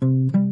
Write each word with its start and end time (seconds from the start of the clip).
Muy 0.00 0.43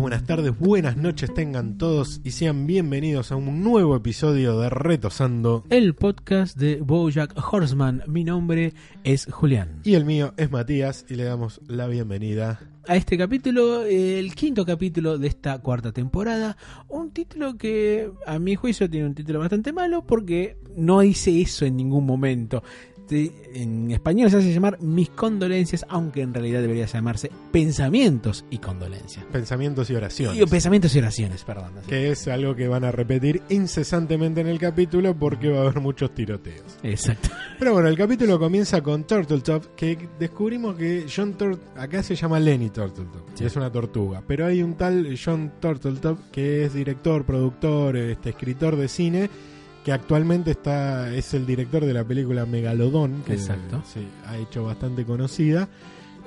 días, 0.00 0.02
buenas 0.02 0.24
tardes, 0.24 0.58
buenas 0.58 0.96
noches 0.96 1.32
tengan 1.34 1.76
todos 1.76 2.20
y 2.24 2.30
sean 2.30 2.66
bienvenidos 2.66 3.32
a 3.32 3.36
un 3.36 3.62
nuevo 3.62 3.94
episodio 3.96 4.58
de 4.58 4.70
Retosando. 4.70 5.64
el 5.68 5.94
podcast 5.94 6.56
de 6.56 6.80
Bojack 6.80 7.34
Horseman. 7.36 8.02
Mi 8.06 8.24
nombre 8.24 8.72
es 9.04 9.26
Julián. 9.30 9.80
Y 9.84 9.94
el 9.94 10.04
mío 10.04 10.32
es 10.36 10.50
Matías 10.50 11.04
y 11.08 11.16
le 11.16 11.24
damos 11.24 11.60
la 11.66 11.86
bienvenida. 11.86 12.60
A 12.88 12.96
este 12.96 13.18
capítulo, 13.18 13.84
el 13.84 14.34
quinto 14.34 14.64
capítulo 14.64 15.18
de 15.18 15.28
esta 15.28 15.58
cuarta 15.58 15.92
temporada, 15.92 16.56
un 16.88 17.10
título 17.10 17.58
que 17.58 18.10
a 18.26 18.38
mi 18.38 18.56
juicio 18.56 18.88
tiene 18.88 19.06
un 19.06 19.14
título 19.14 19.38
bastante 19.38 19.72
malo 19.72 20.06
porque 20.06 20.56
no 20.76 21.02
hice 21.02 21.40
eso 21.40 21.66
en 21.66 21.76
ningún 21.76 22.06
momento. 22.06 22.62
Te- 23.10 23.32
En 23.54 23.90
español 23.90 24.30
se 24.30 24.36
hace 24.36 24.52
llamar 24.52 24.80
Mis 24.80 25.10
condolencias, 25.10 25.84
aunque 25.88 26.22
en 26.22 26.32
realidad 26.32 26.60
debería 26.60 26.86
llamarse 26.86 27.28
Pensamientos 27.50 28.44
y 28.50 28.58
condolencias. 28.58 29.24
Pensamientos 29.32 29.90
y 29.90 29.94
Y, 29.94 29.96
oraciones. 29.96 30.48
pensamientos 30.48 30.94
y 30.94 30.98
oraciones, 31.00 31.42
perdón. 31.42 31.72
así. 31.78 31.88
Que 31.88 32.10
es 32.12 32.28
algo 32.28 32.54
que 32.54 32.68
van 32.68 32.84
a 32.84 32.92
repetir 32.92 33.42
incesantemente 33.48 34.40
en 34.40 34.46
el 34.46 34.60
capítulo 34.60 35.14
porque 35.18 35.48
va 35.48 35.58
a 35.58 35.62
haber 35.62 35.80
muchos 35.80 36.14
tiroteos. 36.14 36.62
Exacto. 36.84 37.30
Pero 37.58 37.72
bueno, 37.72 37.88
el 37.88 37.96
capítulo 37.96 38.38
comienza 38.38 38.80
con 38.80 39.02
Turtletop, 39.04 39.74
que 39.74 39.98
descubrimos 40.20 40.76
que 40.76 41.06
John 41.14 41.34
Turt 41.34 41.60
acá 41.76 42.04
se 42.04 42.14
llama 42.14 42.38
Lenny 42.38 42.70
Turtletop, 42.70 43.28
Sí. 43.34 43.44
es 43.44 43.56
una 43.56 43.72
tortuga. 43.72 44.22
Pero 44.24 44.46
hay 44.46 44.62
un 44.62 44.74
tal 44.74 45.18
John 45.22 45.52
Turtletop 45.60 46.30
que 46.30 46.64
es 46.64 46.74
director, 46.74 47.24
productor, 47.24 47.96
este, 47.96 48.30
escritor 48.30 48.76
de 48.76 48.86
cine, 48.88 49.28
que 49.84 49.92
actualmente 49.92 50.50
está 50.52 51.14
es 51.14 51.32
el 51.34 51.46
director 51.46 51.84
de 51.84 51.94
la 51.94 52.04
película 52.04 52.44
Megalodón, 52.46 53.22
que 53.26 53.32
Exacto. 53.34 53.82
ha 54.26 54.36
hecho 54.38 54.64
bastante 54.64 55.04
conocida. 55.04 55.68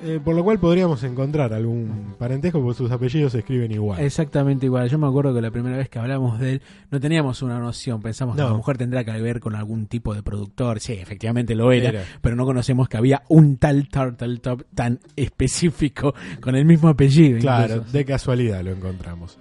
eh, 0.02 0.20
por 0.22 0.34
lo 0.34 0.42
cual 0.44 0.58
podríamos 0.58 1.02
encontrar 1.04 1.54
algún 1.54 2.14
parentesco 2.18 2.60
porque 2.60 2.76
sus 2.76 2.90
apellidos 2.90 3.32
se 3.32 3.38
escriben 3.38 3.70
igual. 3.72 4.00
Exactamente 4.02 4.66
igual. 4.66 4.90
Yo 4.90 4.98
me 4.98 5.06
acuerdo 5.06 5.32
que 5.32 5.40
la 5.40 5.50
primera 5.52 5.78
vez 5.78 5.88
que 5.88 5.98
hablamos 5.98 6.38
de 6.40 6.54
él 6.54 6.62
no 6.90 7.00
teníamos 7.00 7.40
una 7.42 7.58
noción. 7.58 8.02
Pensamos 8.02 8.34
que 8.36 8.42
No. 8.42 8.48
a 8.48 8.50
lo 8.50 8.56
mejor 8.58 8.76
tendrá 8.76 9.02
que 9.04 9.12
ver 9.22 9.40
con 9.40 9.54
algún 9.54 9.86
tipo 9.86 10.12
de 10.12 10.22
productor. 10.22 10.80
Sí, 10.80 10.92
efectivamente 10.94 11.54
lo 11.54 11.72
era. 11.72 11.88
Era. 11.90 12.02
Pero 12.20 12.36
no 12.36 12.44
conocemos 12.44 12.86
que 12.88 12.98
había 12.98 13.22
un 13.28 13.56
tal 13.56 13.88
Turtle 13.88 14.38
Top 14.40 14.64
tan 14.74 14.98
específico 15.16 16.12
con 16.40 16.54
el 16.56 16.64
mismo 16.66 16.88
apellido. 16.88 17.38
Claro, 17.38 17.76
incluso. 17.76 17.92
de 17.96 18.04
casualidad 18.04 18.62
lo 18.62 18.72
encontramos. 18.72 19.38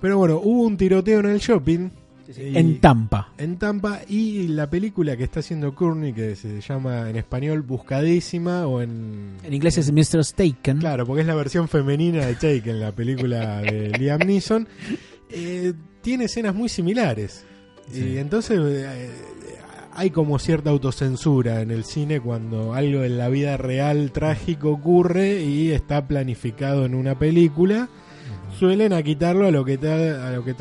Pero 0.00 0.16
bueno, 0.16 0.40
hubo 0.42 0.62
un 0.62 0.76
tiroteo 0.76 1.20
en 1.20 1.26
el 1.26 1.38
shopping. 1.38 1.90
Y- 2.36 2.56
En 2.58 2.80
Tampa. 2.80 3.32
en 3.38 3.56
Tampa 3.58 4.00
y 4.08 4.48
la 4.48 4.68
película 4.68 5.16
que 5.16 5.24
está 5.24 5.40
haciendo 5.40 5.74
Courtney 5.74 6.12
que 6.12 6.36
se 6.36 6.60
llama 6.60 7.08
en 7.08 7.16
español 7.16 7.62
Buscadísima 7.62 8.66
o 8.66 8.82
en 8.82 9.36
En 9.42 9.54
inglés 9.54 9.78
es 9.78 9.90
Mr. 9.92 10.24
Staken. 10.24 10.78
claro 10.78 11.06
porque 11.06 11.22
es 11.22 11.26
la 11.26 11.34
versión 11.34 11.68
femenina 11.68 12.26
de 12.26 12.34
Taken 12.34 12.80
la 12.80 12.92
película 12.92 13.60
de 13.62 13.90
Liam 13.98 14.20
Neeson 14.20 14.68
eh, 15.30 15.72
tiene 16.02 16.24
escenas 16.24 16.54
muy 16.54 16.68
similares 16.68 17.44
Sí. 17.90 18.02
y 18.04 18.18
entonces 18.18 18.58
eh, 18.62 19.10
hay 19.94 20.10
como 20.10 20.38
cierta 20.38 20.68
autocensura 20.70 21.62
en 21.62 21.70
el 21.70 21.84
cine 21.84 22.20
cuando 22.20 22.74
algo 22.74 23.02
en 23.02 23.16
la 23.16 23.28
vida 23.30 23.56
real 23.56 24.12
trágico 24.12 24.70
ocurre 24.70 25.42
y 25.42 25.70
está 25.70 26.06
planificado 26.06 26.84
en 26.84 26.94
una 26.94 27.18
película 27.18 27.88
suelen 28.58 28.92
a 28.92 29.02
quitarlo 29.02 29.46
a 29.46 29.50
lo 29.50 29.64
que 29.64 29.74
a 29.74 30.30
lo 30.32 30.44
que 30.44 30.54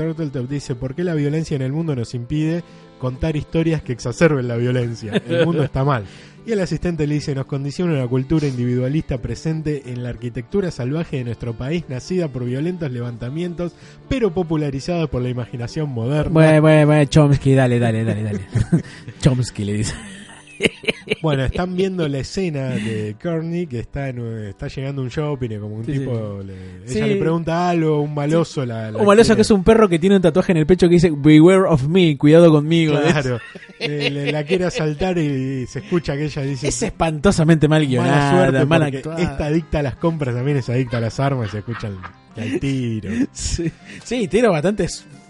dice, 0.47 0.75
¿por 0.75 0.93
qué 0.95 1.03
la 1.03 1.15
violencia 1.15 1.55
en 1.55 1.63
el 1.63 1.71
mundo 1.71 1.95
nos 1.95 2.13
impide 2.13 2.63
contar 2.99 3.35
historias 3.35 3.81
que 3.81 3.93
exacerben 3.93 4.47
la 4.47 4.55
violencia? 4.55 5.21
El 5.27 5.45
mundo 5.45 5.63
está 5.63 5.83
mal. 5.83 6.05
Y 6.45 6.53
el 6.53 6.61
asistente 6.61 7.05
le 7.07 7.15
dice, 7.15 7.35
nos 7.35 7.45
condiciona 7.45 7.93
una 7.93 8.07
cultura 8.07 8.47
individualista 8.47 9.17
presente 9.17 9.83
en 9.87 10.01
la 10.01 10.09
arquitectura 10.09 10.71
salvaje 10.71 11.17
de 11.17 11.25
nuestro 11.25 11.57
país, 11.57 11.83
nacida 11.89 12.29
por 12.29 12.45
violentos 12.45 12.89
levantamientos, 12.89 13.73
pero 14.07 14.31
popularizada 14.31 15.07
por 15.07 15.21
la 15.21 15.29
imaginación 15.29 15.89
moderna. 15.89 16.31
Bueno, 16.31 16.61
bueno, 16.61 16.85
bueno, 16.85 17.05
Chomsky, 17.05 17.53
dale, 17.53 17.79
dale, 17.79 18.05
dale, 18.05 18.23
dale. 18.23 18.39
Chomsky 19.19 19.65
le 19.65 19.73
dice. 19.73 19.95
Bueno, 21.21 21.43
están 21.45 21.75
viendo 21.75 22.07
la 22.07 22.19
escena 22.19 22.69
de 22.69 23.15
Courtney 23.21 23.65
que 23.67 23.79
está 23.79 24.09
en, 24.09 24.19
está 24.47 24.67
llegando 24.67 25.01
a 25.01 25.05
un 25.05 25.09
shopping 25.09 25.49
y 25.51 25.57
como 25.57 25.75
un 25.75 25.85
Sí, 25.85 25.93
tipo, 25.93 26.41
le- 26.45 26.53
ella 26.83 26.87
Sí. 26.87 26.99
le 27.01 27.15
pregunta 27.15 27.69
algo, 27.69 28.01
un 28.01 28.13
maloso 28.13 28.65
la, 28.65 28.91
la 28.91 28.97
Un 28.97 29.05
maloso 29.05 29.35
que 29.35 29.41
es 29.41 29.51
un 29.51 29.63
perro 29.63 29.87
que 29.89 29.99
tiene 29.99 30.15
un 30.17 30.21
tatuaje 30.21 30.51
en 30.51 30.57
el 30.59 30.65
pecho 30.65 30.87
que 30.87 30.95
dice 30.95 31.11
Beware 31.15 31.63
of 31.69 31.87
me, 31.87 32.17
cuidado 32.17 32.51
conmigo. 32.51 32.99
Claro, 32.99 33.39
le- 33.79 34.31
la 34.31 34.43
quiere 34.43 34.65
asaltar 34.65 35.17
y 35.17 35.65
se 35.67 35.79
escucha 35.79 36.15
que 36.15 36.25
ella 36.25 36.41
dice 36.43 36.67
Es 36.67 36.81
espantosamente 36.83 37.67
mal 37.67 37.79
mala 37.81 37.89
guionada, 37.89 38.31
suerte 38.31 38.65
mal 38.65 38.81
porque 38.83 38.97
actuada. 38.97 39.21
esta 39.21 39.45
adicta 39.45 39.79
a 39.79 39.83
las 39.83 39.95
compras 39.95 40.35
también 40.35 40.57
es 40.57 40.69
adicta 40.69 40.97
a 40.97 41.01
las 41.01 41.19
armas 41.19 41.47
y 41.47 41.51
se 41.51 41.57
escucha 41.59 41.87
el, 41.87 41.97
el 42.43 42.59
tiro. 42.59 43.09
Sí, 43.33 44.27
tiros 44.27 44.51
bastante 44.51 44.87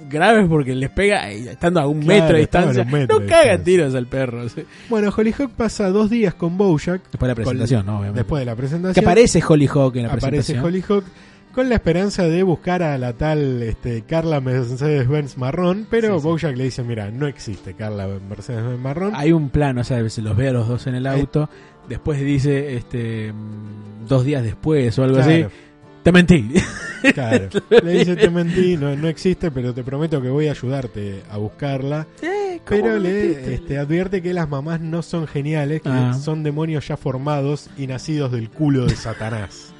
graves 0.10 0.46
porque 0.48 0.76
les 0.76 0.90
pega 0.90 1.30
eh, 1.32 1.52
estando 1.52 1.80
a 1.80 1.88
un 1.88 2.02
Claro, 2.02 2.22
metro 2.22 2.34
de 2.36 2.40
distancia. 2.42 2.84
metro 2.86 3.16
no 3.20 3.22
de 3.24 3.28
cagan 3.30 3.44
distancia. 3.46 3.64
tiros 3.66 3.96
al 3.96 4.08
perro. 4.08 4.50
sí. 4.50 4.64
Bueno, 4.90 5.14
Hollyhock 5.16 5.52
pasa 5.52 5.90
dos 5.90 6.10
días 6.10 6.34
con 6.34 6.58
Bojack. 6.58 7.02
Después 7.12 7.22
de 7.22 7.28
la 7.28 7.36
presentación, 7.36 7.82
con- 7.82 7.86
¿no? 7.88 8.00
Obviamente. 8.00 8.20
Después 8.20 8.42
de 8.42 8.46
la 8.46 8.52
que 8.54 8.58
presentación. 8.58 9.06
aparece 9.06 9.44
Hollyhock 9.48 9.96
en 9.96 10.02
la 10.04 10.08
aparece 10.10 10.28
presentación. 10.30 10.66
Hollyhock 10.66 11.06
con 11.54 11.70
la 11.70 11.76
esperanza 11.76 12.24
de 12.28 12.44
buscar 12.44 12.84
a 12.84 12.98
la 13.00 13.14
tal 13.14 13.64
este, 13.64 14.04
Carla 14.04 14.40
Mercedes-Benz 14.42 15.38
Marrón, 15.38 15.88
pero 15.90 16.14
Sí, 16.16 16.20
sí. 16.22 16.28
Bojack 16.28 16.56
le 16.56 16.64
dice, 16.66 16.84
mira, 16.84 17.10
no 17.10 17.26
existe 17.26 17.74
Carla 17.74 18.08
Mercedes-Benz 18.30 18.80
Marrón. 18.80 19.14
Hay 19.16 19.32
un 19.32 19.50
plano, 19.50 19.84
¿sabes? 19.84 20.14
Se 20.14 20.22
los 20.22 20.38
ve 20.38 20.50
a 20.50 20.52
los 20.54 20.68
dos 20.68 20.86
en 20.86 20.94
el 20.96 21.08
auto. 21.08 21.50
Después 21.90 22.20
dice, 22.22 22.76
este, 22.76 23.34
mm, 23.34 24.08
dos 24.08 24.24
días 24.24 24.44
después 24.44 25.00
o 25.00 25.04
algo 25.04 25.16
Claro. 25.18 25.32
así. 25.32 25.46
Te 26.04 26.12
mentí. 26.12 26.54
Claro. 27.14 27.48
Le 27.84 27.92
dice, 28.00 28.16
te 28.16 28.30
mentí, 28.30 28.76
no, 28.76 28.94
no 28.96 29.08
existe, 29.08 29.52
pero 29.52 29.72
te 29.72 29.84
prometo 29.84 30.20
que 30.20 30.30
voy 30.30 30.48
a 30.48 30.52
ayudarte 30.52 31.22
a 31.30 31.38
buscarla. 31.38 32.08
Pero 32.68 32.98
le 32.98 33.54
este, 33.54 33.78
advierte 33.78 34.22
que 34.22 34.34
las 34.34 34.50
mamás 34.50 34.82
no 34.82 35.04
son 35.04 35.28
geniales, 35.28 35.84
que 35.84 35.90
Ah. 35.90 36.16
son 36.16 36.42
demonios 36.42 36.88
ya 36.88 36.98
formados 36.98 37.70
y 37.78 37.86
nacidos 37.86 38.32
del 38.32 38.50
culo 38.50 38.88
de 38.88 38.96
Satanás. 38.96 39.74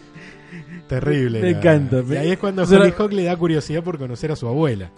Terrible. 0.88 1.40
Me 1.40 1.52
la- 1.52 1.58
encanta. 1.58 2.02
Y 2.08 2.16
ahí 2.16 2.30
es 2.32 2.38
cuando 2.38 2.66
Será- 2.66 2.82
Hollyhock 2.82 3.12
le 3.12 3.24
da 3.24 3.36
curiosidad 3.36 3.82
por 3.84 3.96
conocer 3.96 4.32
a 4.32 4.36
su 4.36 4.48
abuela. 4.48 4.90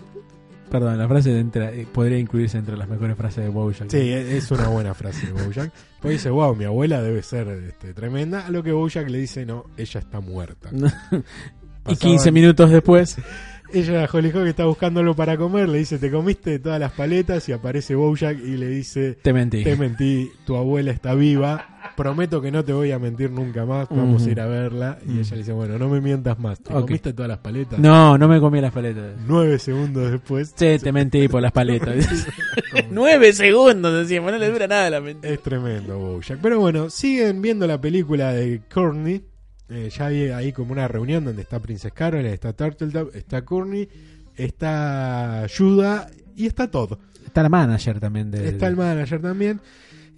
Perdón, 0.73 0.97
la 0.99 1.07
frase 1.07 1.31
de 1.31 1.41
entre- 1.41 1.83
eh, 1.83 1.87
podría 1.93 2.19
incluirse 2.19 2.57
entre 2.57 2.77
las 2.79 2.89
mejores 2.89 3.15
frases 3.17 3.45
de 3.45 3.51
Bojack. 3.51 3.91
Sí, 3.91 4.11
es 4.11 4.51
una 4.51 4.69
buena 4.69 4.95
frase 4.95 5.27
de 5.27 5.33
Bojack. 5.45 5.71
Pues 6.01 6.15
dice, 6.15 6.31
wow, 6.31 6.57
mi 6.57 6.65
abuela 6.65 7.03
debe 7.03 7.23
ser 7.23 7.47
este, 7.49 7.93
tremenda. 7.93 8.47
A 8.47 8.51
lo 8.51 8.63
que 8.63 8.73
Bojack 8.73 9.09
le 9.11 9.19
dice, 9.19 9.45
no, 9.45 9.67
ella 9.77 10.01
está 10.01 10.21
muerta. 10.21 10.71
y 11.89 11.97
15 11.97 12.33
minutos 12.33 12.71
después. 12.71 13.17
Ella, 13.75 14.07
Hollyhock, 14.13 14.45
está 14.47 14.67
buscándolo 14.67 15.17
para 15.17 15.39
comer, 15.39 15.67
le 15.67 15.79
dice, 15.79 15.99
te 15.99 16.11
comiste 16.11 16.59
todas 16.59 16.79
las 16.79 16.93
paletas 16.93 17.49
y 17.49 17.53
aparece 17.53 17.95
Bojack 17.95 18.39
y 18.39 18.59
le 18.59 18.69
dice, 18.69 19.15
Te 19.23 19.33
mentí. 19.33 19.65
te 19.65 19.77
mentí, 19.77 20.31
tu 20.45 20.57
abuela 20.57 20.91
está 20.91 21.15
viva, 21.15 21.72
prometo 21.97 22.41
que 22.41 22.51
no 22.51 22.65
te 22.65 22.73
voy 22.73 22.93
a 22.93 22.99
mentir 22.99 23.31
nunca 23.31 23.65
más, 23.65 23.89
vamos 23.89 24.27
a 24.27 24.31
ir 24.31 24.41
a 24.41 24.47
verla. 24.47 24.99
Y 25.07 25.19
ella 25.19 25.31
le 25.33 25.39
dice, 25.39 25.53
bueno, 25.53 25.79
no 25.79 25.89
me 25.89 26.01
mientas 26.01 26.39
más, 26.39 26.61
te 26.61 26.73
comiste 26.73 27.13
todas 27.13 27.29
las 27.29 27.39
paletas. 27.39 27.79
No, 27.79 28.19
no 28.19 28.29
me 28.29 28.41
comí 28.41 28.61
las 28.61 28.73
paletas. 28.73 29.17
Nueve 29.27 29.59
segundos 29.59 30.11
después. 30.11 30.53
Sí, 30.57 30.77
te 30.79 30.93
mentí 30.93 31.29
por 31.29 31.43
las 31.43 31.53
paletas. 31.53 32.27
Nueve 32.91 33.33
segundos, 33.33 33.93
decíamos, 33.95 34.33
no 34.33 34.39
le 34.39 34.51
dura 34.51 34.67
nada 34.67 34.91
la 34.91 35.01
mentira. 35.01 35.33
Es 35.33 35.43
tremendo 35.43 35.99
Bojack. 35.99 36.39
Pero 36.41 36.61
bueno, 36.61 36.91
siguen 36.91 37.43
viendo 37.43 37.67
la 37.67 37.81
película 37.81 38.33
de 38.33 38.63
Courtney. 38.73 39.25
Eh, 39.69 39.91
ya 39.91 40.07
hay 40.07 40.29
ahí 40.29 40.53
como 40.53 40.73
una 40.73 40.87
reunión 40.87 41.25
donde 41.25 41.43
está 41.43 41.59
Princess 41.59 41.93
Carol, 41.93 42.27
está 42.27 42.53
Turtletop, 42.53 43.15
está 43.15 43.43
Courtney, 43.43 43.89
está 44.37 45.47
Yuda 45.47 46.09
y 46.37 46.47
está 46.47 46.71
todo. 46.71 46.99
Está 47.25 47.43
la 47.43 47.49
manager 47.49 47.99
también 47.99 48.31
de. 48.31 48.49
Está 48.49 48.67
el 48.67 48.77
manager 48.77 49.21
también. 49.23 49.61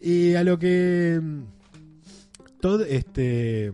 Y 0.00 0.34
a 0.34 0.44
lo 0.44 0.58
que 0.58 1.20
mm, 1.22 1.42
Todd, 2.64 2.80
este 2.88 3.70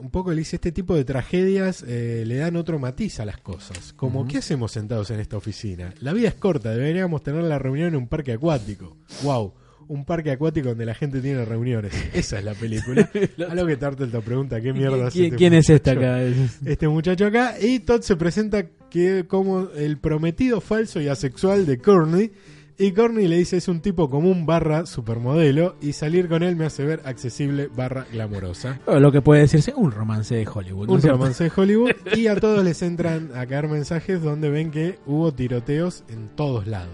un 0.00 0.10
poco 0.10 0.32
le 0.32 0.38
dice, 0.38 0.56
este 0.56 0.72
tipo 0.72 0.96
de 0.96 1.04
tragedias 1.04 1.84
eh, 1.86 2.24
le 2.26 2.34
dan 2.34 2.56
otro 2.56 2.80
matiz 2.80 3.20
a 3.20 3.24
las 3.24 3.36
cosas. 3.36 3.92
Como. 3.92 4.26
¿qué 4.26 4.38
hacemos 4.38 4.72
sentados 4.72 5.12
en 5.12 5.20
esta 5.20 5.36
oficina? 5.36 5.94
La 6.00 6.12
vida 6.12 6.26
es 6.26 6.34
corta, 6.34 6.72
deberíamos 6.72 7.22
tener 7.22 7.44
la 7.44 7.60
reunión 7.60 7.90
en 7.90 7.94
un 7.94 8.08
parque 8.08 8.32
acuático. 8.32 8.96
¡Wow! 9.22 9.54
Un 9.86 10.04
parque 10.04 10.32
acuático 10.32 10.70
donde 10.70 10.84
la 10.84 10.94
gente 10.94 11.20
tiene 11.20 11.44
reuniones. 11.44 11.92
Esa 12.12 12.40
es 12.40 12.44
la 12.44 12.54
película. 12.54 13.08
a 13.48 13.54
lo 13.54 13.64
que 13.64 13.76
Turtle 13.76 14.08
te 14.08 14.20
pregunta, 14.20 14.60
¿qué 14.60 14.72
mierda 14.72 15.06
hace 15.06 15.18
¿Quién, 15.18 15.24
este 15.26 15.36
quién 15.36 15.54
es 15.54 15.70
este 15.70 15.94
muchacho? 15.94 16.10
acá? 16.10 16.22
Este 16.72 16.88
muchacho 16.88 17.26
acá. 17.26 17.54
Y 17.60 17.78
Todd 17.78 18.00
se 18.00 18.16
presenta 18.16 18.66
que 18.90 19.26
como 19.28 19.68
el 19.76 19.98
prometido 19.98 20.60
falso 20.60 21.00
y 21.00 21.06
asexual 21.06 21.66
de 21.66 21.78
Courtney. 21.78 22.32
Y 22.82 22.92
Courtney 22.92 23.28
le 23.28 23.36
dice 23.36 23.56
es 23.58 23.68
un 23.68 23.80
tipo 23.80 24.10
común 24.10 24.44
barra 24.46 24.86
supermodelo. 24.86 25.76
Y 25.80 25.92
salir 25.92 26.28
con 26.28 26.42
él 26.42 26.56
me 26.56 26.64
hace 26.66 26.84
ver 26.84 27.00
accesible 27.04 27.68
barra 27.74 28.06
glamorosa. 28.12 28.80
Lo 28.86 29.12
que 29.12 29.22
puede 29.22 29.42
decirse 29.42 29.72
un 29.76 29.90
romance 29.92 30.34
de 30.34 30.46
Hollywood. 30.52 30.86
¿no 30.88 30.94
Un 30.94 31.00
cierto? 31.00 31.18
romance 31.18 31.44
de 31.44 31.52
Hollywood. 31.54 31.90
Y 32.16 32.26
a 32.26 32.36
todos 32.36 32.62
les 32.64 32.82
entran 32.82 33.30
a 33.34 33.46
caer 33.46 33.68
mensajes 33.68 34.20
donde 34.22 34.50
ven 34.50 34.70
que 34.70 34.98
hubo 35.06 35.32
tiroteos 35.32 36.04
en 36.08 36.28
todos 36.36 36.66
lados. 36.66 36.90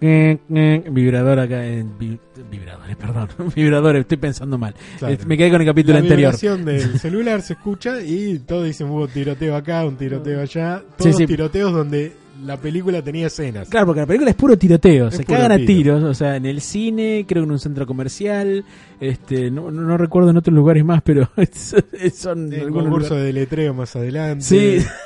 Vibrador 0.00 1.38
acá 1.38 1.64
en 1.66 1.98
vi- 1.98 2.18
vibradores, 2.50 2.96
perdón, 2.96 3.28
vibradores, 3.54 4.00
estoy 4.02 4.16
pensando 4.18 4.58
mal. 4.58 4.74
Claro. 4.98 5.16
Me 5.26 5.36
quedé 5.36 5.50
con 5.50 5.60
el 5.60 5.66
capítulo 5.66 5.94
La 5.94 6.00
anterior. 6.00 6.18
vibración 6.32 6.64
del 6.64 6.98
celular 7.00 7.42
se 7.42 7.52
escucha 7.54 8.00
y 8.00 8.38
todos 8.40 8.64
dicen 8.64 8.88
hubo 8.88 9.06
tiroteo 9.08 9.54
acá, 9.56 9.84
un 9.86 9.96
tiroteo 9.96 10.40
allá. 10.40 10.82
Todos 10.98 11.16
sí. 11.16 11.26
tiroteos 11.26 11.72
donde 11.72 12.12
la 12.42 12.56
película 12.56 13.02
tenía 13.02 13.26
escenas. 13.28 13.68
Claro, 13.68 13.86
porque 13.86 14.00
la 14.00 14.06
película 14.06 14.30
es 14.30 14.36
puro 14.36 14.56
tiroteo, 14.56 15.08
Es 15.08 15.16
se 15.16 15.24
puro 15.24 15.36
cagan 15.38 15.52
a 15.52 15.56
tiro. 15.56 15.66
tiros, 15.66 16.02
o 16.04 16.14
sea, 16.14 16.36
en 16.36 16.46
el 16.46 16.60
cine, 16.60 17.24
creo 17.28 17.42
que 17.42 17.46
en 17.46 17.52
un 17.52 17.58
centro 17.58 17.86
comercial, 17.86 18.64
este, 19.00 19.50
no, 19.50 19.70
no, 19.70 19.82
no 19.82 19.96
recuerdo 19.96 20.30
en 20.30 20.36
otros 20.36 20.54
lugares 20.54 20.84
más, 20.84 21.02
pero 21.02 21.28
son 22.14 22.52
El 22.52 22.70
concurso 22.70 23.10
lugares. 23.14 23.24
de 23.26 23.32
letreo 23.32 23.74
más 23.74 23.94
adelante. 23.96 24.44
Sí. 24.44 24.86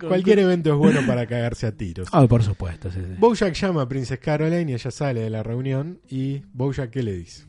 Cualquier 0.00 0.38
evento 0.40 0.70
es 0.72 0.76
bueno 0.76 1.00
para 1.06 1.26
cagarse 1.26 1.66
a 1.66 1.72
tiros. 1.72 2.08
Ah, 2.12 2.26
por 2.26 2.42
supuesto, 2.42 2.90
sí, 2.90 3.00
sí. 3.00 3.14
Bojack 3.18 3.54
llama 3.54 3.82
a 3.82 3.88
Princess 3.88 4.18
Caroline 4.18 4.70
y 4.70 4.74
ella 4.74 4.90
sale 4.90 5.20
de 5.22 5.30
la 5.30 5.42
reunión. 5.42 5.98
¿Y 6.08 6.42
Bojack 6.52 6.90
qué 6.90 7.02
le 7.02 7.14
dice? 7.14 7.44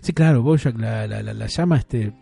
Sí, 0.00 0.12
claro, 0.12 0.42
Bojack 0.42 0.78
la, 0.78 1.06
la, 1.08 1.22
la, 1.22 1.34
la 1.34 1.46
llama 1.46 1.78
este 1.78 2.12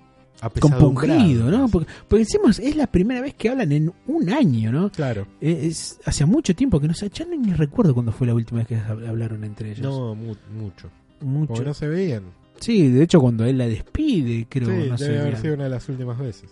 compungido, 0.51 1.51
¿no? 1.51 1.69
Porque, 1.69 1.91
porque 2.09 2.25
decimos, 2.25 2.59
es 2.59 2.77
la 2.77 2.87
primera 2.87 3.21
vez 3.21 3.35
que 3.35 3.49
hablan 3.49 3.73
en 3.73 3.93
un 4.07 4.31
año, 4.31 4.71
¿no? 4.73 4.91
Claro. 4.91 5.27
Eh, 5.41 5.61
Es, 5.65 5.99
hace 6.05 6.25
mucho 6.25 6.55
tiempo 6.55 6.81
que 6.81 6.89
no 6.89 6.95
sé, 6.95 7.11
ya 7.13 7.25
ni, 7.25 7.53
recuerdo 7.53 7.95
cuándo 7.95 8.13
fue 8.13 8.27
la 8.27 8.35
última 8.35 8.59
vez 8.61 8.69
que 8.69 8.77
hab- 8.77 9.07
hablaron 9.09 9.45
entre 9.45 9.73
ellos. 9.73 9.81
No, 9.83 10.15
mu- 10.15 10.35
mucho. 10.59 10.91
mucho. 11.21 11.49
Porque 11.55 11.65
no 11.65 11.75
se 11.75 11.89
veían. 11.89 12.23
Sí, 12.61 12.89
de 12.89 13.03
hecho 13.03 13.21
cuando 13.21 13.45
él 13.45 13.59
la 13.59 13.67
despide, 13.67 14.47
creo, 14.49 14.69
sí, 14.69 14.89
no 14.91 14.97
debe 14.97 15.15
sé. 15.15 15.19
haber 15.21 15.37
sido 15.39 15.55
una 15.55 15.65
de 15.65 15.71
las 15.71 15.89
últimas 15.89 16.19
veces. 16.19 16.51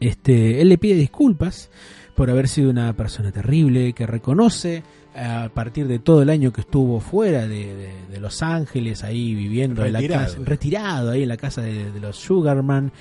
Este, 0.00 0.60
él 0.60 0.68
le 0.68 0.78
pide 0.78 0.94
disculpas 0.94 1.70
por 2.16 2.30
haber 2.30 2.48
sido 2.48 2.70
una 2.70 2.92
persona 2.94 3.30
terrible, 3.32 3.92
que 3.92 4.06
reconoce 4.06 4.82
a 5.14 5.50
partir 5.52 5.86
de 5.88 5.98
todo 5.98 6.22
el 6.22 6.30
año 6.30 6.52
que 6.52 6.62
estuvo 6.62 6.98
fuera 7.00 7.46
de, 7.46 7.74
de- 7.76 7.92
de 8.10 8.20
Los 8.20 8.42
Ángeles, 8.42 9.04
ahí 9.04 9.34
viviendo 9.34 9.84
en 9.84 9.92
la 9.92 10.00
Retirado. 10.00 10.24
casa, 10.24 10.38
retirado 10.44 11.10
ahí 11.10 11.22
en 11.22 11.28
la 11.28 11.36
casa 11.36 11.60
de, 11.62 11.90
de 11.92 12.00
los 12.00 12.16
Sugarman, 12.16 12.92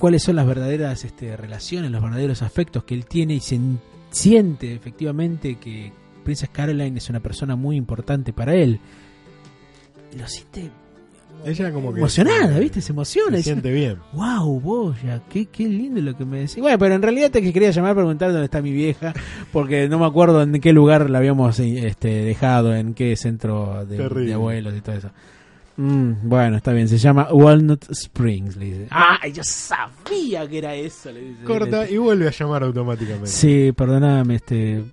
cuáles 0.00 0.24
son 0.24 0.34
las 0.34 0.46
verdaderas 0.46 1.04
este, 1.04 1.36
relaciones, 1.36 1.90
los 1.92 2.02
verdaderos 2.02 2.42
afectos 2.42 2.82
que 2.82 2.94
él 2.94 3.06
tiene 3.06 3.34
y 3.34 3.40
se 3.40 3.60
siente 4.10 4.74
efectivamente 4.74 5.54
que 5.56 5.92
Princess 6.24 6.48
Caroline 6.50 6.98
es 6.98 7.08
una 7.08 7.20
persona 7.20 7.54
muy 7.54 7.76
importante 7.76 8.32
para 8.32 8.54
él. 8.56 8.80
Lo 10.18 10.26
siente 10.26 10.68
Ella 11.46 11.72
como 11.72 11.92
que 11.94 12.00
emocionada, 12.00 12.54
se- 12.54 12.60
¿viste? 12.60 12.80
Se 12.80 12.92
emociona. 12.92 13.36
Se 13.38 13.44
siente 13.44 13.70
bien. 13.70 13.98
Wow, 14.12 14.60
Boya, 14.60 15.22
qué, 15.30 15.46
qué 15.46 15.68
lindo 15.68 16.00
lo 16.02 16.16
que 16.16 16.24
me 16.24 16.38
decís. 16.40 16.58
Bueno, 16.58 16.76
pero 16.78 16.94
en 16.96 17.02
realidad 17.02 17.30
te 17.30 17.40
que 17.42 17.52
quería 17.52 17.70
llamar 17.70 17.92
a 17.92 17.94
preguntar 17.94 18.30
dónde 18.32 18.46
está 18.46 18.60
mi 18.60 18.72
vieja, 18.72 19.14
porque 19.52 19.88
no 19.88 19.98
me 20.00 20.06
acuerdo 20.06 20.42
en 20.42 20.60
qué 20.60 20.72
lugar 20.72 21.08
la 21.08 21.18
habíamos 21.18 21.58
este, 21.60 22.08
dejado, 22.24 22.74
en 22.74 22.94
qué 22.94 23.14
centro 23.16 23.86
de, 23.86 23.96
de 24.08 24.34
abuelos 24.34 24.74
y 24.76 24.80
todo 24.80 24.96
eso. 24.96 25.10
Mm, 25.80 26.28
bueno, 26.28 26.58
está 26.58 26.74
bien, 26.74 26.88
se 26.88 26.98
llama 26.98 27.28
Walnut 27.32 27.90
Springs, 27.90 28.54
le 28.56 28.64
dice. 28.66 28.86
¡Ah, 28.90 29.26
yo 29.32 29.42
sabía 29.42 30.46
que 30.46 30.58
era 30.58 30.74
eso! 30.74 31.10
Le 31.10 31.20
dice. 31.22 31.44
Corta 31.44 31.88
y 31.88 31.96
vuelve 31.96 32.28
a 32.28 32.30
llamar 32.30 32.64
automáticamente. 32.64 33.28
Sí, 33.28 33.72
perdóname, 33.74 34.34
este, 34.34 34.84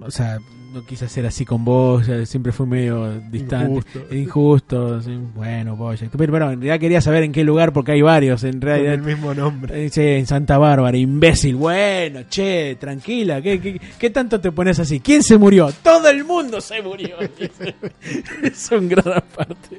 o 0.00 0.10
sea, 0.10 0.38
no 0.72 0.84
quise 0.86 1.08
ser 1.08 1.26
así 1.26 1.44
con 1.44 1.64
vos, 1.64 2.08
siempre 2.26 2.52
fue 2.52 2.64
medio 2.66 3.20
distante, 3.30 3.80
Injusto. 3.80 4.14
injusto, 4.14 5.02
sí, 5.02 5.18
bueno, 5.34 5.74
Boya. 5.76 6.08
Pero, 6.12 6.32
pero 6.32 6.50
en 6.52 6.60
realidad 6.60 6.78
quería 6.78 7.00
saber 7.00 7.24
en 7.24 7.32
qué 7.32 7.42
lugar, 7.44 7.72
porque 7.72 7.92
hay 7.92 8.02
varios, 8.02 8.44
en 8.44 8.52
Con 8.52 8.60
realidad. 8.62 8.94
el 8.94 9.02
mismo 9.02 9.34
nombre. 9.34 9.84
Eh, 9.86 9.90
sí, 9.90 10.00
en 10.00 10.26
Santa 10.26 10.58
Bárbara, 10.58 10.96
imbécil. 10.96 11.56
Bueno, 11.56 12.20
che, 12.28 12.76
tranquila. 12.76 13.42
¿Qué, 13.42 13.60
qué, 13.60 13.80
qué 13.98 14.10
tanto 14.10 14.40
te 14.40 14.52
pones 14.52 14.78
así? 14.78 15.00
¿Quién 15.00 15.22
se 15.24 15.36
murió? 15.38 15.70
Todo 15.82 16.08
el 16.08 16.24
mundo 16.24 16.60
se 16.60 16.80
murió. 16.82 17.16
un 18.78 18.88
gran 18.88 19.22
parte. 19.34 19.78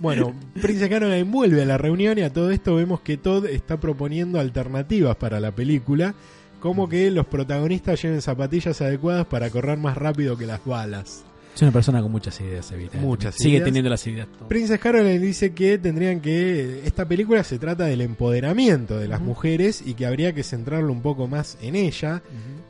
Bueno, 0.00 0.32
Princess 0.62 0.88
Caroline 0.88 1.24
vuelve 1.24 1.62
a 1.62 1.64
la 1.66 1.76
reunión 1.76 2.16
y 2.18 2.22
a 2.22 2.32
todo 2.32 2.52
esto 2.52 2.76
vemos 2.76 3.00
que 3.00 3.16
Todd 3.16 3.46
está 3.46 3.78
proponiendo 3.78 4.38
alternativas 4.38 5.16
para 5.16 5.40
la 5.40 5.50
película, 5.50 6.14
como 6.60 6.88
que 6.88 7.10
los 7.10 7.26
protagonistas 7.26 8.02
lleven 8.02 8.22
zapatillas 8.22 8.80
adecuadas 8.80 9.26
para 9.26 9.50
correr 9.50 9.78
más 9.78 9.96
rápido 9.96 10.36
que 10.36 10.46
las 10.46 10.64
balas. 10.64 11.24
Es 11.54 11.62
una 11.62 11.72
persona 11.72 12.00
con 12.00 12.12
muchas 12.12 12.40
ideas, 12.40 12.70
Evita. 12.70 12.98
Muchas 12.98 13.34
Sigue 13.34 13.54
ideas. 13.56 13.64
teniendo 13.64 13.90
las 13.90 14.06
ideas. 14.06 14.28
Princess 14.48 14.78
Caroline 14.78 15.18
dice 15.18 15.52
que 15.54 15.76
tendrían 15.76 16.20
que. 16.20 16.82
Esta 16.84 17.04
película 17.08 17.42
se 17.42 17.58
trata 17.58 17.86
del 17.86 18.00
empoderamiento 18.00 18.96
de 18.96 19.08
las 19.08 19.20
mujeres 19.20 19.82
y 19.84 19.94
que 19.94 20.06
habría 20.06 20.32
que 20.32 20.44
centrarlo 20.44 20.92
un 20.92 21.02
poco 21.02 21.26
más 21.26 21.58
en 21.60 21.74
ella. 21.74 22.22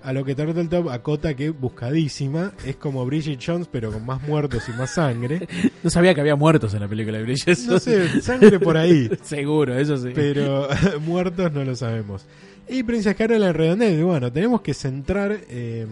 A 0.03 0.15
lo 0.15 0.25
que 0.25 0.35
Turtletop 0.35 0.89
acota 0.89 1.35
que 1.35 1.51
buscadísima 1.51 2.53
es 2.65 2.77
como 2.77 3.05
Bridget 3.05 3.41
Jones, 3.45 3.69
pero 3.71 3.93
con 3.93 4.07
más 4.07 4.23
muertos 4.27 4.63
y 4.69 4.73
más 4.73 4.91
sangre. 4.95 5.47
No 5.83 5.91
sabía 5.91 6.13
que 6.15 6.21
había 6.23 6.35
muertos 6.35 6.75
en 6.75 6.81
la 6.81 6.89
película 6.89 7.19
de 7.19 7.25
Bridges. 7.25 7.67
No 7.67 7.79
sé, 7.79 8.21
sangre 8.21 8.59
por 8.59 8.77
ahí. 8.77 9.09
Seguro, 9.23 9.79
eso 9.79 9.97
sí. 9.99 10.11
pero 10.15 10.67
muertos 11.07 11.53
no 11.53 11.63
lo 11.63 11.77
sabemos. 11.77 12.25
Y 12.69 12.83
Princess 12.83 13.17
Caroline 13.17 13.53
redondea 13.53 13.91
y 13.91 14.03
bueno, 14.03 14.31
tenemos 14.33 14.61
que 14.61 14.75
centrar 14.75 15.39
eh, 15.49 15.87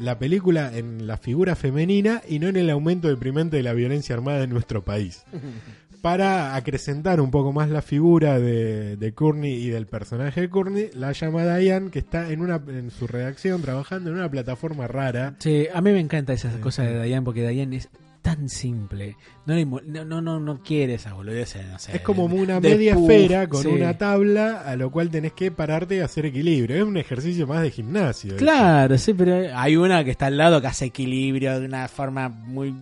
la 0.00 0.18
película 0.18 0.76
en 0.76 1.06
la 1.06 1.16
figura 1.16 1.54
femenina 1.54 2.22
y 2.28 2.38
no 2.38 2.48
en 2.48 2.56
el 2.56 2.70
aumento 2.70 3.08
deprimente 3.08 3.56
de 3.56 3.62
la 3.62 3.72
violencia 3.72 4.14
armada 4.14 4.42
en 4.44 4.50
nuestro 4.50 4.84
país. 4.84 5.24
Para 6.02 6.54
acrecentar 6.54 7.20
un 7.20 7.32
poco 7.32 7.52
más 7.52 7.70
la 7.70 7.82
figura 7.82 8.38
de, 8.38 8.96
de 8.96 9.12
Courtney 9.14 9.54
y 9.54 9.68
del 9.68 9.86
personaje 9.86 10.42
de 10.42 10.48
Courtney, 10.48 10.90
la 10.94 11.10
llama 11.10 11.44
Diane, 11.56 11.90
que 11.90 11.98
está 11.98 12.30
en, 12.30 12.40
una, 12.40 12.62
en 12.68 12.92
su 12.92 13.08
redacción 13.08 13.62
trabajando 13.62 14.10
en 14.10 14.16
una 14.16 14.30
plataforma 14.30 14.86
rara. 14.86 15.34
Sí, 15.40 15.66
a 15.74 15.80
mí 15.80 15.90
me 15.90 15.98
encanta 15.98 16.32
esas 16.32 16.54
cosas 16.58 16.86
de 16.86 17.02
Diane 17.02 17.24
porque 17.24 17.46
Diane 17.48 17.76
es 17.76 17.88
tan 18.36 18.48
simple. 18.50 19.16
No, 19.46 19.54
le 19.54 19.64
no, 19.64 20.20
no, 20.20 20.38
no, 20.38 20.62
quiere 20.62 20.94
esa 20.94 21.14
boludez, 21.14 21.56
no 21.70 21.78
sé, 21.78 21.96
Es 21.96 22.02
como 22.02 22.24
una 22.26 22.60
de 22.60 22.68
media 22.68 22.94
puff, 22.94 23.10
esfera 23.10 23.48
con 23.48 23.62
sí. 23.62 23.68
una 23.68 23.96
tabla 23.96 24.60
a 24.66 24.76
lo 24.76 24.90
cual 24.90 25.08
tenés 25.08 25.32
que 25.32 25.50
pararte 25.50 25.96
y 25.96 26.00
hacer 26.00 26.26
equilibrio. 26.26 26.76
Es 26.76 26.82
un 26.82 26.98
ejercicio 26.98 27.46
más 27.46 27.62
de 27.62 27.70
gimnasio. 27.70 28.36
Claro, 28.36 28.98
sí, 28.98 29.14
pero 29.14 29.56
hay 29.56 29.76
una 29.76 30.04
que 30.04 30.10
está 30.10 30.26
al 30.26 30.36
lado 30.36 30.60
que 30.60 30.66
hace 30.66 30.84
equilibrio 30.86 31.58
de 31.58 31.64
una 31.64 31.88
forma 31.88 32.28
muy 32.28 32.74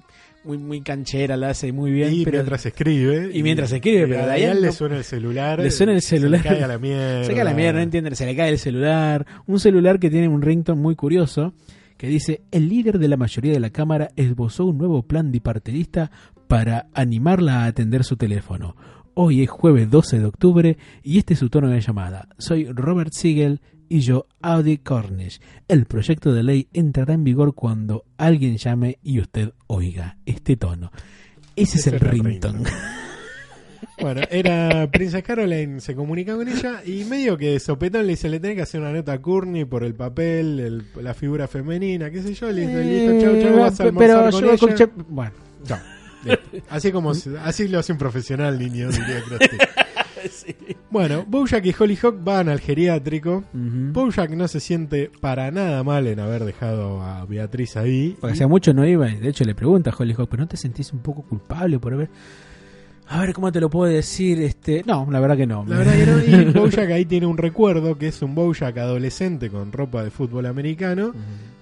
muy 0.42 0.58
muy 0.58 0.80
canchera, 0.80 1.36
la 1.36 1.50
hace 1.50 1.72
muy 1.72 1.92
bien. 1.92 2.12
y 2.12 2.24
pero 2.24 2.38
mientras 2.38 2.66
escribe. 2.66 3.30
Y 3.32 3.42
mientras 3.44 3.70
escribe, 3.70 4.02
y 4.02 4.10
pero 4.10 4.24
a 4.24 4.34
Diane 4.34 4.60
le 4.60 4.72
suena 4.72 4.96
el 4.96 5.04
celular. 5.04 5.60
Le 5.60 5.70
suena 5.70 5.92
el 5.92 6.02
celular. 6.02 6.42
Se 6.42 6.48
le 6.48 6.54
cae 6.56 6.64
a 6.64 6.68
la 6.68 6.78
mierda. 6.78 7.24
se 7.24 7.34
cae 7.34 7.44
la 7.44 7.54
mierda, 7.54 7.74
no 7.74 7.82
entiende, 7.84 8.16
se 8.16 8.26
le 8.26 8.34
cae 8.34 8.50
el 8.50 8.58
celular. 8.58 9.24
Un 9.46 9.60
celular 9.60 10.00
que 10.00 10.10
tiene 10.10 10.26
un 10.26 10.42
ringtone 10.42 10.80
muy 10.80 10.96
curioso 10.96 11.52
que 11.96 12.08
dice, 12.08 12.42
el 12.50 12.68
líder 12.68 12.98
de 12.98 13.08
la 13.08 13.16
mayoría 13.16 13.52
de 13.52 13.60
la 13.60 13.70
Cámara 13.70 14.10
esbozó 14.16 14.66
un 14.66 14.78
nuevo 14.78 15.02
plan 15.02 15.30
bipartidista 15.30 16.10
para 16.48 16.88
animarla 16.94 17.62
a 17.62 17.66
atender 17.66 18.04
su 18.04 18.16
teléfono. 18.16 18.76
Hoy 19.14 19.42
es 19.42 19.50
jueves 19.50 19.90
12 19.90 20.18
de 20.18 20.26
octubre 20.26 20.78
y 21.02 21.18
este 21.18 21.34
es 21.34 21.40
su 21.40 21.48
tono 21.48 21.68
de 21.68 21.80
llamada. 21.80 22.28
Soy 22.38 22.66
Robert 22.66 23.12
Siegel 23.12 23.60
y 23.88 24.00
yo 24.00 24.26
Audi 24.42 24.78
Cornish. 24.78 25.40
El 25.68 25.86
proyecto 25.86 26.32
de 26.32 26.42
ley 26.42 26.68
entrará 26.72 27.14
en 27.14 27.24
vigor 27.24 27.54
cuando 27.54 28.04
alguien 28.18 28.56
llame 28.58 28.98
y 29.02 29.20
usted 29.20 29.52
oiga 29.66 30.18
este 30.26 30.56
tono. 30.56 30.90
Ese, 31.56 31.78
es 31.78 31.86
el 31.86 32.00
ringtone. 32.00 32.64
Bueno, 34.00 34.20
era 34.30 34.88
Princess 34.90 35.22
Caroline, 35.22 35.80
se 35.80 35.94
comunica 35.94 36.34
con 36.36 36.46
ella 36.48 36.82
y 36.84 37.04
medio 37.04 37.36
que 37.36 37.50
de 37.52 37.60
sopetón 37.60 38.02
le 38.06 38.12
dice, 38.12 38.28
le 38.28 38.40
tenés 38.40 38.56
que 38.56 38.62
hacer 38.62 38.80
una 38.80 38.92
nota 38.92 39.12
a 39.12 39.18
Courtney 39.20 39.64
por 39.64 39.84
el 39.84 39.94
papel, 39.94 40.60
el- 40.60 40.84
la 41.02 41.14
figura 41.14 41.48
femenina, 41.48 42.10
qué 42.10 42.22
sé 42.22 42.34
yo, 42.34 42.50
le 42.52 42.62
dice, 42.66 42.84
listo, 42.84 43.20
chau, 43.26 43.42
chau, 43.42 43.58
vas 43.60 43.80
a 43.80 43.84
almorzar 43.84 44.16
pero 44.18 44.30
con 44.30 44.40
yo 44.40 44.48
ella. 44.52 44.58
con 44.58 44.74
Chep- 44.74 45.06
bueno, 45.08 45.32
Chau, 45.64 45.78
listo. 46.24 46.42
Así 46.70 46.92
como 46.92 47.12
así 47.42 47.68
lo 47.68 47.78
hace 47.78 47.92
un 47.92 47.98
profesional, 47.98 48.58
niño, 48.58 48.88
diría 48.90 49.22
Krusty. 49.26 49.56
Bueno, 50.90 51.24
Bojack 51.26 51.64
y 51.66 51.74
Hollyhock 51.78 52.22
van 52.24 52.48
al 52.48 52.60
geriátrico. 52.60 53.44
Ujú. 53.52 53.92
Bojack 53.92 54.30
no 54.30 54.48
se 54.48 54.60
siente 54.60 55.10
para 55.20 55.50
nada 55.50 55.82
mal 55.84 56.06
en 56.06 56.18
haber 56.20 56.44
dejado 56.44 57.02
a 57.02 57.24
Beatriz 57.26 57.76
ahí. 57.76 58.16
Porque 58.20 58.32
hacía 58.34 58.48
mucho 58.48 58.72
no 58.72 58.84
iba, 58.86 59.08
y 59.10 59.16
de 59.16 59.28
hecho 59.28 59.44
le 59.44 59.54
pregunta 59.54 59.90
a 59.90 59.94
Hollyhock, 59.96 60.28
¿pero 60.28 60.42
no 60.44 60.48
te 60.48 60.56
sentís 60.56 60.92
un 60.92 61.00
poco 61.00 61.22
culpable 61.22 61.78
por 61.78 61.92
haber...? 61.94 62.08
A 63.08 63.20
ver, 63.20 63.32
¿cómo 63.32 63.52
te 63.52 63.60
lo 63.60 63.70
puedo 63.70 63.92
decir? 63.92 64.40
Este, 64.42 64.82
no, 64.84 65.06
la 65.10 65.20
verdad 65.20 65.36
que 65.36 65.46
no. 65.46 65.64
La 65.66 65.78
verdad 65.78 65.94
que 65.94 66.06
no. 66.06 66.40
Y 66.40 66.44
Bojack 66.52 66.90
ahí 66.90 67.04
tiene 67.04 67.26
un 67.26 67.38
recuerdo 67.38 67.96
que 67.96 68.08
es 68.08 68.20
un 68.22 68.34
Bojack 68.34 68.76
adolescente 68.78 69.48
con 69.48 69.72
ropa 69.72 70.02
de 70.02 70.10
fútbol 70.10 70.46
americano. 70.46 71.12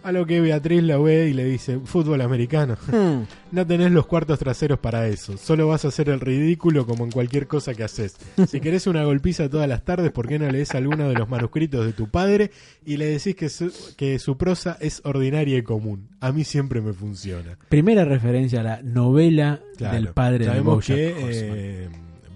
A 0.05 0.13
lo 0.13 0.27
que 0.27 0.41
Beatriz 0.41 0.83
la 0.83 0.99
ve 0.99 1.29
y 1.29 1.33
le 1.33 1.45
dice, 1.47 1.81
fútbol 1.85 2.21
americano. 2.21 2.77
Hmm. 2.95 3.25
No 3.53 3.67
tenés 3.67 3.91
los 3.93 4.07
cuartos 4.07 4.39
traseros 4.39 4.79
para 4.79 5.07
eso. 5.09 5.37
Solo 5.39 5.67
vas 5.69 5.85
a 5.85 5.89
hacer 5.89 6.09
el 6.09 6.21
ridículo 6.21 6.87
como 6.87 7.05
en 7.05 7.11
cualquier 7.11 7.47
cosa 7.47 7.73
que 7.75 7.83
haces. 7.85 8.17
Si 8.49 8.61
querés 8.61 8.87
una 8.87 9.05
golpiza 9.05 9.49
todas 9.49 9.69
las 9.69 9.85
tardes, 9.85 10.11
¿por 10.13 10.29
qué 10.29 10.39
no 10.39 10.49
lees 10.51 10.75
alguno 10.75 11.09
de 11.09 11.15
los 11.15 11.29
manuscritos 11.29 11.87
de 11.87 11.93
tu 11.93 12.09
padre 12.09 12.51
y 12.85 12.97
le 12.99 13.07
decís 13.07 13.35
que 13.35 13.49
su, 13.49 13.73
que 13.97 14.19
su 14.19 14.37
prosa 14.37 14.77
es 14.81 15.01
ordinaria 15.05 15.57
y 15.59 15.63
común? 15.63 16.09
A 16.21 16.33
mí 16.33 16.45
siempre 16.45 16.81
me 16.81 16.93
funciona. 16.93 17.57
Primera 17.69 18.05
referencia 18.05 18.61
a 18.61 18.65
la 18.65 18.83
novela 18.83 19.61
Claro. 19.77 19.95
del 19.95 20.09
padre 20.09 20.39
de 20.41 20.45
Sabemos 20.47 20.75
Bojack 20.77 20.97
que 20.97 21.15
eh, 21.19 21.89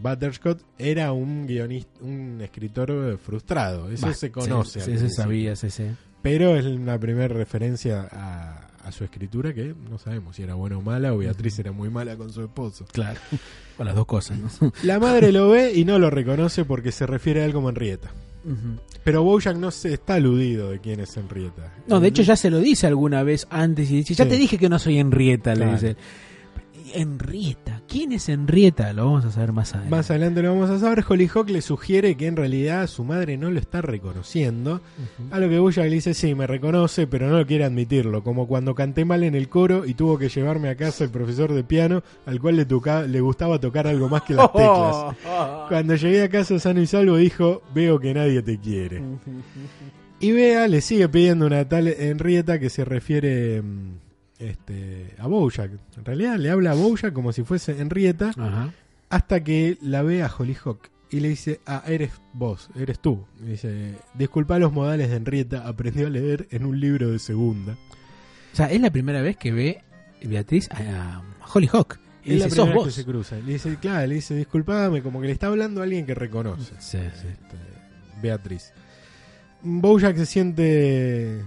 Butterscott 0.02 0.62
era 0.78 1.12
un 1.12 1.46
guionista, 1.46 1.90
un 2.02 2.40
escritor 2.40 3.18
frustrado. 3.18 3.90
Eso 3.90 4.06
Bah, 4.06 4.14
se 4.14 4.30
conoce. 4.30 4.80
Se 4.80 4.86
principio. 4.86 5.14
sabía, 5.14 5.56
sí, 5.56 5.70
sí. 5.70 5.84
Pero 6.22 6.56
es 6.56 6.64
una 6.66 6.98
primera 6.98 7.28
referencia 7.28 8.08
a, 8.10 8.66
a 8.84 8.92
su 8.92 9.04
escritura 9.04 9.54
que 9.54 9.74
no 9.90 9.98
sabemos 9.98 10.36
si 10.36 10.42
era 10.42 10.54
buena 10.54 10.78
o 10.78 10.82
mala 10.82 11.12
o 11.14 11.18
Beatriz 11.18 11.58
era 11.58 11.72
muy 11.72 11.90
mala 11.90 12.16
con 12.16 12.32
su 12.32 12.42
esposo. 12.42 12.84
Claro. 12.92 13.20
Con 13.76 13.86
las 13.86 13.94
dos 13.94 14.06
cosas, 14.06 14.36
¿no? 14.60 14.72
La 14.82 14.98
madre 14.98 15.30
lo 15.30 15.50
ve 15.50 15.72
y 15.72 15.84
no 15.84 16.00
lo 16.00 16.10
reconoce 16.10 16.64
porque 16.64 16.90
se 16.90 17.06
refiere 17.06 17.42
a 17.42 17.44
él 17.44 17.52
como 17.52 17.68
Henrietta. 17.68 18.10
Ujú. 18.44 18.80
Pero 19.04 19.22
Bojack 19.22 19.56
no 19.56 19.70
se 19.70 19.92
está 19.94 20.14
aludido 20.14 20.70
de 20.70 20.80
quién 20.80 20.98
es 20.98 21.16
Henrietta. 21.16 21.72
No, 21.86 22.00
de 22.00 22.08
hecho 22.08 22.22
ya 22.22 22.34
se 22.34 22.50
lo 22.50 22.58
dice 22.58 22.88
alguna 22.88 23.22
vez 23.22 23.46
antes 23.50 23.88
y 23.92 23.96
dice, 23.98 24.14
ya 24.14 24.24
Sí. 24.24 24.30
te 24.30 24.36
dije 24.36 24.58
que 24.58 24.68
no 24.68 24.80
soy 24.80 24.98
Henrietta, 24.98 25.54
le 25.54 25.66
dice. 25.70 25.96
Henrietta, 26.94 27.82
¿quién 27.88 28.12
es 28.12 28.28
Henrietta? 28.28 28.92
Lo 28.92 29.04
vamos 29.06 29.24
a 29.24 29.30
saber 29.30 29.52
más 29.52 29.70
adelante. 29.74 29.90
Más 29.96 30.10
adelante 30.10 30.42
lo 30.42 30.50
vamos 30.54 30.70
a 30.70 30.78
saber. 30.78 31.04
Hollyhock 31.08 31.48
le 31.50 31.62
sugiere 31.62 32.16
que 32.16 32.26
en 32.26 32.36
realidad 32.36 32.86
su 32.86 33.04
madre 33.04 33.36
no 33.36 33.50
lo 33.50 33.58
está 33.58 33.80
reconociendo. 33.82 34.80
A 35.30 35.38
lo 35.38 35.48
que 35.48 35.58
Bojack 35.58 35.84
le 35.86 35.94
dice, 35.94 36.14
sí, 36.14 36.34
me 36.34 36.46
reconoce, 36.46 37.06
pero 37.06 37.28
no 37.28 37.46
quiere 37.46 37.64
admitirlo. 37.64 38.22
Como 38.22 38.46
cuando 38.46 38.74
canté 38.74 39.04
mal 39.04 39.22
en 39.24 39.34
el 39.34 39.48
coro 39.48 39.84
y 39.86 39.94
tuvo 39.94 40.18
que 40.18 40.28
llevarme 40.28 40.68
a 40.68 40.76
casa 40.76 41.04
el 41.04 41.10
profesor 41.10 41.52
de 41.52 41.64
piano, 41.64 42.02
al 42.26 42.40
cual 42.40 42.56
le, 42.56 42.64
toca- 42.66 43.02
le 43.02 43.20
gustaba 43.20 43.58
tocar 43.58 43.86
algo 43.86 44.08
más 44.08 44.22
que 44.22 44.34
las 44.34 44.52
teclas. 44.52 45.16
Cuando 45.68 45.94
llegué 45.96 46.22
a 46.22 46.28
casa 46.28 46.58
sano 46.58 46.80
y 46.80 46.86
salvo 46.86 47.16
dijo, 47.16 47.62
veo 47.74 47.98
que 48.00 48.14
nadie 48.14 48.42
te 48.42 48.58
quiere. 48.58 49.02
Y 50.20 50.32
Bea 50.32 50.66
le 50.66 50.80
sigue 50.80 51.08
pidiendo 51.08 51.46
una 51.46 51.68
tal 51.68 51.86
Henrietta 51.86 52.58
que 52.58 52.70
se 52.70 52.84
refiere 52.84 53.62
mm, 53.62 53.98
este, 54.38 55.14
a 55.18 55.26
Bojack. 55.26 55.72
En 55.96 56.04
realidad 56.04 56.36
le 56.36 56.50
habla 56.50 56.72
a 56.72 56.74
Bojack 56.74 57.12
como 57.12 57.32
si 57.32 57.42
fuese 57.42 57.80
Henrietta 57.80 58.30
Ajá. 58.36 58.72
hasta 59.08 59.42
que 59.42 59.78
la 59.82 60.02
ve 60.02 60.22
a 60.22 60.30
Hollyhock 60.36 60.90
y 61.10 61.20
le 61.20 61.28
dice, 61.28 61.60
ah, 61.66 61.82
eres 61.86 62.12
vos, 62.32 62.68
eres 62.76 63.00
tú. 63.00 63.24
Y 63.42 63.50
dice, 63.50 63.94
disculpa 64.14 64.58
los 64.58 64.72
modales 64.72 65.10
de 65.10 65.16
Henrietta, 65.16 65.66
aprendió 65.66 66.06
a 66.06 66.10
leer 66.10 66.46
en 66.50 66.66
un 66.66 66.78
libro 66.78 67.10
de 67.10 67.18
segunda. 67.18 67.76
O 68.52 68.56
sea, 68.56 68.66
es 68.66 68.80
la 68.80 68.90
primera 68.90 69.22
vez 69.22 69.36
que 69.36 69.52
ve 69.52 69.82
Beatriz 70.22 70.68
a, 70.70 71.22
Hollyhock. 71.52 71.98
Y 72.24 72.34
es 72.34 72.38
la 72.40 72.44
dice, 72.46 72.56
sos 72.56 72.66
primera 72.66 72.66
vez 72.66 72.74
vos. 72.74 72.84
que 72.86 72.90
se 72.92 73.04
cruza. 73.04 73.36
Le 73.36 73.52
dice, 73.52 73.76
claro, 73.76 74.06
le 74.06 74.14
dice, 74.16 74.34
disculpame, 74.34 75.02
como 75.02 75.20
que 75.20 75.28
le 75.28 75.32
está 75.32 75.46
hablando 75.46 75.80
a 75.80 75.84
alguien 75.84 76.04
que 76.04 76.14
reconoce. 76.14 76.74
Sí, 76.78 76.98
sí. 76.98 77.28
Este, 77.28 77.56
Beatriz. 78.20 78.72
Bojack 79.62 80.16
se 80.16 80.26
siente... 80.26 81.42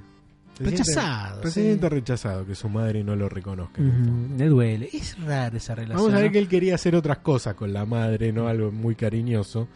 Rechazado, 0.70 1.44
se 1.48 1.76
sí. 1.76 1.80
rechazado 1.82 2.46
que 2.46 2.56
su 2.56 2.70
madre 2.70 3.04
no 3.04 3.16
lo 3.16 3.28
reconozca. 3.30 3.82
Ujú, 3.82 4.38
Le 4.38 4.46
duele. 4.48 4.90
Es 4.94 5.18
rara 5.24 5.56
esa 5.58 5.76
relación. 5.76 5.98
Vamos 5.98 6.14
a 6.14 6.22
ver 6.22 6.32
que 6.32 6.40
él 6.40 6.48
quería 6.48 6.76
hacer 6.76 6.96
otras 6.96 7.20
cosas 7.20 7.56
con 7.56 7.74
la 7.74 7.86
madre, 7.86 8.32
no 8.32 8.48
algo 8.48 8.72
muy 8.72 8.96
cariñoso, 8.96 9.68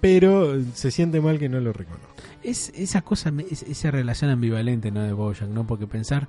pero 0.00 0.54
se 0.74 0.90
siente 0.90 1.20
mal 1.20 1.38
que 1.38 1.48
no 1.48 1.60
lo 1.60 1.72
reconozca. 1.72 2.08
Es 2.42 2.72
esa 2.74 3.02
cosa, 3.02 3.30
me- 3.30 3.44
es- 3.50 3.62
esa 3.64 3.90
relación 3.90 4.30
ambivalente, 4.30 4.90
¿no? 4.90 5.02
De 5.02 5.12
Bojack, 5.12 5.48
¿no? 5.48 5.66
Porque 5.66 5.86
pensar, 5.86 6.28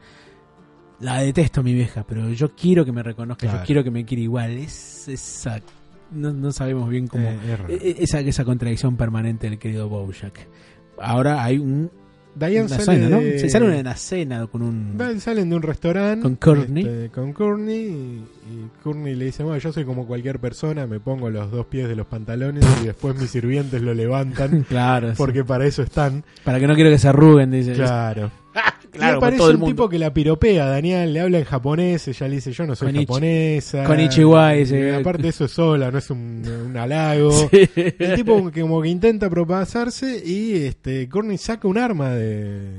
la 1.00 1.20
detesto 1.22 1.64
mi 1.64 1.74
vieja, 1.74 2.04
pero 2.08 2.30
yo 2.30 2.54
quiero 2.56 2.84
que 2.86 2.92
me 2.92 3.02
reconozca, 3.02 3.48
Claro. 3.48 3.60
yo 3.60 3.66
quiero 3.66 3.84
que 3.84 3.92
me 3.92 4.06
quiera 4.06 4.22
igual. 4.24 4.52
Es 4.52 5.08
esa, 5.08 5.62
no, 6.12 6.34
no 6.34 6.52
sabemos 6.52 6.90
bien 6.90 7.08
cómo, 7.08 7.28
Eh, 7.30 7.38
e- 7.70 7.74
e- 8.00 8.04
esa, 8.04 8.20
esa 8.20 8.44
contradicción 8.44 8.98
permanente 8.98 9.50
del 9.50 9.58
querido 9.58 9.88
Bojack. 9.88 10.48
Ahora 11.00 11.44
hay 11.44 11.58
un, 11.58 11.90
Diane 12.36 12.70
sale 12.70 12.84
cena, 12.86 13.10
¿no? 13.10 13.20
de- 13.20 13.40
Se 13.40 13.50
sale 13.50 13.66
una, 13.68 13.78
una 13.78 13.96
cena 13.96 14.48
con 14.48 14.62
un... 14.62 14.98
Salen 15.20 15.50
de 15.50 15.56
un 15.56 15.62
restaurante 15.62 16.22
Con 16.24 16.36
Courtney. 16.36 16.84
este, 16.86 17.10
con 17.10 17.34
Courtney 17.34 17.76
y, 17.86 17.90
y 18.54 18.70
Courtney 18.84 19.16
le 19.16 19.26
dice, 19.26 19.44
bueno, 19.44 19.58
yo 19.58 19.72
soy 19.74 19.84
como 19.86 20.08
cualquier 20.08 20.40
persona, 20.40 20.88
me 20.88 21.00
pongo 21.00 21.30
los 21.30 21.52
dos 21.52 21.66
pies 21.66 21.88
de 21.90 21.96
los 21.96 22.08
pantalones 22.08 22.64
y 22.82 22.86
después 22.88 23.16
mis 23.20 23.30
sirvientes 23.30 23.82
lo 23.82 23.94
levantan 23.94 24.64
Claro, 24.70 25.10
sí. 25.10 25.16
porque 25.18 25.44
para 25.44 25.66
eso 25.66 25.84
están. 25.84 26.24
para 26.44 26.60
que 26.60 26.68
no 26.68 26.76
quiero 26.76 26.90
que 26.90 26.98
se 27.00 27.08
arruguen, 27.10 27.52
dice. 27.52 27.74
Claro. 27.74 28.32
Claro, 28.92 29.18
aparece 29.18 29.38
todo 29.38 29.50
el 29.50 29.56
un 29.56 29.60
mundo. 29.62 29.74
tipo 29.76 29.90
que 29.90 29.98
la 30.00 30.14
piropea, 30.14 30.66
Daniel, 30.66 31.14
le 31.14 31.22
habla 31.22 31.40
en 31.40 31.46
japonés, 31.46 32.08
ella 32.10 32.28
le 32.28 32.36
dice, 32.36 32.52
yo 32.52 32.66
no 32.68 32.76
soy 32.76 32.88
Con 32.90 32.96
Ichi- 32.96 33.06
japonesa. 33.08 33.84
con 33.86 34.00
ese- 34.00 34.96
aparte 34.96 35.28
eso 35.30 35.46
es 35.46 35.52
sola, 35.52 35.90
no 35.92 35.98
es 35.98 36.10
un, 36.10 36.44
un 36.68 36.78
halago. 36.78 37.32
Sí. 37.52 37.70
El 38.00 38.16
tipo 38.16 38.52
que 38.52 38.62
como 38.62 38.82
que 38.82 38.90
intenta 38.90 39.30
propasarse 39.30 40.22
y 40.26 40.56
este 40.66 41.08
Courtney 41.10 41.38
saca 41.38 41.68
un 41.68 41.78
arma 41.78 42.10
de, 42.12 42.70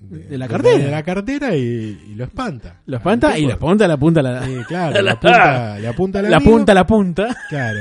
De 0.00 0.38
la 0.38 0.46
cartera. 0.48 0.78
de 0.84 0.90
la 0.90 1.02
cartera 1.02 1.56
y, 1.56 1.98
y 2.10 2.14
lo 2.14 2.24
espanta. 2.24 2.80
Lo 2.86 2.96
espanta 2.98 3.36
y 3.38 3.46
le 3.46 3.52
apunta 3.54 3.86
la 3.88 3.96
punta 3.96 4.20
a 4.20 4.22
la, 4.22 4.44
Sí, 4.46 4.54
claro, 4.66 5.02
le 5.02 5.10
apunta, 5.10 5.78
le 5.78 5.88
apunta 5.88 6.18
al 6.20 6.30
la 6.30 6.36
amigo, 6.36 6.52
punta 6.52 6.72
a 6.72 6.74
la 6.74 6.86
punta. 6.86 7.36
Claro. 7.48 7.80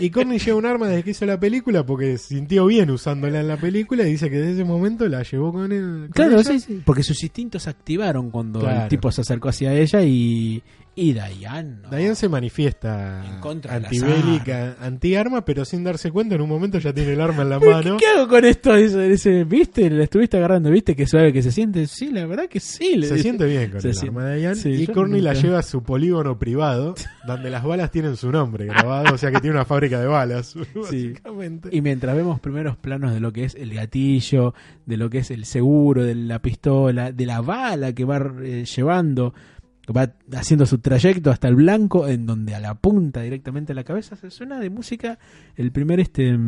Y 0.00 0.10
Courtney 0.10 0.38
lleva 0.38 0.58
un 0.58 0.66
arma 0.66 0.88
desde 0.88 1.02
que 1.04 1.10
hizo 1.10 1.24
la 1.26 1.38
película 1.38 1.84
porque 1.86 2.18
se 2.18 2.28
sintió 2.34 2.66
bien 2.66 2.90
usándola 2.90 3.40
en 3.40 3.48
la 3.48 3.56
película 3.56 4.02
y 4.06 4.12
dice 4.12 4.28
que 4.30 4.36
desde 4.38 4.52
ese 4.52 4.64
momento 4.64 5.06
la 5.08 5.22
llevó 5.22 5.52
con 5.52 5.70
él. 5.72 5.82
con 6.04 6.08
Claro, 6.12 6.40
ella. 6.40 6.44
sí, 6.44 6.60
sí. 6.60 6.82
Porque 6.84 7.02
sus 7.02 7.22
instintos 7.22 7.62
se 7.64 7.70
activaron 7.70 8.30
cuando 8.30 8.60
Claro. 8.60 8.82
el 8.82 8.88
tipo 8.88 9.10
se 9.12 9.20
acercó 9.20 9.48
hacia 9.48 9.72
ella 9.74 10.02
y. 10.02 10.62
Y 10.96 11.12
Diane. 11.12 11.78
no. 11.82 11.90
Diane 11.90 12.14
se 12.14 12.28
manifiesta 12.28 13.24
En 13.26 13.40
contra 13.40 13.74
antibélica, 13.74 14.76
antiarma, 14.80 15.44
pero 15.44 15.64
sin 15.64 15.82
darse 15.82 16.10
cuenta, 16.12 16.36
en 16.36 16.40
un 16.40 16.48
momento 16.48 16.78
ya 16.78 16.92
tiene 16.92 17.14
el 17.14 17.20
arma 17.20 17.42
en 17.42 17.48
la 17.50 17.58
mano. 17.60 17.96
¿Qué 17.96 18.06
hago 18.06 18.28
con 18.28 18.44
esto? 18.44 18.74
Dice, 18.76 19.08
dice, 19.08 19.44
¿viste? 19.44 19.90
¿La 19.90 20.04
estuviste 20.04 20.36
agarrando? 20.36 20.70
¿Viste 20.70 20.94
qué 20.94 21.06
suave 21.06 21.32
que 21.32 21.42
se 21.42 21.50
siente? 21.52 21.86
Sí, 21.86 22.10
la 22.10 22.26
verdad 22.26 22.48
que 22.48 22.60
sí. 22.60 22.96
le 22.96 23.08
Se 23.08 23.14
dice. 23.14 23.22
siente 23.22 23.44
bien 23.46 23.70
con 23.72 23.80
Se 23.80 23.88
el 23.88 23.94
siente- 23.94 24.18
arma 24.20 24.30
de 24.30 24.36
Diane. 24.38 24.54
sí, 24.56 24.68
y 24.70 24.86
yo 24.86 24.92
Courtney 24.94 25.20
la 25.20 25.34
lleva 25.34 25.58
a 25.58 25.62
su 25.62 25.82
polígono 25.82 26.38
privado, 26.38 26.94
donde 27.26 27.50
las 27.50 27.64
balas 27.64 27.90
tienen 27.90 28.16
su 28.16 28.30
nombre 28.30 28.66
grabado, 28.66 29.14
o 29.14 29.18
sea 29.18 29.30
que 29.32 29.40
tiene 29.40 29.56
una 29.56 29.64
fábrica 29.64 30.00
de 30.00 30.06
balas, 30.06 30.54
básicamente. 30.74 31.68
Y 31.72 31.80
mientras 31.82 32.14
vemos 32.16 32.40
primeros 32.40 32.76
planos 32.76 33.12
de 33.12 33.20
lo 33.20 33.32
que 33.32 33.44
es 33.44 33.54
el 33.54 33.74
gatillo, 33.74 34.54
de 34.86 34.96
lo 34.96 35.10
que 35.10 35.18
es 35.18 35.30
el 35.30 35.44
seguro, 35.44 36.04
de 36.04 36.14
la 36.14 36.40
pistola, 36.40 37.12
de 37.12 37.26
la 37.26 37.40
bala 37.40 37.92
que 37.92 38.04
va 38.04 38.18
eh, 38.42 38.64
llevando, 38.64 39.34
que 39.34 39.53
va 39.92 40.14
haciendo 40.32 40.66
su 40.66 40.78
trayecto 40.78 41.30
hasta 41.30 41.48
el 41.48 41.56
blanco, 41.56 42.08
en 42.08 42.26
donde 42.26 42.54
a 42.54 42.60
la 42.60 42.74
punta 42.74 43.22
directamente 43.22 43.72
a 43.72 43.74
la 43.74 43.84
cabeza 43.84 44.16
se 44.16 44.30
suena 44.30 44.58
de 44.60 44.70
música 44.70 45.18
el 45.56 45.72
primer 45.72 46.00
este 46.00 46.38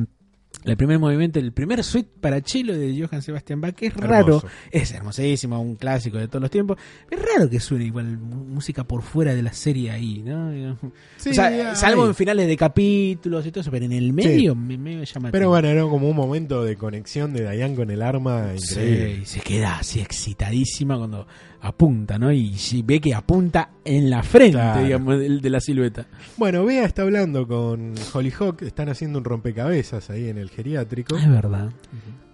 el 0.64 0.76
primer 0.76 0.98
movimiento, 0.98 1.38
el 1.38 1.52
primer 1.52 1.84
suite 1.84 2.10
para 2.20 2.40
chelo 2.42 2.74
de 2.74 3.00
Johann 3.00 3.22
Sebastian 3.22 3.60
Bach, 3.60 3.74
que 3.74 3.86
es 3.86 3.94
raro, 3.94 4.42
es 4.72 4.90
hermosísimo, 4.92 5.60
un 5.60 5.76
clásico 5.76 6.18
de 6.18 6.26
todos 6.26 6.42
los 6.42 6.50
tiempos, 6.50 6.76
es 7.08 7.18
raro 7.20 7.48
que 7.48 7.60
suene 7.60 7.84
igual 7.84 8.18
música 8.18 8.82
por 8.82 9.02
fuera 9.02 9.32
de 9.34 9.42
la 9.42 9.52
serie 9.52 9.92
ahí, 9.92 10.22
¿no? 10.24 10.76
Sí, 11.18 11.30
o 11.30 11.34
sea, 11.34 11.46
hay. 11.46 11.76
salvo 11.76 12.06
en 12.06 12.14
finales 12.16 12.48
de 12.48 12.56
capítulos 12.56 13.46
y 13.46 13.52
todo 13.52 13.60
eso, 13.60 13.70
pero 13.70 13.84
en 13.84 13.92
el 13.92 14.12
medio 14.12 14.56
me, 14.56 14.76
me 14.76 15.04
llama 15.04 15.30
Pero 15.30 15.50
bueno, 15.50 15.68
era 15.68 15.82
como 15.82 16.08
un 16.08 16.16
momento 16.16 16.64
de 16.64 16.76
conexión 16.76 17.32
de 17.32 17.48
Diane 17.48 17.76
con 17.76 17.90
el 17.90 18.02
arma 18.02 18.52
increíble. 18.56 19.18
Sí, 19.24 19.24
se 19.24 19.40
queda 19.40 19.78
así 19.78 20.00
excitadísima 20.00 20.96
cuando 20.98 21.26
apunta, 21.60 22.18
¿no? 22.18 22.32
Y 22.32 22.54
ve 22.84 23.00
que 23.00 23.14
apunta 23.14 23.70
en 23.84 24.10
la 24.10 24.22
frente, 24.22 24.52
Claro. 24.58 24.84
digamos, 24.84 25.18
de, 25.18 25.40
de 25.40 25.50
la 25.50 25.60
silueta. 25.60 26.06
Bueno, 26.36 26.64
Bea 26.64 26.84
está 26.84 27.02
hablando 27.02 27.46
con 27.48 27.94
Hollyhock, 28.12 28.62
están 28.62 28.88
haciendo 28.88 29.18
un 29.18 29.24
rompecabezas 29.24 30.10
ahí 30.10 30.28
en 30.28 30.38
el 30.38 30.45
geriátrico. 30.50 31.16
Ah, 31.16 31.22
es 31.22 31.30
verdad. 31.30 31.70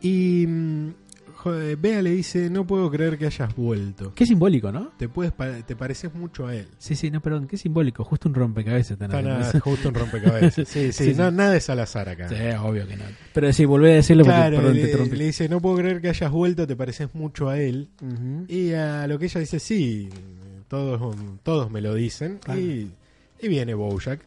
Y 0.00 0.47
mm, 0.49 0.88
jo- 1.35 1.54
Bea 1.78 2.02
le 2.02 2.11
dice, 2.11 2.50
no 2.50 2.66
puedo 2.66 2.90
creer 2.90 3.19
que 3.19 3.26
hayas 3.26 3.54
vuelto. 3.54 4.12
Qué 4.14 4.26
simbólico, 4.26 4.73
¿no? 4.73 4.90
Te, 4.97 5.09
puedes 5.09 5.33
pa- 5.33 5.59
te 5.62 5.76
pareces 5.76 6.14
mucho 6.14 6.47
a 6.47 6.54
él. 6.57 6.69
Sí, 6.78 6.95
sí, 6.97 7.11
no, 7.11 7.21
perdón, 7.21 7.47
qué 7.47 7.57
simbólico. 7.57 8.04
Justo 8.04 8.28
un 8.28 8.35
rompecabezas. 8.35 9.00
a- 9.00 9.61
justo 9.61 9.88
un 9.88 9.95
rompecabezas. 9.95 10.69
Sí, 10.69 10.92
sí, 10.92 11.04
Sí, 11.12 11.14
no- 11.14 11.31
sí. 11.31 11.37
nada 11.37 11.57
es 11.57 11.69
al 11.71 11.81
azar 11.81 12.09
acá. 12.09 12.28
Sí, 12.28 12.35
obvio 12.61 12.87
que 12.87 12.97
no. 12.97 13.04
Pero 13.33 13.52
sí, 13.52 13.64
volví 13.64 13.88
a 13.90 13.95
decirlo 13.95 14.25
porque, 14.25 14.37
Claro, 14.38 14.57
perdón, 14.57 14.73
te 14.75 14.78
le, 14.81 14.85
interrumpí. 14.87 15.16
le 15.16 15.25
dice, 15.26 15.49
no 15.49 15.61
puedo 15.61 15.76
creer 15.76 16.00
que 16.00 16.09
hayas 16.09 16.31
vuelto, 16.31 16.66
te 16.66 16.76
pareces 16.76 17.14
mucho 17.14 17.49
a 17.49 17.59
él. 17.59 17.88
Ujú. 18.00 18.45
Y 18.49 18.73
a 18.73 19.07
lo 19.07 19.19
que 19.19 19.26
ella 19.26 19.40
dice, 19.40 19.59
sí, 19.61 20.09
todos, 20.69 21.16
todos 21.42 21.71
me 21.71 21.81
lo 21.81 21.95
dicen. 21.95 22.38
Claro. 22.42 22.61
Y, 22.61 22.90
y 23.40 23.49
viene 23.49 23.75
Bojack. 23.75 24.21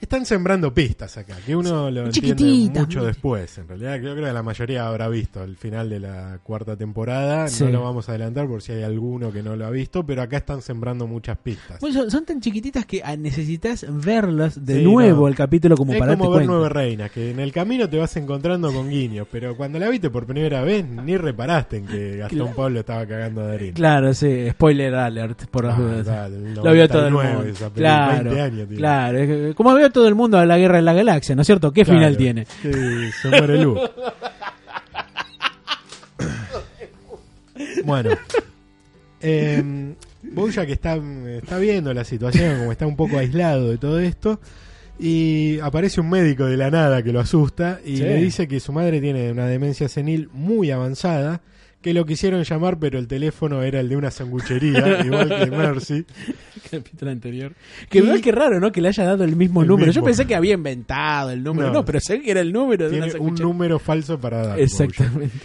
Están 0.00 0.24
sembrando 0.24 0.72
pistas 0.72 1.16
acá, 1.18 1.34
que 1.44 1.56
uno 1.56 1.90
lo 1.90 2.06
entiende 2.06 2.36
Chiquititas, 2.36 2.82
mucho 2.86 3.04
después. 3.04 3.58
En 3.58 3.66
realidad, 3.68 3.96
yo 3.96 4.12
creo 4.14 4.26
que 4.26 4.32
la 4.32 4.42
mayoría 4.42 4.86
habrá 4.86 5.08
visto 5.08 5.42
el 5.42 5.56
final 5.56 5.90
de 5.90 5.98
la 6.00 6.38
cuarta 6.42 6.76
temporada. 6.76 7.48
Sí. 7.48 7.64
No 7.64 7.70
lo 7.70 7.82
vamos 7.82 8.08
a 8.08 8.12
adelantar 8.12 8.46
por 8.46 8.62
si 8.62 8.72
hay 8.72 8.84
alguno 8.84 9.32
que 9.32 9.42
no 9.42 9.56
lo 9.56 9.66
ha 9.66 9.70
visto, 9.70 10.06
pero 10.06 10.22
acá 10.22 10.36
están 10.38 10.62
sembrando 10.62 11.06
muchas 11.06 11.36
pistas. 11.38 11.80
Bueno, 11.80 12.00
son, 12.00 12.10
son 12.10 12.24
tan 12.24 12.40
chiquititas 12.40 12.86
que 12.86 13.02
ah, 13.04 13.16
necesitas 13.16 13.84
verlas 13.88 14.64
de 14.64 14.78
Sí, 14.78 14.84
nuevo 14.84 15.22
no. 15.22 15.28
el 15.28 15.34
capítulo 15.34 15.76
como 15.76 15.92
es 15.92 15.98
para 15.98 16.16
como 16.16 16.30
ver 16.30 16.46
cuenta. 16.46 16.52
Nueve 16.52 16.68
Reinas, 16.68 17.10
que 17.10 17.30
en 17.32 17.40
el 17.40 17.52
camino 17.52 17.88
te 17.88 17.98
vas 17.98 18.16
encontrando 18.16 18.72
con 18.72 18.88
guiños, 18.88 19.26
pero 19.30 19.56
cuando 19.56 19.78
la 19.78 19.88
viste 19.88 20.10
por 20.10 20.26
primera 20.26 20.62
vez 20.62 20.86
ni 20.88 21.16
reparaste 21.16 21.78
en 21.78 21.86
que 21.86 22.16
Gastón 22.18 22.38
Claro. 22.38 22.56
Pablo 22.56 22.80
estaba 22.80 23.04
cagando 23.06 23.46
de 23.46 23.54
harina. 23.54 23.74
Claro, 23.74 24.14
sí, 24.14 24.48
spoiler 24.50 24.94
alert, 24.94 25.46
por 25.50 25.64
las 25.64 25.76
Ah, 25.76 25.82
dudas. 25.82 26.30
Lo 26.30 26.72
vio 26.72 26.88
todo 26.88 27.06
el 27.08 27.12
99 27.12 27.34
mundo. 27.34 27.50
esa 27.50 27.70
Claro, 27.70 28.30
20 28.30 28.40
años 28.40 28.68
claro. 28.76 29.18
es 29.18 29.26
que- 29.48 29.54
Todo 29.90 30.08
el 30.08 30.14
mundo 30.14 30.38
a 30.38 30.46
la 30.46 30.58
guerra 30.58 30.76
de 30.76 30.82
la 30.82 30.92
galaxia, 30.94 31.34
¿no 31.34 31.42
es 31.42 31.46
cierto? 31.46 31.72
¿Qué 31.72 31.84
Claro, 31.84 31.98
final 32.00 32.16
tiene? 32.16 32.46
que 32.62 33.10
se 33.22 33.28
muere 33.28 33.58
Lu. 33.62 33.78
bueno, 37.84 38.10
eh, 39.20 39.94
Bojack 40.22 40.68
está, 40.70 40.96
está 41.42 41.58
viendo 41.58 41.92
la 41.94 42.04
situación, 42.04 42.58
como 42.58 42.72
está 42.72 42.86
un 42.86 42.96
poco 42.96 43.18
aislado 43.18 43.70
de 43.70 43.78
todo 43.78 43.98
esto, 43.98 44.40
y 44.98 45.58
aparece 45.60 46.00
un 46.00 46.10
médico 46.10 46.44
de 46.44 46.56
la 46.56 46.70
nada 46.70 47.02
que 47.02 47.12
lo 47.12 47.20
asusta 47.20 47.80
y 47.84 47.96
Sí. 47.98 48.02
le 48.02 48.16
dice 48.16 48.48
que 48.48 48.60
su 48.60 48.72
madre 48.72 49.00
tiene 49.00 49.30
una 49.32 49.46
demencia 49.46 49.88
senil 49.88 50.28
muy 50.32 50.70
avanzada, 50.70 51.40
que 51.80 51.94
lo 51.94 52.04
quisieron 52.04 52.42
llamar, 52.42 52.78
pero 52.78 52.98
el 52.98 53.06
teléfono 53.06 53.62
era 53.62 53.80
el 53.80 53.88
de 53.88 53.96
una 53.96 54.10
sanguchería, 54.10 55.00
igual 55.04 55.28
que 55.28 55.50
Mercy. 55.50 56.04
capítulo 56.70 57.10
anterior. 57.10 57.52
Que 57.88 57.98
igual 57.98 58.20
que 58.20 58.32
raro, 58.32 58.58
¿no? 58.60 58.72
Que 58.72 58.80
le 58.80 58.88
haya 58.88 59.04
dado 59.04 59.24
el 59.24 59.36
mismo 59.36 59.62
El 59.62 59.68
número. 59.68 59.92
Yo 59.92 60.02
pensé 60.02 60.26
que 60.26 60.34
había 60.34 60.54
inventado 60.54 61.30
el 61.30 61.42
número. 61.42 61.68
No, 61.68 61.74
No. 61.74 61.84
pero 61.84 62.00
sé 62.00 62.20
que 62.20 62.30
era 62.32 62.40
el 62.40 62.52
número 62.52 62.86
de 62.90 62.98
Tiene 62.98 63.12
una 63.14 63.20
un 63.30 63.34
número 63.36 63.78
falso 63.78 64.18
para 64.18 64.46
dar. 64.46 64.60
Exactamente. 64.60 65.36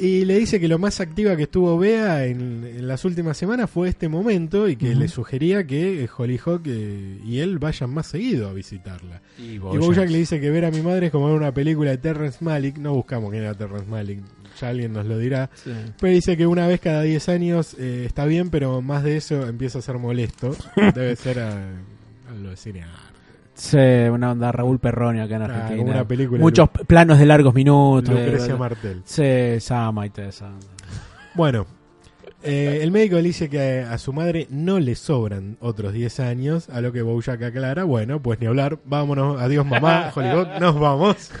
Y 0.00 0.24
le 0.26 0.38
dice 0.38 0.60
que 0.60 0.68
lo 0.68 0.78
más 0.78 1.00
activa 1.00 1.34
que 1.36 1.42
estuvo 1.42 1.76
Bea 1.76 2.24
en, 2.26 2.64
en 2.64 2.86
las 2.86 3.04
últimas 3.04 3.36
semanas 3.36 3.68
fue 3.68 3.88
este 3.88 4.08
momento 4.08 4.68
y 4.68 4.76
que 4.76 4.94
le 4.94 5.08
sugería 5.08 5.66
que 5.66 6.04
eh, 6.04 6.08
Hollyhock 6.16 6.62
eh, 6.66 7.18
y 7.26 7.40
él 7.40 7.58
vayan 7.58 7.90
más 7.90 8.06
seguido 8.06 8.48
a 8.48 8.52
visitarla. 8.52 9.20
Y 9.40 9.54
Y 9.54 9.58
Bojack 9.58 10.08
le 10.08 10.18
dice 10.18 10.40
que 10.40 10.50
ver 10.50 10.66
a 10.66 10.70
mi 10.70 10.82
madre 10.82 11.06
es 11.06 11.12
como 11.12 11.26
ver 11.26 11.34
una 11.34 11.52
película 11.52 11.90
de 11.90 11.98
Terrence 11.98 12.38
Malick. 12.44 12.78
No 12.78 12.94
buscamos 12.94 13.32
quién 13.32 13.42
era 13.42 13.54
Terrence 13.54 13.90
Malick, 13.90 14.20
ya 14.60 14.68
alguien 14.70 14.92
nos 14.92 15.06
lo 15.06 15.18
dirá. 15.18 15.50
Sí. 15.54 15.72
Pero 16.00 16.12
dice 16.12 16.36
que 16.36 16.46
una 16.46 16.66
vez 16.66 16.80
cada 16.80 17.02
10 17.02 17.28
años 17.28 17.74
eh, 17.78 18.04
está 18.06 18.24
bien, 18.24 18.50
pero 18.50 18.80
más 18.82 19.02
de 19.02 19.16
eso 19.16 19.46
empieza 19.48 19.78
a 19.78 19.82
ser 19.82 19.98
molesto. 19.98 20.54
Debe 20.94 21.16
ser 21.16 21.40
a, 21.40 21.50
a 21.52 22.34
lo 22.42 22.50
de 22.50 22.56
cine. 22.56 22.84
Sí, 23.54 23.76
una 23.76 24.30
onda 24.32 24.52
Raúl 24.52 24.78
Perroni 24.78 25.18
acá 25.20 25.34
en 25.36 25.42
Argentina. 25.42 25.82
una 25.82 26.06
película 26.06 26.40
Muchos 26.40 26.68
planos 26.86 27.18
de 27.18 27.26
largos 27.26 27.52
minutos. 27.54 28.14
de- 28.14 28.24
Lucrecia 28.24 28.56
Martel. 28.56 29.02
Sí, 29.04 29.58
Sama 29.60 30.06
y. 30.06 30.12
Bueno, 31.34 31.66
eh, 32.44 32.78
el 32.82 32.92
médico 32.92 33.16
le 33.16 33.22
dice 33.22 33.48
que 33.48 33.80
a, 33.82 33.94
a 33.94 33.98
su 33.98 34.12
madre 34.12 34.46
no 34.48 34.78
le 34.78 34.94
sobran 34.94 35.56
otros 35.60 35.92
10 35.92 36.20
años, 36.20 36.68
a 36.68 36.80
lo 36.80 36.92
que 36.92 37.02
Bojack 37.02 37.42
aclara, 37.42 37.82
bueno, 37.82 38.22
pues 38.22 38.38
ni 38.40 38.46
hablar, 38.46 38.78
vámonos, 38.84 39.40
adiós 39.40 39.66
mamá, 39.66 40.12
Hollyhock, 40.14 40.60
nos 40.60 40.78
vamos. 40.78 41.30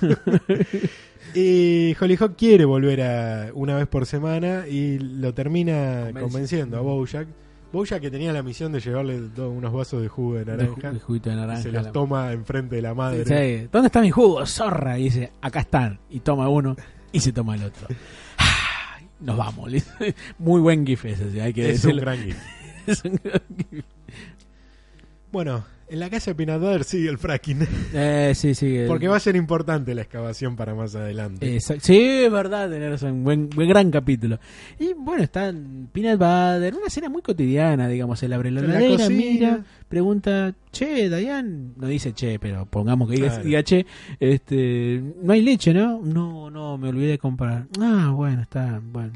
y 1.34 1.94
Hollyhock 2.00 2.36
quiere 2.36 2.64
volver 2.64 3.02
a 3.02 3.50
una 3.54 3.74
vez 3.76 3.86
por 3.86 4.06
semana 4.06 4.66
y 4.68 4.98
lo 4.98 5.32
termina 5.34 6.10
convenciendo 6.18 6.76
a 6.78 6.80
Bojack. 6.80 7.28
Bojack 7.72 8.00
que 8.00 8.10
tenía 8.10 8.32
la 8.32 8.42
misión 8.42 8.72
de 8.72 8.80
llevarle 8.80 9.20
unos 9.36 9.72
vasos 9.72 10.00
de 10.00 10.08
jugo 10.08 10.36
de 10.36 10.46
naranja, 10.46 10.90
de 10.92 10.98
de 10.98 11.58
y 11.58 11.62
se 11.62 11.70
los 11.72 11.84
la- 11.84 11.92
toma 11.92 12.32
enfrente 12.32 12.76
de 12.76 12.82
la 12.82 12.94
madre. 12.94 13.24
Sí. 13.26 13.68
¿Dónde 13.70 13.86
está 13.88 14.00
mi 14.00 14.10
jugo, 14.10 14.44
zorra? 14.46 14.98
Y 14.98 15.04
dice, 15.04 15.32
acá 15.42 15.60
están. 15.60 15.98
Y 16.08 16.20
toma 16.20 16.48
uno 16.48 16.76
y 17.12 17.20
se 17.20 17.32
toma 17.32 17.56
el 17.56 17.64
otro. 17.64 17.86
Nos 19.20 19.36
vamos. 19.36 19.70
Muy 20.38 20.60
buen 20.60 20.86
gif 20.86 21.04
ese, 21.04 21.42
hay 21.42 21.52
que 21.52 21.70
Es 21.70 21.84
un 21.84 21.90
decirlo. 21.96 22.00
gran 22.02 22.18
gif. 22.24 22.36
Es 22.86 23.04
un 23.04 23.20
gran 23.22 23.42
gif. 23.70 23.84
Bueno, 25.30 25.64
en 25.90 26.00
la 26.00 26.10
casa 26.10 26.30
de 26.30 26.34
Peanut 26.34 26.60
Butter 26.60 26.84
sigue 26.84 27.08
el 27.08 27.18
fracking. 27.18 27.66
Eh, 27.94 28.32
sí, 28.34 28.54
sí. 28.54 28.76
el- 28.76 28.86
Porque 28.86 29.08
va 29.08 29.16
a 29.16 29.20
ser 29.20 29.36
importante 29.36 29.94
la 29.94 30.02
excavación 30.02 30.56
para 30.56 30.74
más 30.74 30.94
adelante. 30.94 31.54
Exacto. 31.54 31.84
Sí, 31.86 31.98
es 31.98 32.30
verdad, 32.30 32.68
tener 32.70 32.90
razón. 32.90 33.24
Buen, 33.24 33.48
buen 33.50 33.68
gran 33.68 33.90
capítulo. 33.90 34.38
Y 34.78 34.92
bueno, 34.94 35.22
está 35.22 35.52
Peanut 35.92 36.18
Butter, 36.18 36.74
una 36.74 36.86
escena 36.86 37.08
muy 37.08 37.22
cotidiana, 37.22 37.88
digamos. 37.88 38.22
Él 38.22 38.32
abre 38.32 38.50
la 38.50 38.60
la 38.62 38.78
cocina. 38.88 39.08
mira, 39.08 39.60
pregunta, 39.88 40.54
che, 40.72 41.08
Dayan, 41.08 41.74
no 41.76 41.86
dice 41.86 42.12
che, 42.12 42.38
pero 42.38 42.66
pongamos 42.66 43.08
que 43.08 43.16
diga, 43.16 43.28
Claro. 43.28 43.44
diga 43.44 43.62
che, 43.62 43.86
este, 44.20 45.02
no 45.22 45.32
hay 45.32 45.42
leche, 45.42 45.72
¿no? 45.72 46.00
No, 46.02 46.50
no, 46.50 46.76
me 46.78 46.88
olvidé 46.88 47.12
de 47.12 47.18
comprar. 47.18 47.66
Ah, 47.80 48.12
bueno, 48.14 48.42
está, 48.42 48.80
bueno. 48.82 49.12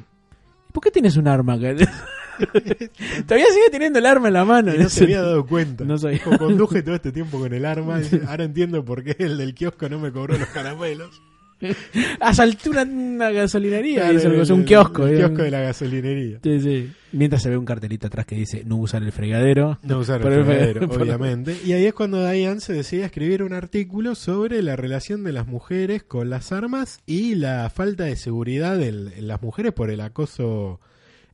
¿Y 0.69 0.73
¿Por 0.73 0.83
qué 0.83 0.91
tienes 0.91 1.17
un 1.17 1.29
arma? 1.29 1.59
Todavía 3.27 3.47
sigue 3.49 3.71
teniendo 3.71 3.99
el 3.99 4.07
arma 4.07 4.29
en 4.29 4.35
la 4.35 4.45
mano. 4.45 4.75
Y 4.75 4.79
no 4.79 4.89
se 4.89 5.05
había 5.05 5.23
dado 5.23 5.47
cuenta. 5.47 5.85
No 5.85 5.99
sabía. 5.99 6.21
Conduje 6.39 6.83
todo 6.83 6.95
este 6.95 7.13
tiempo 7.13 7.39
con 7.39 7.53
el 7.55 7.65
arma. 7.65 8.01
ahora 8.27 8.45
entiendo 8.45 8.85
por 8.85 9.03
qué 9.05 9.17
el 9.19 9.39
del 9.39 9.55
kiosco 9.55 9.89
no 9.89 9.99
me 9.99 10.13
cobró 10.13 10.37
los 10.39 10.49
caramelos. 10.49 11.23
Asaltó 12.21 12.71
una, 12.71 12.83
una 12.83 13.31
gasolinería, 13.31 14.11
Claro, 14.11 14.43
el- 14.43 14.53
un 14.53 14.65
kiosco. 14.65 15.07
El 15.07 15.17
kiosco 15.19 15.43
de 15.43 15.51
la 15.53 15.61
gasolinería. 15.61 16.41
Sí, 16.43 16.61
sí. 16.61 16.91
Mientras 17.13 17.41
se 17.43 17.51
ve 17.51 17.57
un 17.57 17.65
cartelito 17.65 18.09
atrás 18.09 18.27
que 18.27 18.35
dice 18.35 18.65
no 18.65 18.77
usar 18.79 19.03
el 19.05 19.13
fregadero. 19.13 19.79
No 19.85 19.99
usar 19.99 20.17
el 20.17 20.23
fregadero, 20.27 20.81
fregadero. 20.89 21.03
obviamente. 21.05 21.57
Y 21.65 21.73
ahí 21.73 21.85
es 21.87 21.95
cuando 21.95 22.29
Diane 22.29 22.61
se 22.61 22.73
decide 22.73 23.05
a 23.05 23.07
escribir 23.07 23.45
un 23.45 23.53
artículo 23.53 24.17
sobre 24.17 24.61
la 24.63 24.75
relación 24.75 25.23
de 25.23 25.33
las 25.33 25.47
mujeres 25.47 26.03
con 26.03 26.31
las 26.31 26.51
armas 26.51 27.01
y 27.07 27.37
la 27.37 27.71
falta 27.71 28.05
de 28.05 28.17
seguridad 28.17 28.77
del- 28.77 29.13
en 29.17 29.29
las 29.29 29.41
mujeres 29.41 29.73
por 29.73 29.91
el 29.91 30.01
acoso 30.01 30.81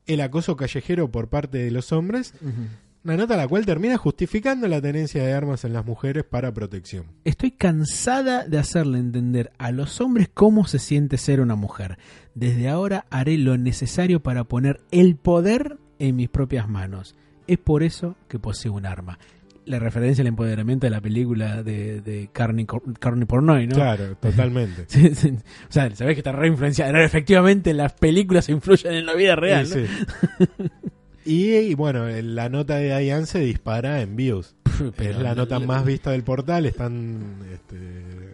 el 0.09 0.21
acoso 0.21 0.57
callejero 0.57 1.11
por 1.11 1.29
parte 1.29 1.59
de 1.59 1.71
los 1.71 1.91
hombres. 1.91 2.33
Una 3.03 3.15
nota 3.15 3.37
la 3.37 3.47
cual 3.47 3.65
termina 3.65 3.95
justificando 3.97 4.67
la 4.67 4.81
tenencia 4.81 5.23
de 5.23 5.31
armas 5.31 5.63
en 5.63 5.71
las 5.71 5.85
mujeres 5.85 6.25
para 6.25 6.53
protección. 6.53 7.05
Estoy 7.23 7.51
cansada 7.51 8.45
de 8.45 8.57
hacerle 8.57 8.99
entender 8.99 9.51
a 9.57 9.71
los 9.71 10.01
hombres 10.01 10.29
cómo 10.33 10.65
se 10.65 10.79
siente 10.79 11.17
ser 11.17 11.39
una 11.39 11.55
mujer. 11.55 11.97
Desde 12.35 12.67
ahora 12.67 13.05
haré 13.09 13.37
lo 13.37 13.57
necesario 13.57 14.21
para 14.21 14.43
poner 14.43 14.81
el 14.91 15.15
poder 15.15 15.77
en 15.99 16.15
mis 16.17 16.27
propias 16.27 16.67
manos. 16.67 17.15
Es 17.47 17.59
por 17.59 17.83
eso 17.83 18.15
que 18.27 18.39
poseo 18.39 18.73
un 18.73 18.85
arma. 18.85 19.19
La 19.69 19.79
referencia 19.79 20.23
al 20.23 20.27
empoderamiento 20.27 20.87
de 20.87 20.91
la 20.91 20.99
película 20.99 21.61
de, 21.61 22.01
de 22.01 22.29
Carney, 22.33 22.65
Carney 22.99 23.25
Pornoy, 23.25 23.67
¿no? 23.67 23.75
Claro, 23.75 24.15
totalmente. 24.17 24.85
Sí, 24.87 25.13
sí. 25.13 25.29
O 25.29 25.71
sea, 25.71 25.93
sabés 25.95 26.15
que 26.15 26.21
está 26.21 26.31
re 26.31 26.47
influenciada. 26.47 26.91
No, 26.91 26.99
efectivamente, 26.99 27.73
las 27.73 27.93
películas 27.93 28.49
influyen 28.49 28.93
en 28.93 29.05
la 29.05 29.13
vida 29.13 29.35
real. 29.35 29.67
Sí. 29.67 29.85
Y, 31.25 31.53
y 31.53 31.75
bueno, 31.75 32.07
la 32.07 32.49
nota 32.49 32.77
de 32.77 32.97
Diane 32.97 33.27
se 33.27 33.39
dispara 33.39 34.01
en 34.01 34.15
views. 34.15 34.55
Pero 34.95 35.11
es 35.11 35.19
la 35.19 35.35
nota 35.35 35.59
más 35.59 35.85
vista 35.85 36.11
del 36.11 36.23
portal. 36.23 36.65
Están 36.65 37.39
este, 37.53 37.77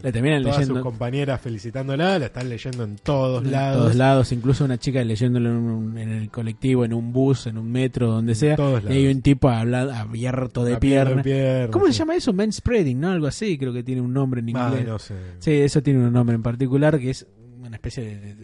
La 0.05 0.11
terminan 0.11 0.43
todas 0.43 0.57
leyendo 0.59 0.75
sus 0.75 0.83
compañeras 0.83 1.41
felicitándola. 1.41 2.19
La 2.19 2.25
están 2.27 2.47
leyendo 2.47 2.83
en 2.83 2.95
todos 2.97 3.43
en 3.43 3.51
lados. 3.51 3.77
todos 3.81 3.95
lados, 3.95 4.31
incluso 4.31 4.63
una 4.63 4.77
chica 4.77 5.03
leyéndolo 5.03 5.49
en, 5.49 5.55
un- 5.55 5.97
en 5.97 6.09
el 6.11 6.29
colectivo, 6.29 6.85
en 6.85 6.93
un 6.93 7.11
bus, 7.11 7.47
en 7.47 7.57
un 7.57 7.71
metro, 7.71 8.11
donde 8.11 8.35
sea. 8.35 8.55
Y 8.87 8.91
hay 8.93 9.07
un 9.07 9.21
tipo 9.23 9.49
habla- 9.49 9.99
abierto 9.99 10.63
de 10.63 10.77
pierna. 10.77 11.23
¿Cómo 11.71 11.87
se 11.87 11.93
llama 11.93 12.15
eso? 12.15 12.33
Manspreading, 12.33 12.99
¿no? 12.99 13.09
Algo 13.11 13.27
así, 13.27 13.57
creo 13.57 13.73
que 13.73 13.83
tiene 13.83 14.01
un 14.01 14.13
nombre 14.13 14.41
en 14.41 14.55
Ah, 14.55 14.67
inglés. 14.69 14.87
no 14.87 14.99
sé. 14.99 15.15
Sí, 15.39 15.51
eso 15.51 15.81
tiene 15.81 16.05
un 16.05 16.13
nombre 16.13 16.35
en 16.35 16.43
particular 16.43 16.99
que 16.99 17.09
es 17.09 17.25
una 17.63 17.75
especie 17.77 18.03
de, 18.03 18.35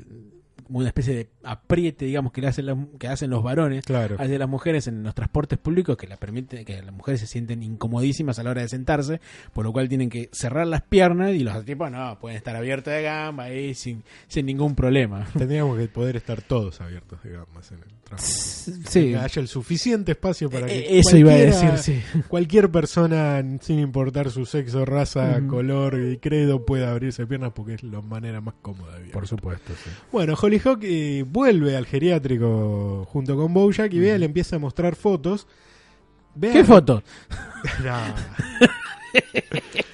una 0.80 0.88
especie 0.88 1.14
de 1.16 1.30
apriete, 1.44 2.06
digamos, 2.06 2.32
que 2.32 2.42
le 2.42 2.48
hacen 2.48 2.66
las- 2.66 2.78
que 3.00 3.08
hacen 3.08 3.30
los 3.30 3.44
varones 3.44 3.84
Claro. 3.86 4.16
hacia 4.20 4.40
las 4.40 4.50
mujeres 4.50 4.88
en 4.88 5.04
los 5.04 5.14
transportes 5.16 5.60
públicos 5.60 5.98
que 5.98 6.08
la 6.08 6.18
permite 6.18 6.64
que 6.66 6.82
las 6.82 6.94
mujeres 6.94 7.20
se 7.22 7.28
sienten 7.28 7.62
incomodísimas 7.64 8.40
a 8.40 8.44
la 8.44 8.52
hora 8.52 8.62
de 8.62 8.70
sentarse, 8.70 9.20
por 9.54 9.66
lo 9.66 9.74
cual 9.74 9.90
tienen 9.90 10.10
que 10.10 10.30
cerrar 10.32 10.68
las 10.68 10.82
piernas 10.82 11.32
y 11.34 11.40
los 11.40 11.64
tipos 11.66 11.92
no, 11.92 12.18
pueden 12.20 12.38
estar 12.38 12.56
abiertos 12.56 12.94
de 12.94 13.02
gamba 13.04 13.44
ahí 13.46 13.74
sin, 13.74 14.04
sin 14.28 14.46
ningún 14.46 14.76
problema. 14.76 15.28
Tendríamos 15.38 15.78
que 15.78 15.88
poder 15.88 16.16
estar 16.16 16.42
todos 16.42 16.82
abiertos, 16.82 17.20
en 17.26 17.34
el 17.34 18.01
Sí. 18.18 18.74
Que 19.12 19.18
haya 19.18 19.42
el 19.42 19.48
suficiente 19.48 20.12
espacio 20.12 20.50
para 20.50 20.68
que 20.68 20.78
Eh, 20.80 21.00
Eso 21.00 21.18
iba 21.18 21.32
a 21.32 21.36
cualquiera- 21.38 21.72
decir, 21.72 22.02
sí. 22.14 22.22
cualquier 22.28 22.70
persona, 22.72 23.44
sin 23.62 23.80
importar 23.80 24.30
su 24.32 24.46
sexo, 24.46 24.86
raza, 24.86 25.42
color 25.48 26.00
y 26.00 26.18
credo, 26.18 26.66
pueda 26.66 26.92
abrirse 26.92 27.26
piernas 27.26 27.52
porque 27.56 27.76
es 27.76 27.84
la 27.84 28.02
manera 28.02 28.42
más 28.42 28.56
cómoda 28.62 28.94
de 28.94 29.00
vivir. 29.00 29.14
Por 29.14 29.28
supuesto, 29.28 29.74
sí. 29.84 29.90
Bueno, 30.12 30.36
Hollyhock 30.40 30.80
eh, 30.84 31.24
vuelve 31.28 31.76
al 31.76 31.86
geriátrico 31.86 33.06
junto 33.10 33.36
con 33.36 33.54
Bojack 33.54 33.92
y 33.94 34.00
Bea 34.00 34.18
le 34.18 34.26
empieza 34.26 34.58
a 34.58 34.60
mostrar 34.60 34.96
fotos. 34.96 35.48
Bea- 36.36 36.54
¿Qué 36.54 36.64
foto? 36.64 37.04
No. 37.84 38.00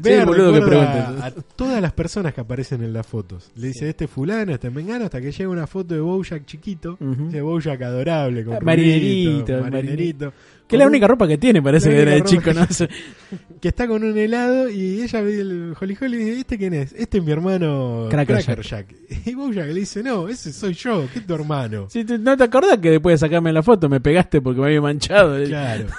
Bea 0.00 0.24
boludo 0.24 0.52
que 0.52 0.60
pregunta. 0.62 1.26
a 1.26 1.30
todas 1.30 1.80
las 1.82 1.92
personas 1.92 2.32
que 2.34 2.40
aparecen 2.40 2.82
en 2.82 2.92
las 2.92 3.06
fotos. 3.06 3.50
Le 3.56 3.68
dice 3.68 3.88
este 3.88 4.08
fulano, 4.08 4.52
este 4.52 4.70
mengano, 4.70 5.04
hasta 5.04 5.20
que 5.20 5.30
llega 5.32 5.48
una 5.50 5.66
foto 5.66 5.94
de 5.94 6.00
Bojack 6.00 6.44
chiquito. 6.46 6.96
Ujú. 7.00 7.26
Dice 7.26 7.40
Bojack 7.42 7.82
adorable, 7.82 8.44
con 8.44 8.54
Ah, 8.54 8.58
marinerito, 8.62 9.60
marinerito. 9.62 10.32
Que 10.66 10.76
es 10.76 10.80
la 10.80 10.86
única 10.86 11.06
ropa 11.06 11.28
que 11.28 11.36
tiene, 11.36 11.60
parece 11.60 11.90
que 11.90 12.00
era 12.00 12.12
de 12.12 12.22
chico, 12.24 12.50
¿no? 12.54 12.66
que 13.60 13.68
está 13.68 13.86
con 13.86 14.02
un 14.02 14.16
helado 14.16 14.70
y 14.70 15.02
ella 15.02 15.20
ve 15.20 15.38
el 15.40 15.74
Holly 15.78 15.96
Holly 16.00 16.16
y 16.16 16.24
dice, 16.24 16.40
¿este 16.40 16.56
quién 16.58 16.72
es? 16.74 16.92
Este 16.94 17.18
es 17.18 17.24
mi 17.24 17.32
hermano 17.32 18.06
Cracker 18.10 18.62
Jack. 18.62 18.94
Y 19.26 19.34
Bojack 19.34 19.66
le 19.66 19.80
dice, 19.80 20.02
no, 20.02 20.26
ese 20.28 20.52
soy 20.52 20.72
yo, 20.74 21.06
que 21.12 21.18
es 21.18 21.26
tu 21.26 21.34
hermano. 21.34 21.86
Sí, 21.90 22.04
te- 22.04 22.18
¿No 22.18 22.34
te 22.36 22.44
acordás 22.44 22.78
que 22.78 22.90
después 22.90 23.20
de 23.20 23.26
sacarme 23.26 23.52
la 23.52 23.62
foto 23.62 23.88
me 23.90 24.00
pegaste 24.00 24.40
porque 24.40 24.60
me 24.60 24.66
había 24.68 24.80
manchado? 24.80 25.36
Claro. 25.44 25.86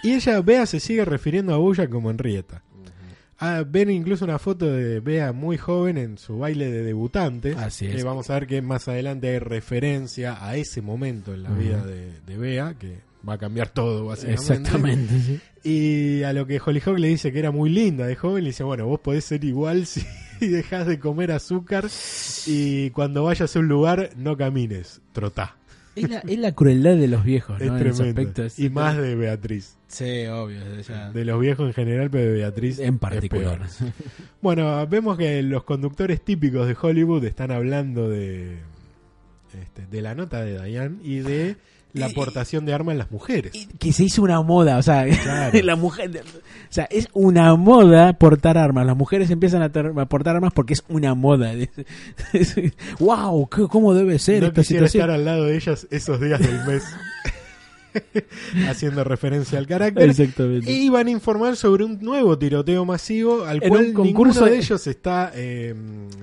Y 0.00 0.12
ella, 0.12 0.40
Bea, 0.42 0.64
se 0.64 0.78
sigue 0.78 1.04
refiriendo 1.04 1.52
a 1.52 1.56
Bojack 1.58 1.90
como 1.90 2.08
Henrietta. 2.08 2.62
Ah, 3.40 3.62
ven 3.66 3.90
incluso 3.90 4.24
una 4.24 4.38
foto 4.38 4.66
de 4.66 4.98
Bea 5.00 5.32
muy 5.32 5.58
joven 5.58 5.96
en 5.96 6.18
su 6.18 6.38
baile 6.38 6.70
de 6.70 6.82
debutantes. 6.82 7.56
Así 7.56 7.86
que 7.86 7.96
es. 7.96 8.04
vamos 8.04 8.30
a 8.30 8.34
ver 8.34 8.46
que 8.48 8.62
más 8.62 8.88
adelante 8.88 9.28
hay 9.28 9.38
referencia 9.38 10.44
a 10.44 10.56
ese 10.56 10.82
momento 10.82 11.32
en 11.34 11.44
la 11.44 11.50
vida 11.50 11.84
de, 11.84 12.20
de 12.26 12.36
Bea, 12.36 12.74
que 12.74 12.98
va 13.26 13.34
a 13.34 13.38
cambiar 13.38 13.68
todo, 13.68 14.06
básicamente. 14.06 14.42
Exactamente, 14.42 15.20
sí. 15.20 15.40
Y 15.64 16.22
a 16.22 16.32
lo 16.32 16.46
que 16.46 16.60
Hollyhock 16.64 16.98
le 16.98 17.08
dice 17.08 17.32
que 17.32 17.38
era 17.40 17.50
muy 17.50 17.68
linda 17.68 18.06
de 18.06 18.16
joven, 18.16 18.44
le 18.44 18.50
dice, 18.50 18.64
bueno, 18.64 18.86
vos 18.86 19.00
podés 19.00 19.24
ser 19.24 19.44
igual 19.44 19.86
si 19.86 20.04
dejas 20.40 20.86
de 20.86 20.98
comer 20.98 21.32
azúcar 21.32 21.86
y 22.46 22.90
cuando 22.90 23.24
vayas 23.24 23.54
a 23.54 23.58
un 23.58 23.68
lugar 23.68 24.10
no 24.16 24.36
camines, 24.36 25.00
trotá. 25.12 25.57
Es 26.04 26.10
la, 26.10 26.18
es 26.18 26.38
la 26.38 26.52
crueldad 26.54 26.96
de 26.96 27.08
los 27.08 27.24
viejos, 27.24 27.60
Es 27.60 27.66
¿no? 27.68 27.78
En 27.78 27.86
ese 27.86 28.12
tremendo. 28.12 28.44
es- 28.44 28.58
y 28.58 28.70
más 28.70 28.96
de 28.96 29.14
Beatriz. 29.14 29.76
Sí, 29.88 30.26
obvio. 30.26 30.60
ya- 30.86 31.10
De 31.12 31.24
los 31.24 31.40
viejos 31.40 31.66
en 31.68 31.74
general, 31.74 32.10
pero 32.10 32.24
de 32.24 32.32
Beatriz 32.38 32.78
En 32.78 32.94
es 32.94 33.00
particular. 33.00 33.58
peor. 33.58 33.68
Bueno, 34.42 34.86
vemos 34.86 35.16
que 35.18 35.42
los 35.42 35.64
conductores 35.64 36.20
típicos 36.22 36.66
de 36.68 36.76
Hollywood 36.80 37.24
están 37.24 37.50
hablando 37.50 38.08
de, 38.08 38.58
este, 39.60 39.86
de 39.86 40.02
la 40.02 40.14
nota 40.14 40.42
de 40.44 40.62
Diane 40.64 40.96
y 41.02 41.18
de 41.20 41.56
la 41.94 42.06
aportación 42.06 42.64
de 42.66 42.74
armas 42.74 42.92
en 42.92 42.98
las 42.98 43.10
mujeres. 43.10 43.54
Y 43.54 43.66
que 43.78 43.92
se 43.92 44.04
hizo 44.04 44.22
una 44.22 44.40
moda, 44.42 44.78
o 44.78 44.82
sea, 44.82 45.04
Claro. 45.22 45.58
la 45.62 45.76
mujer, 45.76 46.10
o 46.18 46.72
sea, 46.72 46.84
es 46.90 47.08
una 47.14 47.54
moda 47.56 48.12
portar 48.12 48.58
armas. 48.58 48.86
Las 48.86 48.96
mujeres 48.96 49.30
empiezan 49.30 49.62
a, 49.62 49.70
ter- 49.72 49.92
a 49.96 50.06
portar 50.06 50.36
armas 50.36 50.52
porque 50.54 50.74
es 50.74 50.84
una 50.88 51.14
moda. 51.14 51.52
wow, 52.98 53.48
¿qué- 53.48 53.66
¿cómo 53.68 53.94
debe 53.94 54.18
ser 54.18 54.42
no 54.42 54.48
esta 54.48 54.60
quisiera 54.62 54.86
situación? 54.88 55.10
estar 55.10 55.10
al 55.14 55.24
lado 55.24 55.44
de 55.46 55.56
ellas 55.56 55.86
esos 55.90 56.20
días 56.20 56.40
del 56.40 56.64
mes. 56.66 56.84
Haciendo 58.68 59.04
referencia 59.04 59.58
al 59.58 59.66
carácter. 59.66 60.08
Exactamente. 60.10 60.70
Y 60.70 60.88
van 60.88 61.06
a 61.06 61.10
informar 61.10 61.56
sobre 61.56 61.84
un 61.84 61.98
nuevo 62.00 62.38
tiroteo 62.38 62.84
masivo 62.84 63.44
al 63.44 63.62
En 63.62 63.68
cual 63.68 63.92
concurso 63.92 64.40
ninguno 64.40 64.44
de 64.46 64.58
ellos 64.58 64.86
está 64.86 65.32
eh, 65.34 65.74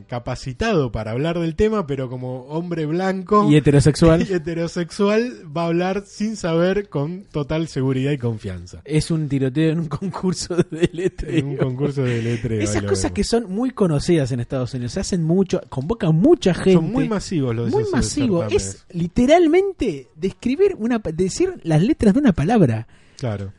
capacitado 0.08 0.92
para 0.92 1.12
hablar 1.12 1.40
del 1.40 1.56
tema, 1.56 1.88
pero 1.88 2.10
como 2.10 2.42
hombre 2.46 2.86
blanco 2.86 3.48
Y 3.50 3.56
heterosexual. 3.56 4.22
y 4.30 4.34
heterosexual 4.34 5.44
va 5.56 5.64
a 5.64 5.68
hablar 5.68 6.04
sin 6.06 6.36
saber 6.36 6.90
con 6.90 7.24
total 7.32 7.68
seguridad 7.68 8.12
y 8.12 8.18
confianza. 8.18 8.82
es 8.86 9.12
un 9.12 9.28
tiroteo 9.30 9.72
en 9.72 9.80
un 9.80 9.88
concurso 9.88 10.56
de 10.56 10.90
letreo. 10.94 11.36
En 11.38 11.46
un 11.48 11.58
concurso 11.58 12.04
de 12.04 12.22
letreo. 12.22 12.62
Esas 12.62 12.84
cosas 12.84 13.12
que 13.12 13.24
son 13.24 13.52
muy 13.52 13.72
conocidas 13.72 14.32
en 14.32 14.40
Estados 14.40 14.74
Unidos, 14.74 14.94
se 14.94 15.00
hacen 15.00 15.24
mucho, 15.24 15.62
convocan 15.70 16.16
mucha 16.16 16.54
gente. 16.54 16.74
son 16.74 16.92
muy 16.92 17.08
masivos 17.10 17.56
los 17.56 17.72
muy 17.72 17.82
esos 17.82 17.94
masivo. 17.94 18.40
certámenes. 18.42 18.66
Es 18.66 18.86
literalmente 18.90 20.08
describir 20.16 20.76
una, 20.78 21.00
pa- 21.00 21.12
las 21.64 21.82
letras 21.82 22.14
de 22.14 22.20
una 22.20 22.34
palabra. 22.34 22.88
Claro. 23.18 23.52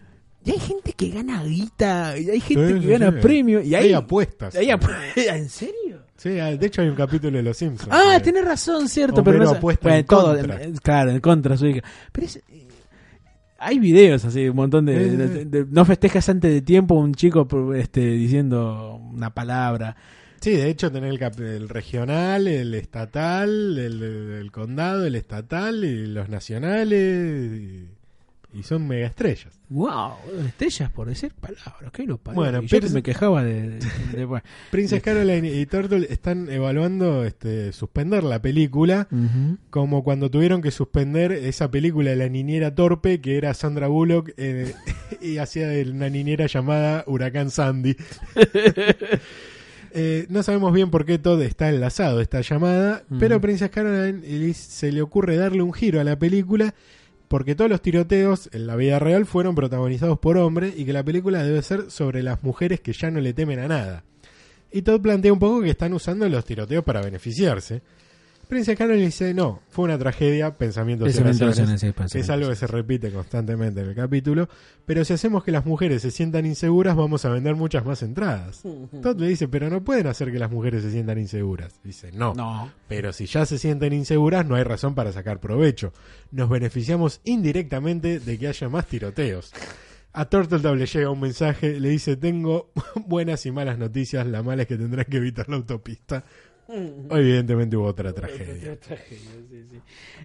Y 0.44 0.50
hay 0.52 0.59
gente 0.61 0.92
que 0.92 1.11
gana 1.11 1.42
guita, 1.42 2.16
y 2.18 2.30
hay 2.30 2.40
gente 2.40 2.74
Sí, 2.74 2.80
que 2.80 2.87
gana 2.87 3.11
sí. 3.11 3.16
premio, 3.20 3.61
y 3.62 3.74
hay, 3.74 3.87
Hay 3.87 3.92
apuestas. 3.94 4.54
hay 4.54 4.70
ap- 4.70 4.85
¿En 5.16 5.48
serio? 5.48 6.02
Sí, 6.16 6.30
de 6.30 6.59
hecho 6.66 6.82
hay 6.82 6.88
un 6.88 6.94
capítulo 6.94 7.37
de 7.37 7.42
Los 7.42 7.56
Simpsons. 7.56 7.90
Ah, 7.92 8.18
tenés 8.22 8.44
razón, 8.44 8.88
cierto, 8.88 9.20
Homero 9.22 9.38
pero 9.38 9.50
no 9.50 9.56
apuesta 9.59 9.82
bueno, 9.88 9.98
en 9.98 10.06
todo, 10.06 10.37
contra. 10.37 10.61
claro, 10.82 11.11
en 11.11 11.20
contra 11.20 11.56
su 11.56 11.66
hija. 11.66 11.82
Pero 12.12 12.26
es, 12.26 12.37
eh, 12.37 12.66
hay 13.59 13.78
videos 13.78 14.24
así, 14.24 14.48
un 14.48 14.56
montón 14.56 14.87
de, 14.87 15.11
Sí, 15.11 15.16
de- 15.16 15.28
sí. 15.28 15.44
de- 15.46 15.66
no 15.68 15.85
festejas 15.85 16.28
antes 16.28 16.52
de 16.52 16.62
tiempo 16.62 16.94
un 16.94 17.14
chico 17.14 17.46
este, 17.74 18.00
diciendo 18.00 19.00
una 19.12 19.30
palabra. 19.35 19.96
Sí, 20.46 20.52
de 20.52 20.68
hecho 20.70 20.92
tenés 20.92 21.12
el, 21.20 21.42
el 21.44 21.68
regional, 21.68 22.46
el 22.46 22.72
estatal, 22.74 23.76
el, 23.76 24.00
el 24.40 24.52
condado, 24.52 25.04
el 25.04 25.16
estatal 25.16 25.82
y 25.85 26.06
los 26.06 26.28
nacionales. 26.28 27.52
Y, 27.52 27.88
y 28.56 28.62
son 28.62 28.87
mega 28.87 29.09
estrellas. 29.09 29.59
Wow, 29.70 30.12
estrellas 30.46 30.88
por 30.92 31.09
decir 31.09 31.32
palabras, 31.35 31.90
que 31.92 32.04
lo 32.04 32.18
parió. 32.18 32.37
Bueno, 32.40 32.62
Y 32.62 32.68
yo 32.68 32.76
pero- 32.78 32.87
que 32.87 32.94
me 32.94 33.02
quejaba 33.02 33.42
de, 33.42 33.70
de- 33.70 33.78
de-. 33.80 34.42
Princess 34.70 35.02
Caroline 35.02 35.50
y 35.52 35.66
Turtle 35.66 36.06
están 36.11 36.48
evaluando 36.48 37.24
este, 37.24 37.72
suspender 37.72 38.22
la 38.22 38.40
película, 38.40 39.09
como 39.70 40.04
cuando 40.04 40.30
tuvieron 40.30 40.62
que 40.62 40.70
suspender 40.70 41.32
esa 41.32 41.72
película 41.72 42.11
de 42.11 42.16
la 42.16 42.28
niñera 42.28 42.72
torpe, 42.72 43.20
que 43.20 43.37
era 43.37 43.52
Sandra 43.52 43.88
Bullock, 43.88 44.30
eh, 44.37 44.72
y 45.20 45.38
hacía 45.38 45.66
de 45.66 45.90
una 45.90 46.09
niñera 46.09 46.46
llamada 46.46 47.02
Huracán 47.09 47.50
Sandy. 47.50 47.96
Eh, 49.98 50.26
no 50.28 50.42
sabemos 50.42 50.74
bien 50.74 50.90
por 50.90 51.06
qué 51.06 51.18
todo 51.18 51.40
está 51.40 51.70
enlazado 51.70 52.20
esta 52.20 52.42
llamada, 52.42 53.02
Ujú. 53.09 53.18
pero 53.18 53.40
Princess 53.40 53.70
Caroline 53.70 54.52
se 54.52 54.92
le 54.92 55.00
ocurre 55.00 55.37
darle 55.37 55.62
un 55.62 55.72
giro 55.72 56.02
a 56.02 56.04
la 56.04 56.18
película 56.18 56.74
porque 57.28 57.54
todos 57.54 57.70
los 57.70 57.80
tiroteos 57.80 58.50
en 58.52 58.66
la 58.66 58.76
vida 58.76 58.98
real 58.98 59.24
fueron 59.24 59.54
protagonizados 59.54 60.18
por 60.18 60.37
hombres 60.37 60.74
y 60.76 60.85
que 60.85 60.92
la 60.92 61.02
película 61.02 61.42
debe 61.42 61.62
ser 61.62 61.90
sobre 61.90 62.22
las 62.22 62.42
mujeres 62.42 62.80
que 62.80 62.92
ya 62.92 63.11
no 63.11 63.20
le 63.20 63.32
temen 63.32 63.59
a 63.59 63.68
nada. 63.68 64.04
Y 64.70 64.82
Todd 64.82 65.00
plantea 65.00 65.32
un 65.32 65.38
poco 65.38 65.62
que 65.62 65.70
están 65.70 65.94
usando 65.94 66.28
los 66.28 66.44
tiroteos 66.44 66.85
para 66.85 67.00
beneficiarse. 67.00 67.80
Princess 68.48 68.78
Caroline 68.78 69.06
dice, 69.06 69.35
no, 69.35 69.61
fue 69.70 69.87
una 69.87 69.98
tragedia, 69.98 70.54
pensamientos 70.54 71.09
y 71.09 71.11
Pensamientos 71.12 71.42
oraciones. 71.59 71.82
en 71.82 71.92
que 71.92 72.18
es 72.20 72.30
algo 72.30 72.48
que 72.48 72.54
se 72.56 72.66
repite 72.66 73.11
constantemente 73.11 73.80
en 73.80 73.88
el 73.88 73.94
capítulo, 73.94 74.48
pero 74.85 75.04
si 75.04 75.12
hacemos 75.14 75.42
que 75.42 75.50
las 75.50 75.66
mujeres 75.66 76.02
se 76.02 76.11
sientan 76.12 76.46
inseguras, 76.46 76.94
vamos 76.94 77.24
a 77.24 77.30
vender 77.30 77.56
muchas 77.56 77.85
más 77.85 78.02
entradas. 78.02 78.62
Todd 79.02 79.18
le 79.20 79.28
dice, 79.28 79.48
pero 79.48 79.68
no 79.68 79.82
pueden 79.82 80.06
hacer 80.06 80.30
que 80.30 80.38
las 80.38 80.50
mujeres 80.50 80.82
se 80.82 80.90
sientan 80.92 81.18
inseguras. 81.18 81.80
Dice, 81.82 82.12
no, 82.12 82.35
No. 82.35 82.70
pero 82.88 83.12
si 83.12 83.26
ya 83.26 83.44
se 83.46 83.59
sienten 83.59 83.92
inseguras, 83.92 84.46
no 84.46 84.54
hay 84.54 84.62
razón 84.62 84.94
para 84.94 85.11
sacar 85.12 85.40
provecho. 85.40 85.92
Nos 86.30 86.48
beneficiamos 86.48 87.20
indirectamente 87.24 88.20
de 88.20 88.38
que 88.38 88.48
haya 88.48 88.68
más 88.68 88.87
tiroteos. 88.87 89.52
A 90.12 90.24
Turtle 90.30 90.74
le 90.76 90.87
llega 90.87 91.11
un 91.11 91.20
mensaje, 91.20 91.78
le 91.78 91.90
dice, 91.90 92.16
tengo 92.16 92.70
buenas 93.06 93.44
y 93.44 93.50
malas 93.50 93.76
noticias, 93.76 94.26
la 94.26 94.42
mala 94.42 94.62
es 94.62 94.68
que 94.68 94.76
tendrás 94.78 95.04
que 95.06 95.18
evitar 95.18 95.46
la 95.50 95.56
autopista. 95.56 96.24
Evidentemente 96.68 97.76
hubo 97.76 97.87
otra 97.87 98.12
tragedia. 98.12 98.76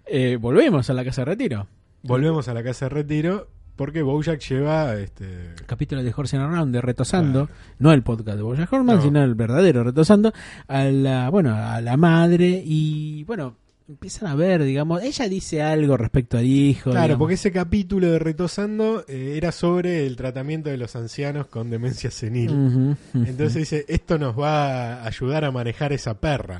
Eh, 0.05 0.37
volvemos 0.39 0.89
a 0.89 0.93
la 0.93 1.03
casa 1.05 1.21
de 1.21 1.25
retiro. 1.25 1.67
Volvemos 2.03 2.47
a 2.47 2.53
la 2.53 2.63
casa 2.63 2.85
de 2.85 2.89
retiro 2.89 3.47
porque 3.75 4.01
Bojack 4.01 4.39
lleva 4.41 4.95
este 4.95 5.55
capítulo 5.65 6.03
de 6.03 6.13
Horse 6.15 6.35
and 6.37 6.45
Around 6.45 6.73
de 6.73 6.81
Retosando, 6.81 7.49
no 7.79 7.93
el 7.93 8.03
podcast 8.03 8.37
de 8.37 8.43
Bojack 8.43 8.71
Horseman, 8.71 8.97
No. 8.97 9.01
sino 9.01 9.23
el 9.23 9.33
verdadero 9.35 9.83
Retosando, 9.83 10.33
a 10.67 10.83
la, 10.85 11.29
bueno, 11.29 11.55
a 11.55 11.79
la 11.81 11.97
madre 11.97 12.61
y 12.63 13.23
bueno, 13.23 13.55
empiezan 13.87 14.29
a 14.29 14.35
ver, 14.35 14.63
digamos, 14.63 15.01
ella 15.03 15.27
dice 15.27 15.61
algo 15.61 15.97
respecto 15.97 16.37
al 16.37 16.45
hijo. 16.45 16.91
Claro, 16.91 17.07
digamos. 17.07 17.19
porque 17.19 17.33
ese 17.35 17.51
capítulo 17.51 18.07
de 18.11 18.19
Retosando 18.19 19.03
eh, 19.07 19.33
era 19.35 19.51
sobre 19.51 20.05
el 20.07 20.15
tratamiento 20.15 20.69
de 20.69 20.77
los 20.77 20.95
ancianos 20.95 21.47
con 21.47 21.69
demencia 21.69 22.09
senil. 22.11 22.95
Entonces 23.13 23.55
dice, 23.55 23.85
esto 23.89 24.17
nos 24.17 24.37
va 24.39 24.95
a 25.01 25.07
ayudar 25.07 25.43
a 25.45 25.51
manejar 25.51 25.93
esa 25.93 26.19
perra. 26.19 26.57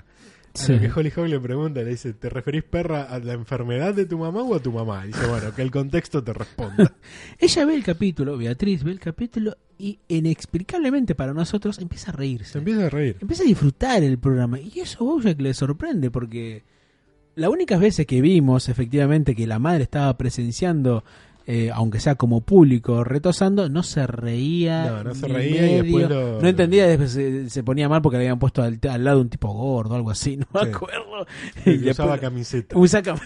A 0.54 0.58
Sí. 0.58 0.74
lo 0.74 0.82
que 0.82 0.92
Hollyhock 1.00 1.28
le 1.30 1.40
pregunta, 1.40 1.82
le 1.82 1.92
dice, 1.92 2.12
¿te 2.12 2.28
referís 2.30 2.64
perra 2.66 3.04
a 3.04 3.20
la 3.20 3.32
enfermedad 3.32 3.94
de 3.94 4.06
tu 4.06 4.18
mamá 4.18 4.42
o 4.42 4.54
a 4.54 4.60
tu 4.60 4.74
mamá? 4.74 5.06
dice, 5.06 5.26
bueno, 5.26 5.56
que 5.56 5.62
el 5.62 5.72
contexto 5.72 6.22
te 6.22 6.34
responda. 6.34 6.94
ella 7.40 7.66
ve 7.66 7.76
el 7.76 7.84
capítulo, 7.86 8.38
Beatriz 8.38 8.84
ve 8.84 8.92
el 8.92 9.00
capítulo 9.00 9.56
y 9.78 9.98
inexplicablemente 10.10 11.16
para 11.16 11.34
nosotros 11.34 11.80
empieza 11.80 12.12
a 12.12 12.16
reírse. 12.16 12.52
Se 12.52 12.58
empieza 12.58 12.88
a 12.88 12.90
reír. 12.90 13.16
empieza 13.22 13.44
a 13.44 13.46
disfrutar 13.46 14.04
el 14.04 14.18
programa. 14.20 14.60
Y 14.60 14.82
eso 14.82 14.98
a 15.00 15.04
Bojack 15.14 15.40
le 15.40 15.54
sorprende 15.54 16.12
porque 16.12 16.64
las 17.36 17.50
únicas 17.50 17.80
veces 17.80 18.06
que 18.06 18.22
vimos 18.22 18.70
efectivamente 18.70 19.36
que 19.36 19.48
la 19.48 19.60
madre 19.60 19.84
estaba 19.84 20.16
presenciando, 20.18 21.04
eh, 21.48 21.72
aunque 21.74 22.00
sea 22.00 22.16
como 22.16 22.42
público, 22.42 23.04
retosando, 23.04 23.68
no 23.70 23.84
se 23.84 24.06
reía. 24.08 24.86
No, 24.86 25.04
no 25.06 25.16
se 25.16 25.28
reía 25.28 25.72
y 25.72 25.82
después 25.82 26.10
lo- 26.10 26.42
No 26.42 26.48
entendía, 26.48 26.88
después 26.88 27.12
se, 27.12 27.50
se 27.50 27.64
ponía 27.64 27.90
mal 27.90 28.02
porque 28.02 28.18
le 28.18 28.26
habían 28.26 28.40
puesto 28.40 28.62
al, 28.64 28.80
al 28.90 29.04
lado 29.04 29.22
un 29.22 29.30
tipo 29.30 29.52
gordo 29.52 29.94
o 29.94 29.98
algo 29.98 30.12
así, 30.12 30.38
no 30.38 30.46
me 30.54 30.70
acuerdo. 30.70 31.26
Y 31.66 31.90
usaba 31.90 32.18
camiseta. 32.18 32.78
Usa 32.78 33.02
cam- 33.02 33.20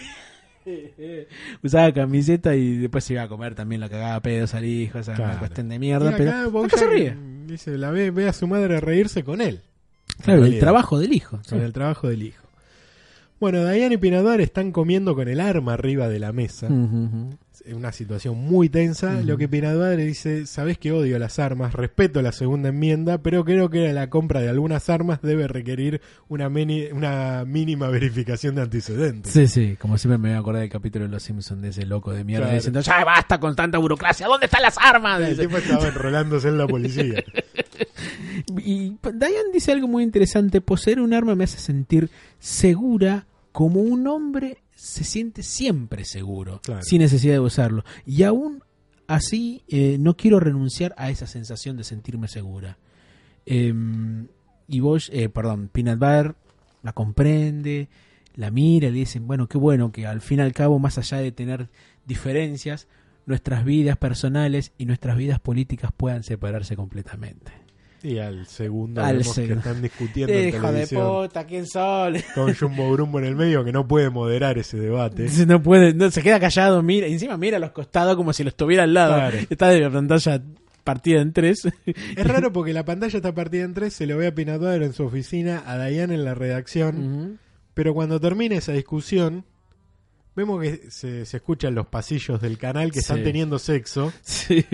Usaba 1.64 1.92
camiseta 1.94 2.56
y 2.56 2.78
después 2.78 3.04
se 3.04 3.14
iba 3.14 3.24
a 3.24 3.28
comer 3.28 3.54
también 3.56 3.82
lo 3.82 3.88
que 3.90 3.94
cagaba 3.96 4.20
pedos 4.22 4.54
al 4.56 4.66
hijo, 4.66 4.98
esa 5.00 5.14
Claro. 5.14 5.32
una 5.32 5.40
cuestión 5.40 5.70
de 5.70 5.78
mierda, 5.80 6.10
acá 6.10 6.18
pero 6.18 6.66
acá 6.66 6.78
se 6.78 6.88
ríe. 6.88 7.16
Dice, 7.46 7.78
la 7.78 7.92
ve, 7.92 8.10
ve 8.12 8.28
a 8.28 8.34
su 8.34 8.48
madre 8.48 8.80
reírse 8.80 9.24
con 9.24 9.42
él. 9.42 9.62
Claro, 10.24 10.46
el 10.46 10.58
trabajo 10.60 10.98
del 11.00 11.14
hijo. 11.14 11.40
Con 11.50 11.62
el 11.62 11.74
trabajo 11.74 12.08
del 12.08 12.24
hijo. 12.24 12.45
Bueno, 13.40 13.70
Diane 13.70 13.96
y 13.96 13.98
Pinador 13.98 14.40
están 14.42 14.72
comiendo 14.72 15.16
con 15.16 15.28
el 15.28 15.40
arma 15.40 15.74
arriba 15.74 16.08
de 16.08 16.20
la 16.20 16.32
mesa. 16.32 16.68
Una 17.74 17.92
situación 17.92 18.38
muy 18.38 18.70
tensa. 18.70 19.22
Lo 19.22 19.38
que 19.38 19.48
Pinadvadre 19.48 20.06
dice, 20.06 20.46
sabes 20.46 20.78
que 20.78 20.92
odio 20.92 21.18
las 21.18 21.40
armas, 21.40 21.74
respeto 21.74 22.22
la 22.22 22.32
segunda 22.32 22.70
enmienda, 22.70 23.18
pero 23.20 23.44
creo 23.44 23.70
que 23.70 23.92
la 23.94 24.10
compra 24.10 24.42
de 24.42 24.50
algunas 24.50 24.90
armas 24.90 25.22
debe 25.22 25.48
requerir 25.48 26.00
una, 26.28 26.50
mini- 26.50 26.90
una 26.92 27.44
mínima 27.46 27.88
verificación 27.90 28.56
de 28.56 28.62
antecedentes. 28.62 29.32
Sí, 29.32 29.48
sí, 29.48 29.78
como 29.80 29.98
siempre 29.98 30.18
me 30.20 30.30
voy 30.30 30.38
a 30.38 30.40
acordar 30.40 30.62
del 30.62 30.70
capítulo 30.70 31.06
de 31.06 31.12
Los 31.12 31.24
Simpsons 31.24 31.62
de 31.62 31.70
ese 31.70 31.86
loco 31.86 32.12
de 32.14 32.24
mierda 32.24 32.46
Claro. 32.46 32.56
diciendo, 32.58 32.82
ya 32.82 33.04
basta 33.04 33.40
con 33.40 33.56
tanta 33.56 33.78
burocracia, 33.78 34.28
¿dónde 34.28 34.46
están 34.46 34.62
las 34.62 34.78
armas? 34.78 35.22
El 35.22 35.38
tipo 35.38 35.58
estaba 35.58 35.88
enrolándose 35.88 36.50
en 36.50 36.58
la 36.58 36.68
policía. 36.68 37.24
Y 38.58 38.98
Diane 39.02 39.52
dice 39.54 39.72
algo 39.72 39.88
muy 39.88 40.04
interesante, 40.04 40.62
poseer 40.62 41.00
un 41.00 41.14
arma 41.14 41.36
me 41.36 41.46
hace 41.46 41.58
sentir 41.58 42.10
segura 42.40 43.26
como 43.52 43.82
un 43.82 44.08
hombre 44.08 44.58
se 44.86 45.04
siente 45.04 45.42
siempre 45.44 46.06
seguro, 46.06 46.62
Claro. 46.64 46.82
sin 46.84 47.00
necesidad 47.02 47.34
de 47.34 47.40
usarlo. 47.40 47.84
Y 48.06 48.24
aún 48.24 48.64
así 49.08 49.64
eh, 49.68 49.98
no 50.00 50.16
quiero 50.16 50.40
renunciar 50.40 50.94
a 50.98 51.10
esa 51.10 51.28
sensación 51.28 51.76
de 51.78 51.84
sentirme 51.84 52.28
segura. 52.28 52.78
Em, 53.46 54.28
y 54.68 54.80
Bosch, 54.80 55.10
eh, 55.12 55.30
perdón, 55.30 55.70
Peanut 55.72 56.00
Butter 56.00 56.36
la 56.84 56.94
comprende, 56.94 57.90
la 58.36 58.52
mira 58.52 58.88
y 58.88 58.92
le 58.92 59.00
dicen, 59.00 59.28
bueno, 59.28 59.48
qué 59.48 59.58
bueno 59.58 59.92
que 59.92 60.06
al 60.06 60.22
fin 60.22 60.40
y 60.40 60.42
al 60.44 60.54
cabo, 60.54 60.78
más 60.80 60.98
allá 60.98 61.18
de 61.18 61.32
tener 61.32 61.70
diferencias, 62.06 62.88
nuestras 63.26 63.66
vidas 63.66 63.98
personales 63.98 64.72
y 64.78 64.86
nuestras 64.86 65.18
vidas 65.18 65.40
políticas 65.40 65.92
puedan 65.96 66.24
separarse 66.24 66.76
completamente. 66.76 67.52
Y 68.06 68.20
al 68.20 68.46
segundo 68.46 69.04
Al 69.04 69.18
vemos 69.18 69.34
que 69.34 69.52
están 69.52 69.82
discutiendo 69.82 70.32
en 70.32 70.50
Hijo 70.50 70.68
de 70.68 70.74
televisión 70.74 71.28
puta, 71.28 71.44
¿quién 71.46 71.66
son? 71.66 72.16
con 72.36 72.54
Jumbo 72.54 72.92
Grumbo 72.92 73.18
en 73.18 73.26
el 73.26 73.36
medio 73.36 73.64
que 73.66 73.72
no 73.72 73.88
puede 73.88 74.12
moderar 74.12 74.60
ese 74.60 74.78
debate. 74.78 75.28
No 75.48 75.62
puede, 75.62 75.94
no, 75.96 76.12
se 76.12 76.22
queda 76.22 76.40
callado, 76.40 76.84
mira, 76.84 77.08
encima 77.08 77.36
mira 77.36 77.58
a 77.58 77.60
los 77.60 77.72
costados 77.72 78.16
como 78.16 78.32
si 78.32 78.44
lo 78.44 78.50
estuviera 78.50 78.84
al 78.84 78.94
lado. 78.94 79.16
Claro. 79.16 79.38
Está 79.50 79.70
de 79.70 79.80
la 79.80 79.90
pantalla 79.90 80.42
partida 80.84 81.20
en 81.22 81.34
tres. 81.34 81.68
Es 81.86 82.28
raro 82.28 82.54
porque 82.54 82.74
la 82.74 82.86
pantalla 82.86 83.18
está 83.18 83.34
partida 83.34 83.64
en 83.64 83.74
tres, 83.74 83.94
se 83.94 84.06
lo 84.06 84.18
ve 84.18 84.28
a 84.28 84.36
Pinatuadro 84.36 84.86
en 84.86 84.94
su 84.94 85.04
oficina, 85.04 85.64
a 85.66 85.76
Dayan 85.76 86.12
en 86.12 86.24
la 86.24 86.36
redacción, 86.36 87.40
pero 87.74 87.96
cuando 87.96 88.20
termina 88.20 88.56
esa 88.56 88.72
discusión, 88.72 89.46
vemos 90.36 90.62
que 90.62 90.92
se, 90.92 91.26
se 91.26 91.38
escuchan 91.38 91.74
los 91.76 91.88
pasillos 91.88 92.42
del 92.42 92.58
canal 92.58 92.88
que 92.92 93.00
Sí. 93.00 93.12
están 93.12 93.24
teniendo 93.24 93.60
sexo. 93.60 94.12
Sí. 94.22 94.66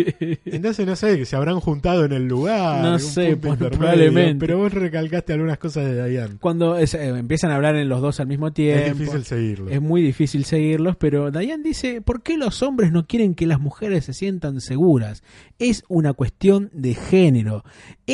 Entonces 0.45 0.85
no 0.87 0.95
sé, 0.95 1.17
que 1.17 1.25
se 1.25 1.35
habrán 1.35 1.59
juntado 1.59 2.05
en 2.05 2.11
el 2.13 2.27
lugar. 2.27 2.83
No 2.83 2.93
un 2.93 2.99
sé, 2.99 3.37
punto 3.37 3.41
pues, 3.41 3.51
intermedio, 3.53 3.79
probablemente. 3.79 4.45
Pero 4.45 4.57
vos 4.57 4.73
recalcaste 4.73 5.33
algunas 5.33 5.57
cosas 5.59 5.85
de 5.85 5.95
Dayan. 5.95 6.37
Cuando 6.39 6.77
es- 6.77 6.93
eh, 6.93 7.07
empiezan 7.09 7.51
a 7.51 7.55
hablar 7.55 7.75
en 7.75 7.87
los 7.89 8.01
dos 8.01 8.19
al 8.19 8.27
mismo 8.27 8.51
tiempo. 8.51 8.85
Es 8.91 8.97
difícil 8.99 9.23
seguirlo. 9.23 9.69
Es 9.69 9.81
muy 9.81 10.01
difícil 10.01 10.45
seguirlos, 10.45 10.95
pero 10.97 11.31
Dayan 11.31 11.63
dice, 11.63 12.01
¿por 12.01 12.21
qué 12.23 12.37
los 12.37 12.61
hombres 12.63 12.91
no 12.91 13.05
quieren 13.05 13.35
que 13.35 13.45
las 13.47 13.59
mujeres 13.59 14.05
se 14.05 14.13
sientan 14.13 14.61
seguras? 14.61 15.23
Es 15.59 15.83
una 15.87 16.13
cuestión 16.13 16.69
de 16.73 16.95
género. 16.95 17.63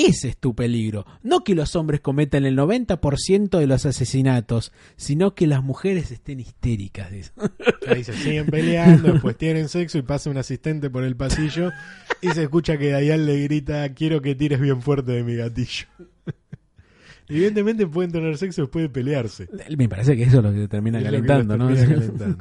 Ese 0.05 0.29
es 0.29 0.37
tu 0.37 0.55
peligro. 0.55 1.05
No 1.23 1.43
que 1.43 1.55
los 1.55 1.75
hombres 1.75 2.01
cometan 2.01 2.45
el 2.45 2.57
90% 2.57 3.57
de 3.57 3.67
los 3.67 3.85
asesinatos, 3.85 4.71
sino 4.95 5.33
que 5.35 5.47
las 5.47 5.63
mujeres 5.63 6.11
estén 6.11 6.39
histéricas. 6.39 7.11
dice. 7.11 7.31
Ahí 7.87 8.03
se 8.03 8.13
siguen 8.13 8.45
peleando, 8.47 9.13
después 9.13 9.37
tienen 9.37 9.69
sexo 9.69 9.97
y 9.97 10.01
pasa 10.01 10.29
un 10.29 10.37
asistente 10.37 10.89
por 10.89 11.03
el 11.03 11.15
pasillo 11.15 11.71
y 12.21 12.29
se 12.29 12.43
escucha 12.43 12.77
que 12.77 12.91
Dayan 12.91 13.25
le 13.25 13.41
grita, 13.43 13.93
quiero 13.93 14.21
que 14.21 14.35
tires 14.35 14.59
bien 14.59 14.81
fuerte 14.81 15.11
de 15.13 15.23
mi 15.23 15.35
gatillo. 15.35 15.87
Evidentemente 17.29 17.85
pueden 17.87 18.11
tener 18.11 18.37
sexo 18.37 18.61
después 18.61 18.83
de 18.83 18.89
pelearse. 18.89 19.49
Me 19.77 19.89
parece 19.89 20.15
que 20.15 20.23
eso 20.23 20.37
es 20.37 20.43
lo 20.43 20.53
que 20.53 20.67
termina 20.67 20.99
Es 20.99 21.05
lo 21.05 21.11
que 21.11 21.27
calentando, 21.27 21.57
¿no? 21.57 21.67
termina 21.73 21.95
calentando. 21.99 22.37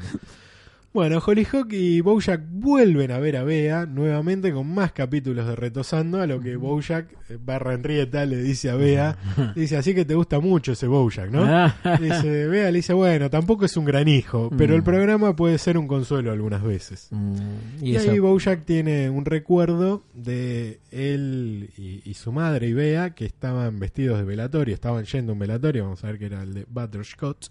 Bueno, 0.96 1.18
Hollyhock 1.24 1.70
y 1.74 2.00
Bojack 2.00 2.40
vuelven 2.48 3.11
a 3.11 3.18
ver 3.18 3.37
a 3.37 3.44
Bea 3.44 3.85
nuevamente 3.85 4.50
con 4.50 4.66
más 4.72 4.92
capítulos 4.92 5.46
de 5.46 5.54
Retosando, 5.54 6.22
a 6.22 6.26
lo 6.26 6.40
que 6.40 6.56
Bojack 6.56 7.12
eh, 7.28 7.37
barra 7.38 7.74
Henrietta 7.74 8.24
le 8.24 8.38
dice 8.38 8.70
a 8.70 8.76
Bea, 8.76 9.18
dice, 9.54 9.76
así 9.76 9.94
que 9.94 10.06
te 10.06 10.14
gusta 10.14 10.40
mucho 10.40 10.72
ese 10.72 10.87
Bojack, 10.87 11.30
¿no? 11.30 11.42
Ah. 11.44 11.76
Dice, 12.00 12.46
Bea 12.46 12.70
le 12.70 12.78
dice, 12.78 12.94
bueno, 12.94 13.28
tampoco 13.28 13.66
es 13.66 13.76
un 13.76 13.85
gran 13.85 14.09
hijo, 14.09 14.48
pero 14.56 14.74
el 14.74 14.80
Mm. 14.80 14.85
programa 14.85 15.37
puede 15.37 15.59
ser 15.59 15.76
un 15.76 15.87
consuelo 15.87 16.32
algunas 16.32 16.62
veces. 16.62 17.09
Mm, 17.11 17.35
Y, 17.82 17.96
ahí 17.96 18.18
Bojack 18.18 18.64
tiene 18.64 19.11
un 19.11 19.26
recuerdo 19.26 20.02
de 20.14 20.80
él 20.90 21.68
y, 21.76 22.00
y 22.09 22.14
su 22.14 22.32
madre 22.32 22.68
y 22.68 22.72
Bea 22.72 23.11
que 23.11 23.26
estaban 23.26 23.78
vestidos 23.78 24.16
de 24.16 24.24
velatorio, 24.24 24.72
estaban 24.72 25.04
yendo 25.04 25.32
a 25.32 25.35
un 25.35 25.40
velatorio, 25.40 25.82
vamos 25.85 26.02
a 26.04 26.06
ver 26.06 26.18
que 26.18 26.24
era 26.24 26.42
el 26.42 26.54
de 26.54 26.64
Butterscotch. 26.70 27.48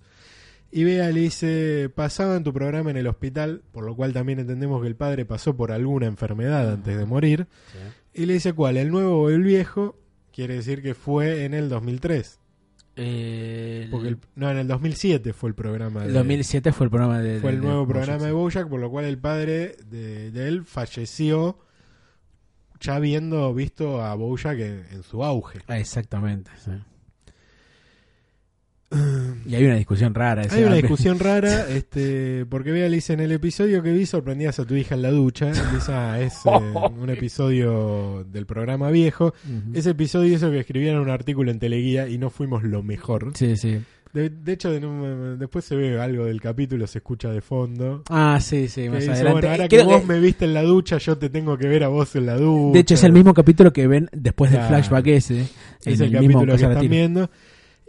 Y 0.78 0.84
Bea 0.84 1.10
le 1.10 1.22
dice, 1.22 1.90
pasaba 1.96 2.36
en 2.36 2.44
tu 2.44 2.52
programa 2.52 2.92
en 2.92 2.98
el 2.98 3.08
hospital, 3.08 3.62
por 3.72 3.86
lo 3.86 3.96
cual 3.96 4.12
también 4.12 4.40
entendemos 4.40 4.82
que 4.82 4.90
el 4.90 4.96
padre 4.98 5.24
pasó 5.24 5.56
por 5.56 5.72
alguna 5.72 6.06
enfermedad 6.08 6.70
antes 6.74 6.98
de 6.98 7.06
morir. 7.06 7.48
Y 8.14 8.26
le 8.26 8.34
dice, 8.34 8.52
¿cuál? 8.52 8.76
¿El 8.76 8.92
nuevo 8.92 9.22
o 9.22 9.30
el 9.30 9.42
viejo? 9.42 9.98
Quiere 10.34 10.56
decir 10.56 10.82
que 10.82 10.94
fue 10.94 11.46
en 11.46 11.54
el 11.54 11.70
2003. 11.70 12.40
Eh, 12.98 13.88
Porque 13.90 14.10
el- 14.10 14.18
no, 14.36 14.50
en 14.52 14.58
el 14.58 14.68
2007 14.68 15.32
fue 15.32 15.50
el 15.50 15.56
programa. 15.56 16.02
el 16.04 16.08
de- 16.08 16.14
2007 16.20 16.74
fue 16.74 16.86
el 16.88 16.90
programa 16.92 17.20
de... 17.22 17.40
fue 17.40 17.52
el 17.52 17.62
de- 17.62 17.68
nuevo 17.68 17.86
de 17.86 17.94
programa 17.94 18.26
de 18.26 18.32
Bojack, 18.34 18.68
por 18.68 18.80
lo 18.82 18.90
cual 18.90 19.06
el 19.06 19.18
padre 19.18 19.78
de, 19.90 20.32
de 20.32 20.48
él 20.50 20.66
falleció 20.66 21.58
ya 22.82 22.96
habiendo 22.96 23.54
visto 23.54 24.02
a 24.02 24.14
Bojack 24.16 24.60
en, 24.60 24.86
en 24.92 25.04
su 25.04 25.24
auge. 25.24 25.60
Ah, 25.68 25.80
exactamente, 25.80 26.52
sí. 26.64 26.72
Y 28.92 29.56
hay 29.56 29.66
una 29.66 29.76
discusión 29.76 30.14
rara. 30.14 30.44
Hay 30.50 30.64
una 30.64 30.76
discusión 30.76 31.20
rara, 31.20 31.68
este, 31.70 32.46
porque 32.46 32.72
Bea 32.72 32.88
le 32.88 32.96
dice 32.96 33.14
en 33.14 33.20
el 33.20 33.32
episodio 33.32 33.82
que 33.84 33.92
vi 33.92 34.06
sorprendías 34.06 34.60
a 34.60 34.66
tu 34.66 34.76
hija 34.76 34.96
en 34.96 35.02
la 35.02 35.12
ducha. 35.12 35.48
Dice, 35.48 35.92
ah, 35.92 36.20
es 36.20 36.34
eh, 36.46 36.50
un 36.98 37.10
episodio 37.10 38.26
del 38.32 38.46
programa 38.46 38.90
viejo. 38.92 39.34
Ese 39.74 39.92
episodio 39.92 40.34
hizo 40.36 40.52
que 40.52 40.60
escribieran 40.60 41.02
un 41.02 41.10
artículo 41.10 41.52
en 41.52 41.60
Teleguía 41.60 42.08
y 42.08 42.18
no 42.18 42.30
fuimos 42.30 42.64
lo 42.64 42.84
mejor. 42.84 43.32
Sí, 43.36 43.58
sí. 43.58 43.80
De, 44.14 44.30
de 44.30 44.54
hecho, 44.54 44.72
después 45.38 45.66
se 45.66 45.76
ve 45.76 46.00
algo 46.00 46.24
del 46.24 46.40
capítulo, 46.40 46.88
se 46.88 47.00
escucha 47.00 47.30
de 47.32 47.42
fondo. 47.42 48.04
Ah, 48.10 48.40
sí, 48.40 48.70
sí, 48.70 48.88
más 48.88 49.00
dice, 49.00 49.12
adelante. 49.12 49.34
bueno, 49.34 49.50
ahora 49.52 49.68
que 49.68 49.84
vos 49.84 50.02
que- 50.02 50.08
me 50.08 50.20
viste 50.22 50.46
en 50.46 50.54
la 50.54 50.62
ducha, 50.62 51.00
yo 51.00 51.18
te 51.18 51.30
tengo 51.30 51.58
que 51.58 51.68
ver 51.68 51.84
a 51.84 51.90
vos 51.90 52.16
en 52.16 52.28
la 52.28 52.38
ducha. 52.38 52.74
De 52.76 52.80
hecho, 52.80 52.94
es 52.94 53.04
el 53.04 53.12
mismo 53.12 53.34
capítulo 53.34 53.74
que 53.74 53.88
ven 53.88 54.10
después 54.14 54.52
del 54.52 54.62
flashback 54.62 55.08
ese. 55.08 55.42
Es 55.84 56.00
en 56.00 56.06
el, 56.06 56.12
capítulo 56.14 56.56
que 56.56 56.64
están 56.64 56.90
viendo. 56.90 57.30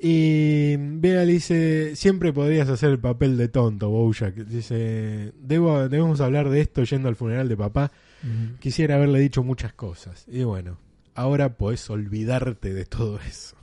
Y 0.00 0.76
Bea 0.76 1.24
le 1.24 1.32
dice, 1.32 1.96
siempre 1.96 2.32
podrías 2.32 2.68
hacer 2.68 2.90
el 2.90 2.98
papel 2.98 3.36
de 3.36 3.48
tonto, 3.48 3.88
Bojack. 3.88 4.34
Dice, 4.34 5.32
Debo, 5.40 5.88
debemos 5.88 6.20
hablar 6.20 6.50
de 6.50 6.60
esto 6.60 6.84
yendo 6.84 7.08
al 7.08 7.16
funeral 7.16 7.48
de 7.48 7.56
papá. 7.56 7.92
Quisiera 8.58 8.96
haberle 8.96 9.20
dicho 9.20 9.42
muchas 9.42 9.72
cosas. 9.72 10.26
Y 10.28 10.44
bueno, 10.44 10.78
ahora 11.14 11.56
podés 11.56 11.88
olvidarte 11.88 12.74
de 12.74 12.84
todo 12.84 13.18
eso. 13.20 13.56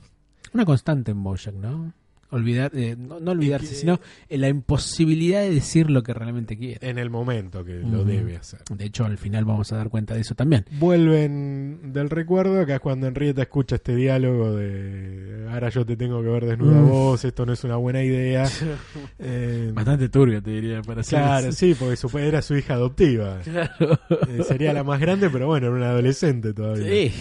Una 0.52 0.64
constante 0.64 1.12
en 1.12 1.22
Bojack, 1.22 1.54
¿no? 1.54 1.92
Olvidar, 2.30 2.72
eh, 2.74 2.96
no, 2.98 3.20
no 3.20 3.30
olvidarse, 3.30 3.68
que- 3.68 3.74
sino 3.74 4.00
la 4.28 4.48
imposibilidad 4.48 5.40
de 5.42 5.50
decir 5.54 5.90
lo 5.90 6.02
que 6.02 6.12
realmente 6.14 6.56
quiere. 6.56 6.78
En 6.88 6.98
el 6.98 7.10
momento 7.10 7.64
que 7.64 7.74
lo 7.80 8.04
debe 8.04 8.36
hacer. 8.36 8.60
De 8.70 8.84
hecho, 8.86 9.04
al 9.04 9.18
final 9.18 9.44
vamos 9.44 9.72
a 9.72 9.76
dar 9.76 9.88
cuenta 9.90 10.14
de 10.14 10.20
eso 10.22 10.34
también. 10.34 10.64
Vuelven 10.78 11.92
del 11.92 12.10
recuerdo, 12.10 12.60
acá 12.60 12.74
es 12.76 12.80
cuando 12.80 13.06
Henrietta 13.06 13.42
escucha 13.42 13.76
este 13.76 13.94
diálogo 13.94 14.52
de 14.54 15.46
ahora 15.50 15.68
yo 15.68 15.84
te 15.86 15.96
tengo 15.96 16.20
que 16.22 16.28
ver 16.28 16.44
desnuda 16.46 16.80
Mm. 16.80 16.88
vos, 16.88 17.24
esto 17.24 17.46
no 17.46 17.52
es 17.52 17.62
una 17.64 17.76
buena 17.76 18.02
idea. 18.02 18.44
Eh, 19.18 19.70
Bastante 19.72 20.08
turbio, 20.08 20.42
te 20.42 20.50
diría, 20.50 20.82
para 20.82 21.02
claro, 21.02 21.52
sí, 21.52 21.74
porque 21.78 21.96
su, 21.96 22.16
era 22.18 22.42
su 22.42 22.56
hija 22.56 22.74
adoptiva. 22.74 23.38
Claro. 23.44 23.98
Eh, 24.28 24.42
sería 24.46 24.72
la 24.72 24.82
más 24.84 25.00
grande, 25.00 25.30
pero 25.30 25.46
bueno, 25.46 25.66
era 25.68 25.76
una 25.76 25.90
adolescente 25.90 26.52
todavía. 26.52 26.84
Sí. 26.86 27.12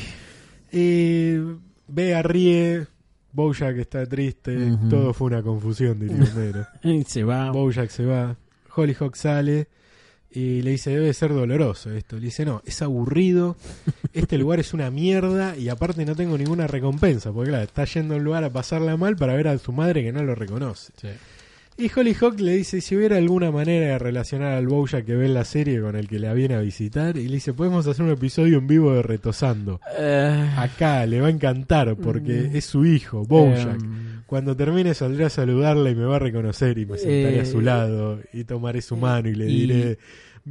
Y 0.71 1.37
Bea 1.87 2.21
ríe, 2.23 2.87
Bojack 3.33 3.77
está 3.77 4.05
triste, 4.05 4.77
todo 4.89 5.13
fue 5.13 5.27
una 5.27 5.41
confusión, 5.41 5.99
diría 5.99 6.23
Homero. 6.31 6.67
Se 7.07 7.23
va. 7.23 7.51
Bojack 7.51 7.89
se 7.89 8.05
va, 8.05 8.35
Hollyhock 8.75 9.15
sale 9.15 9.67
y 10.31 10.61
le 10.61 10.71
dice, 10.71 10.89
debe 10.91 11.13
ser 11.13 11.31
doloroso 11.33 11.91
esto. 11.91 12.15
Le 12.15 12.25
dice, 12.25 12.45
no, 12.45 12.61
es 12.65 12.81
aburrido, 12.81 13.55
este 14.13 14.37
lugar 14.37 14.59
es 14.59 14.73
una 14.73 14.89
mierda 14.89 15.55
y 15.57 15.69
aparte 15.69 16.05
no 16.05 16.15
tengo 16.15 16.37
ninguna 16.37 16.67
recompensa, 16.67 17.31
porque 17.31 17.49
claro, 17.49 17.65
está 17.65 17.85
yendo 17.85 18.15
a 18.15 18.17
un 18.17 18.23
lugar 18.23 18.43
a 18.43 18.49
pasarla 18.51 18.97
mal 18.97 19.15
para 19.15 19.35
ver 19.35 19.47
a 19.47 19.57
su 19.57 19.71
madre 19.71 20.03
que 20.03 20.11
no 20.11 20.23
lo 20.23 20.33
reconoce. 20.33 20.91
Sí. 20.99 21.09
Y 21.77 21.89
Hollyhock 21.95 22.39
le 22.39 22.55
dice 22.57 22.81
si 22.81 22.95
hubiera 22.95 23.17
alguna 23.17 23.49
manera 23.51 23.88
de 23.88 23.99
relacionar 23.99 24.53
al 24.53 24.67
Bojack 24.67 25.05
que 25.05 25.15
ve 25.15 25.25
en 25.25 25.33
la 25.33 25.43
serie 25.43 25.81
con 25.81 25.95
el 25.95 26.07
que 26.07 26.19
la 26.19 26.33
viene 26.33 26.53
a 26.55 26.59
visitar. 26.59 27.17
Y 27.17 27.27
le 27.27 27.36
dice, 27.36 27.53
podemos 27.53 27.88
hacer 27.88 28.05
un 28.05 28.12
episodio 28.12 28.59
en 28.59 28.67
vivo 28.67 28.93
de 28.93 29.01
Retosando. 29.01 29.81
Eh, 29.97 30.49
Acá 30.55 31.05
le 31.07 31.19
va 31.19 31.27
a 31.27 31.31
encantar 31.31 31.95
porque 31.95 32.49
Mm. 32.51 32.55
es 32.57 32.65
su 32.65 32.86
hijo, 32.86 33.25
Bojack. 33.25 33.81
em, 33.81 34.02
Cuando 34.33 34.55
termine 34.57 34.95
saldré 34.95 35.25
a 35.25 35.29
saludarla 35.29 35.91
y 35.91 35.95
me 35.95 36.05
va 36.05 36.15
a 36.15 36.19
reconocer 36.19 36.79
y 36.79 36.87
me 36.87 36.97
sentaré 36.97 37.41
a 37.41 37.45
su 37.45 37.59
Eh, 37.59 37.63
lado 37.65 38.19
y 38.33 38.45
tomaré 38.45 38.81
su 38.81 38.97
mano 38.97 39.29
y 39.29 39.35
le 39.35 39.45
y- 39.45 39.59
diré, 39.67 39.99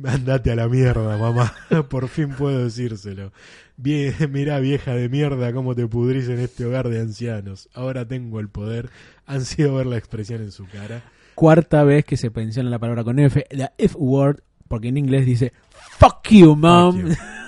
andate 0.04 0.52
a 0.52 0.54
la 0.54 0.68
mierda, 0.68 1.18
mamá. 1.18 1.52
Por 1.90 2.06
fin 2.06 2.28
puedo 2.28 2.62
decírselo. 2.62 3.32
Bien, 3.76 4.14
mirá 4.30 4.60
vieja 4.60 4.94
de 4.94 5.08
mierda 5.08 5.52
cómo 5.52 5.74
te 5.74 5.84
pudrís 5.88 6.28
en 6.28 6.38
este 6.38 6.64
hogar 6.64 6.88
de 6.90 7.00
ancianos. 7.00 7.68
Ahora 7.74 8.06
tengo 8.06 8.38
el 8.38 8.48
poder. 8.48 8.88
Han 9.26 9.44
sido 9.44 9.74
ver 9.74 9.86
la 9.86 9.96
expresión 9.96 10.42
en 10.42 10.52
su 10.52 10.64
cara. 10.68 11.02
cuarta 11.34 11.82
vez 11.82 12.04
que 12.04 12.16
se 12.16 12.30
menciona 12.30 12.70
la 12.70 12.78
palabra 12.78 13.02
con 13.02 13.18
F, 13.18 13.44
la 13.50 13.72
F-word 13.78 14.42
porque 14.68 14.86
en 14.88 14.96
inglés 14.96 15.26
dice 15.26 15.52
fuck 15.98 16.28
you 16.30 16.54
mom. 16.54 17.00
Fuck 17.00 17.08
you. 17.08 17.14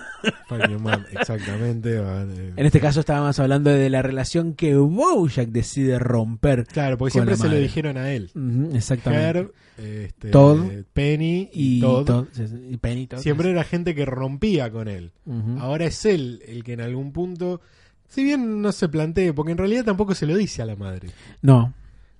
Fuck 0.48 0.68
you, 0.70 0.78
mom. 0.78 1.04
Exactamente. 1.12 1.96
eh, 1.96 2.52
En 2.56 2.66
este 2.66 2.80
caso 2.80 3.00
estábamos 3.00 3.38
hablando 3.38 3.70
de 3.70 3.90
la 3.90 4.02
relación 4.02 4.54
que 4.54 4.74
Bojack 4.76 5.48
decide 5.48 5.98
romper. 5.98 6.66
Claro, 6.66 6.98
porque 6.98 7.12
siempre 7.12 7.37
se 7.37 7.48
lo 7.48 7.56
dijeron 7.56 7.96
a 7.96 8.10
él. 8.12 8.30
Exactamente. 8.74 9.52
Este, 9.76 10.30
Todd 10.30 10.62
Penny 10.92 11.50
y, 11.52 11.78
y 11.78 11.80
Todd. 11.80 12.26
Y 12.70 12.76
Penny, 12.76 13.06
Todd, 13.08 13.18
Siempre 13.18 13.50
era 13.50 13.64
gente 13.64 13.94
que 13.94 14.04
rompía 14.04 14.70
con 14.70 14.88
él. 14.88 15.12
Ahora 15.58 15.87
es 15.87 16.04
él 16.04 16.42
el 16.46 16.62
que 16.64 16.74
en 16.74 16.80
algún 16.80 17.12
punto, 17.12 17.60
si 18.08 18.22
bien 18.22 18.62
no 18.62 18.70
se 18.72 18.88
plantee, 18.88 19.32
porque 19.32 19.52
en 19.52 19.58
realidad 19.58 19.84
tampoco 19.84 20.14
se 20.14 20.26
lo 20.26 20.37
dice 20.37 20.62
a 20.62 20.66
la 20.66 20.76
madre 20.76 21.08
No, 21.42 21.72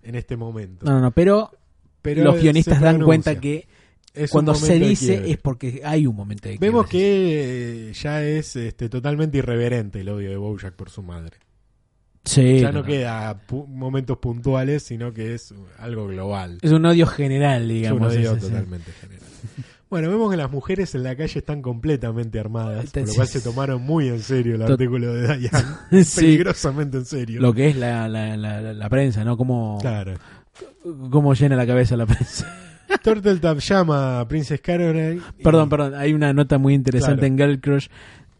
en 0.03 0.14
este 0.17 0.37
momento. 0.37 0.85
no, 0.87 0.93
no, 0.95 1.01
no, 1.01 1.11
pero, 1.12 1.51
Pero 2.03 2.25
los 2.25 2.40
guionistas 2.40 2.81
dan 2.81 3.01
cuenta 3.03 3.38
que 3.38 3.67
Es 4.14 4.31
cuando 4.31 4.55
se 4.55 4.79
dice 4.79 5.31
es 5.31 5.38
porque 5.38 5.83
hay 5.85 6.07
un 6.07 6.14
momento 6.14 6.48
de 6.48 6.57
Vemos 6.59 6.87
que 6.87 7.88
eh, 7.88 7.92
ya 7.94 8.22
es 8.22 8.55
este, 8.57 8.88
totalmente 8.88 9.38
irreverente 9.38 10.00
el 10.00 10.09
odio 10.09 10.31
de 10.31 10.37
Bojack 10.37 10.74
por 10.74 10.88
su 10.88 11.03
madre. 11.03 11.37
Sí, 12.24 12.61
ya 12.61 12.72
no 12.72 12.81
no, 12.81 12.85
queda 12.87 13.38
pu- 13.46 13.66
momentos 13.66 14.16
puntuales, 14.18 14.83
sino 14.85 15.12
que 15.12 15.35
es 15.35 15.53
algo 15.79 16.07
global. 16.07 16.59
Es 16.62 16.70
un 16.72 16.87
odio 16.87 17.07
general, 17.07 17.62
Es 17.64 17.68
un 17.68 17.74
digamos. 17.74 18.14
odio 18.14 18.35
sí. 18.37 18.40
totalmente 18.40 18.92
general. 18.92 19.29
Bueno, 19.90 20.09
vemos 20.11 20.31
que 20.31 20.37
las 20.38 20.50
mujeres 20.50 20.94
en 20.94 21.03
la 21.03 21.14
calle 21.16 21.38
están 21.38 21.61
completamente 21.61 22.40
armadas, 22.40 22.90
por 22.90 23.07
lo 23.07 23.14
cual 23.14 23.29
se 23.29 23.40
tomaron 23.42 23.83
muy 23.83 24.09
en 24.09 24.20
serio 24.20 24.55
el 24.55 24.62
Tot- 24.62 24.70
artículo 24.72 25.12
de 25.12 25.37
Diane. 25.38 25.64
Peligrosamente 26.16 26.96
en 26.98 27.05
serio. 27.05 27.40
Lo 27.40 27.53
que 27.53 27.68
es 27.68 27.77
la, 27.77 28.09
la, 28.09 28.37
la, 28.37 28.61
la- 28.61 28.72
la 28.72 28.88
prensa, 28.88 29.22
¿no? 29.24 29.37
Cómo, 29.37 29.79
Claro. 29.81 30.14
cómo 31.11 31.35
llena 31.35 31.57
la 31.57 31.66
cabeza 31.66 31.96
la 31.96 32.07
prensa. 32.07 32.61
Turtletap 33.03 33.59
llama 33.59 34.21
a 34.21 34.29
Princess 34.29 34.61
Caroline. 34.61 35.21
y- 35.39 35.43
Perdón, 35.43 35.69
perdón, 35.69 35.95
hay 35.95 36.13
una 36.13 36.33
nota 36.33 36.59
muy 36.59 36.75
interesante 36.75 37.21
Claro. 37.21 37.27
en 37.27 37.39
Girl 37.39 37.61
Crush 37.61 37.87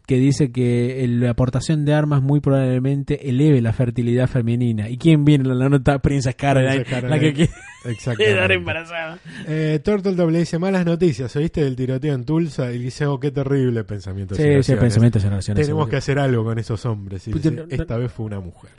que 0.07 0.17
dice 0.17 0.51
que 0.51 1.03
la 1.09 1.31
aportación 1.31 1.83
de 1.83 1.95
armas 1.95 2.21
muy 2.21 2.39
probablemente 2.39 3.27
eleve 3.27 3.59
la 3.59 3.73
fertilidad 3.73 4.27
femenina. 4.29 4.87
¿Y 4.87 4.97
quién 4.99 5.25
viene 5.25 5.49
en 5.49 5.57
la 5.57 5.67
nota? 5.67 5.97
Princess 5.97 6.35
Caroline, 6.35 6.85
Princess 6.85 7.03
la 7.09 7.17
que 7.19 7.33
quiere 7.33 7.51
quedar 8.17 8.51
embarazada. 8.51 9.17
Eh, 9.47 9.79
Turtletop 9.83 10.29
le 10.29 10.39
dice 10.39 10.59
malas 10.59 10.85
noticias. 10.85 11.35
¿Oíste 11.35 11.63
del 11.63 11.75
tiroteo 11.75 12.13
en 12.13 12.23
Tulsa? 12.23 12.71
Y 12.71 12.77
dice, 12.77 13.07
oh, 13.07 13.19
qué 13.19 13.31
terrible 13.31 13.83
pensamiento. 13.83 14.35
Sí, 14.35 14.43
sí, 14.61 14.75
relaciones. 14.75 15.65
Tenemos 15.65 15.89
que 15.89 15.95
hacer 15.95 16.19
algo 16.19 16.43
con 16.43 16.59
esos 16.59 16.85
hombres. 16.85 17.27
Y 17.27 17.33
dice, 17.33 17.49
no- 17.49 17.63
no- 17.63 17.67
esta 17.71 17.97
vez 17.97 18.11
fue 18.11 18.27
una 18.27 18.39
mujer. 18.39 18.69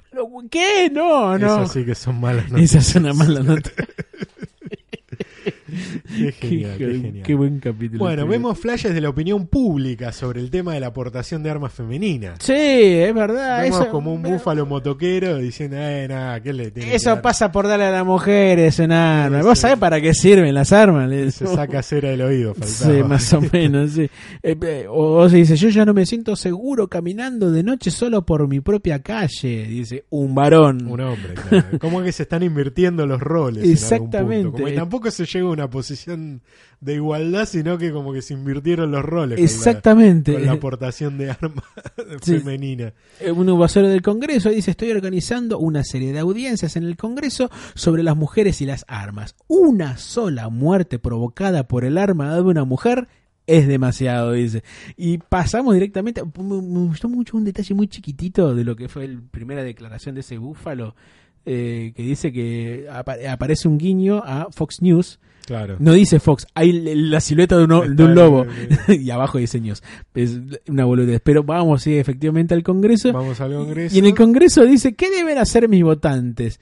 ¿Qué? 0.49 0.91
No, 0.93 1.37
no. 1.37 1.47
Esas 1.65 1.73
sí 1.73 1.85
que 1.85 1.97
son 1.97 2.21
malas 2.21 2.49
noticias. 2.53 2.87
Esa 2.89 2.99
es 3.01 3.05
una 3.05 3.13
mala 3.15 3.41
nota. 3.43 3.71
Qué 6.17 6.33
genial, 6.33 6.75
qué, 6.79 6.87
qué 6.87 7.01
genial. 7.01 7.27
qué 7.27 7.35
buen 7.35 7.61
capítulo. 7.61 7.99
Bueno, 7.99 8.23
este. 8.23 8.31
vemos 8.31 8.59
flashes 8.59 8.95
de 8.95 9.01
la 9.01 9.09
opinión 9.09 9.47
pública 9.47 10.13
sobre 10.13 10.41
el 10.41 10.51
tema 10.51 10.75
de 10.75 10.81
la 10.81 10.89
aportación 10.89 11.43
de 11.43 11.51
armas 11.51 11.73
femeninas. 11.73 12.39
Sí, 12.41 12.53
es 12.53 13.15
verdad. 13.15 13.63
Vemos 13.63 13.81
eso, 13.81 13.91
como 13.91 14.13
un 14.13 14.23
búfalo 14.23 14.67
motoquero 14.67 15.39
diciendo, 15.39 15.77
eh, 15.79 16.07
nada, 16.09 16.41
¿qué 16.41 16.53
le 16.53 16.71
tiene 16.71 16.95
Eso 16.95 17.21
pasa 17.23 17.53
por 17.53 17.67
darle 17.69 17.87
a 17.87 17.91
las 17.91 18.07
mujeres 18.07 18.79
en 18.81 18.93
armas. 18.93 19.41
Sí, 19.41 19.47
¿Vos 19.47 19.59
sí. 19.59 19.63
sabés 19.63 19.79
para 19.79 20.01
qué 20.01 20.15
sirven 20.15 20.55
las 20.55 20.73
armas? 20.73 21.11
Se 21.35 21.47
saca 21.47 21.83
cera 21.83 22.11
del 22.11 22.23
oído, 22.23 22.55
faltaba. 22.55 22.95
Sí, 22.95 23.03
más 23.09 23.33
o 23.33 23.41
menos, 23.53 23.93
sí. 23.93 24.09
Eh, 24.43 24.87
o, 24.89 25.29
se 25.29 25.37
dice, 25.37 25.57
yo 25.57 25.69
ya 25.69 25.85
no 25.85 25.95
me 25.95 26.07
siento 26.07 26.37
seguro 26.37 26.89
caminando 26.89 27.51
de 27.51 27.63
noche 27.63 27.91
solo 27.91 28.25
por 28.25 28.47
mi 28.49 28.61
propia 28.61 29.01
calle, 29.03 29.67
dice 29.67 30.05
un 30.11 30.35
varón. 30.35 30.87
Un 30.87 31.01
hombre, 31.01 31.35
claro. 31.35 31.79
Como 31.81 32.03
que 32.03 32.13
se 32.13 32.23
están 32.25 32.43
invirtiendo 32.43 33.07
los 33.07 33.21
roles. 33.21 33.65
en 33.65 33.71
algún 33.71 33.73
Exactamente. 33.73 34.43
punto. 34.45 34.57
Como 34.59 34.67
que 34.67 34.73
tampoco 34.73 35.11
se 35.11 35.25
llega 35.27 35.47
a 35.47 35.51
una 35.51 35.66
posición 35.71 36.43
de 36.81 36.95
igualdad, 36.95 37.47
sino 37.47 37.79
que 37.79 37.93
como 37.93 38.13
que 38.13 38.23
se 38.23 38.35
invirtieron 38.35 38.91
los 38.91 39.05
roles. 39.05 39.37
con 39.37 39.45
la- 39.45 39.51
Exactamente. 39.51 40.33
Con 40.33 40.47
la, 40.47 40.53
aportación 40.53 41.19
de 41.19 41.31
armas 41.31 41.65
Sí. 42.23 42.39
femenina. 42.39 42.93
Eh, 43.21 43.31
un 43.33 43.47
vocero 43.59 43.89
del 43.89 44.03
Congreso 44.03 44.51
dice, 44.51 44.71
estoy 44.73 44.91
organizando 44.91 45.59
una 45.59 45.85
serie 45.85 46.13
de 46.13 46.19
audiencias 46.19 46.77
en 46.77 46.85
el 46.85 46.97
Congreso 46.97 47.51
sobre 47.75 48.03
las 48.03 48.17
mujeres 48.17 48.61
y 48.61 48.67
las 48.67 48.85
armas. 48.89 49.35
Una 49.49 49.97
sola 49.97 50.49
muerte 50.49 50.99
provocada 50.99 51.67
por 51.69 51.85
el 51.85 51.99
arma 51.99 52.35
de 52.35 52.41
una 52.43 52.65
mujer 52.65 53.09
es 53.47 53.69
demasiado, 53.69 54.33
dice. 54.33 54.65
Y 54.97 55.19
pasamos 55.19 55.73
directamente, 55.75 56.23
me, 56.25 56.31
me 56.43 56.81
gustó 56.89 57.09
mucho 57.09 57.37
un 57.37 57.45
detalle 57.45 57.75
muy 57.75 57.87
chiquitito 57.87 58.55
de 58.57 58.65
lo 58.65 58.75
que 58.75 58.89
fue 58.89 59.07
la 59.07 59.21
primera 59.31 59.63
declaración 59.63 60.17
de 60.17 60.23
ese 60.23 60.37
búfalo, 60.39 60.97
eh, 61.47 61.93
que 61.97 62.03
dice 62.03 62.33
que 62.33 62.87
apa- 62.91 63.17
aparece 63.31 63.69
un 63.69 63.79
guiño 63.79 64.23
a 64.25 64.49
Fox 64.51 64.83
News. 64.83 65.19
Claro. 65.47 65.77
No 65.79 65.93
dice 65.93 66.19
Fox, 66.19 66.45
hay 66.55 66.73
la 66.73 67.21
silueta 67.21 67.57
de 67.57 67.65
un, 67.65 67.95
de 67.95 68.09
lobo. 68.09 68.45
y 68.89 69.09
abajo 69.11 69.39
dice 69.39 69.61
News. 69.61 69.81
Es 70.15 70.41
una 70.69 70.85
boludez. 70.85 71.21
Pero 71.23 71.45
vamos, 71.45 71.83
sí, 71.83 71.97
efectivamente 71.97 72.53
al 72.53 72.65
Congreso. 72.65 73.13
Vamos 73.13 73.41
al 73.41 73.53
Congreso. 73.55 73.95
Y 73.95 74.01
en 74.01 74.07
el 74.07 74.15
Congreso 74.17 74.65
dice, 74.65 74.95
¿qué 74.97 75.09
deben 75.09 75.39
hacer 75.39 75.69
mis 75.69 75.85
votantes? 75.85 76.59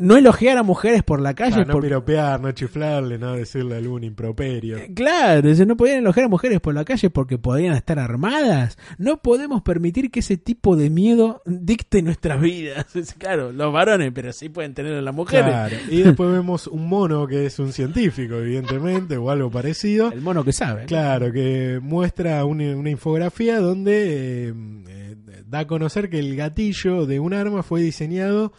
No 0.00 0.16
elogiar 0.16 0.58
a 0.58 0.62
mujeres 0.62 1.02
por 1.02 1.20
la 1.20 1.34
calle. 1.34 1.60
Ah, 1.60 1.64
no 1.64 1.74
por- 1.74 1.82
piropear, 1.82 2.40
no 2.40 2.50
chiflarle, 2.52 3.18
no 3.18 3.34
decirle 3.34 3.76
algún 3.76 4.02
improperio. 4.02 4.78
Eh, 4.78 4.92
Claro, 4.94 5.48
no 5.66 5.76
podían 5.76 5.98
elogiar 5.98 6.26
a 6.26 6.28
mujeres 6.28 6.58
por 6.60 6.74
la 6.74 6.84
calle 6.84 7.10
porque 7.10 7.38
podrían 7.38 7.74
estar 7.74 7.98
armadas. 7.98 8.78
No 8.98 9.18
podemos 9.22 9.62
permitir 9.62 10.10
que 10.10 10.20
ese 10.20 10.36
tipo 10.36 10.74
de 10.74 10.90
miedo 10.90 11.42
dicte 11.46 12.02
nuestras 12.02 12.40
vidas. 12.40 12.86
Claro, 13.18 13.52
los 13.52 13.72
varones, 13.72 14.10
pero 14.14 14.32
sí 14.32 14.48
pueden 14.48 14.72
tener 14.74 14.94
a 14.94 15.02
las 15.02 15.14
mujeres. 15.14 15.44
Claro. 15.46 15.76
Y 15.90 16.02
después 16.02 16.30
vemos 16.32 16.66
un 16.66 16.88
mono 16.88 17.26
que 17.26 17.46
es 17.46 17.58
un 17.58 17.72
científico, 17.72 18.36
evidentemente, 18.36 19.16
o 19.18 19.30
algo 19.30 19.50
parecido. 19.50 20.10
El 20.10 20.22
mono 20.22 20.42
que 20.44 20.52
sabe. 20.52 20.82
¿no? 20.82 20.86
Claro, 20.86 21.30
que 21.32 21.78
muestra 21.82 22.44
una, 22.44 22.74
una 22.76 22.88
infografía 22.90 23.60
donde 23.60 24.48
eh, 24.48 24.54
eh, 24.88 25.16
da 25.46 25.60
a 25.60 25.66
conocer 25.66 26.08
que 26.08 26.18
el 26.18 26.34
gatillo 26.36 27.04
de 27.06 27.20
un 27.20 27.34
arma 27.34 27.62
fue 27.62 27.82
diseñado 27.82 28.52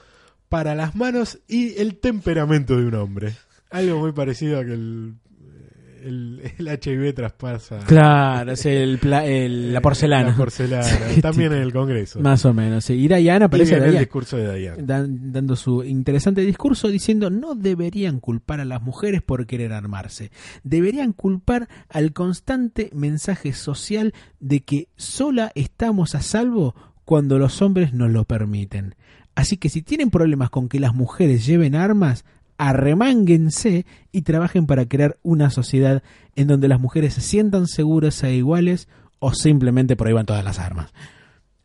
para 0.51 0.75
las 0.75 0.95
manos 0.95 1.39
y 1.47 1.79
el 1.79 1.95
temperamento 1.97 2.75
de 2.77 2.85
un 2.85 2.95
hombre. 2.95 3.31
Algo 3.69 3.99
muy 3.99 4.11
parecido 4.11 4.59
a 4.59 4.65
que 4.65 4.73
el, 4.73 5.13
el, 6.03 6.41
el 6.57 6.67
HIV 6.67 7.13
traspasa 7.13 7.79
Claro, 7.87 8.51
es 8.51 8.65
el, 8.65 8.97
pla- 8.97 9.25
el- 9.25 9.71
la 9.73 9.79
porcelana. 9.81 10.31
La 10.31 10.35
porcelana, 10.35 10.83
Sí, 11.15 11.21
también 11.21 11.53
en 11.53 11.59
el 11.61 11.71
Congreso. 11.71 12.19
Más 12.19 12.43
o 12.45 12.53
menos. 12.53 12.83
sí. 12.83 12.95
Y 12.95 13.07
Diana 13.07 13.45
y 13.45 13.45
aparece 13.45 13.75
viene 13.75 13.93
el 13.93 13.99
discurso 13.99 14.35
de 14.35 14.59
Diane. 14.59 14.83
dan- 14.83 15.31
dando 15.31 15.55
su 15.55 15.85
interesante 15.85 16.41
discurso 16.41 16.89
diciendo 16.89 17.29
no 17.29 17.55
deberían 17.55 18.19
culpar 18.19 18.59
a 18.59 18.65
las 18.65 18.81
mujeres 18.81 19.21
por 19.21 19.45
querer 19.47 19.71
armarse, 19.71 20.31
deberían 20.63 21.13
culpar 21.13 21.69
al 21.87 22.11
constante 22.11 22.89
mensaje 22.93 23.53
social 23.53 24.13
de 24.41 24.63
que 24.65 24.89
sola 24.97 25.53
estamos 25.55 26.13
a 26.15 26.21
salvo 26.21 26.75
cuando 27.05 27.39
los 27.39 27.61
hombres 27.61 27.93
nos 27.93 28.11
lo 28.11 28.25
permiten. 28.25 28.95
Así 29.35 29.57
que 29.57 29.69
si 29.69 29.81
tienen 29.81 30.09
problemas 30.09 30.49
con 30.49 30.67
que 30.67 30.79
las 30.79 30.93
mujeres 30.93 31.45
lleven 31.45 31.75
armas, 31.75 32.25
arremánguense 32.57 33.85
y 34.11 34.21
trabajen 34.21 34.67
para 34.67 34.85
crear 34.85 35.17
una 35.23 35.49
sociedad 35.49 36.03
en 36.35 36.47
donde 36.47 36.67
las 36.67 36.79
mujeres 36.79 37.15
se 37.15 37.21
sientan 37.21 37.67
seguras 37.67 38.23
e 38.23 38.35
iguales 38.35 38.87
o 39.19 39.33
simplemente 39.33 39.95
prohíban 39.95 40.25
todas 40.25 40.43
las 40.43 40.59
armas. 40.59 40.93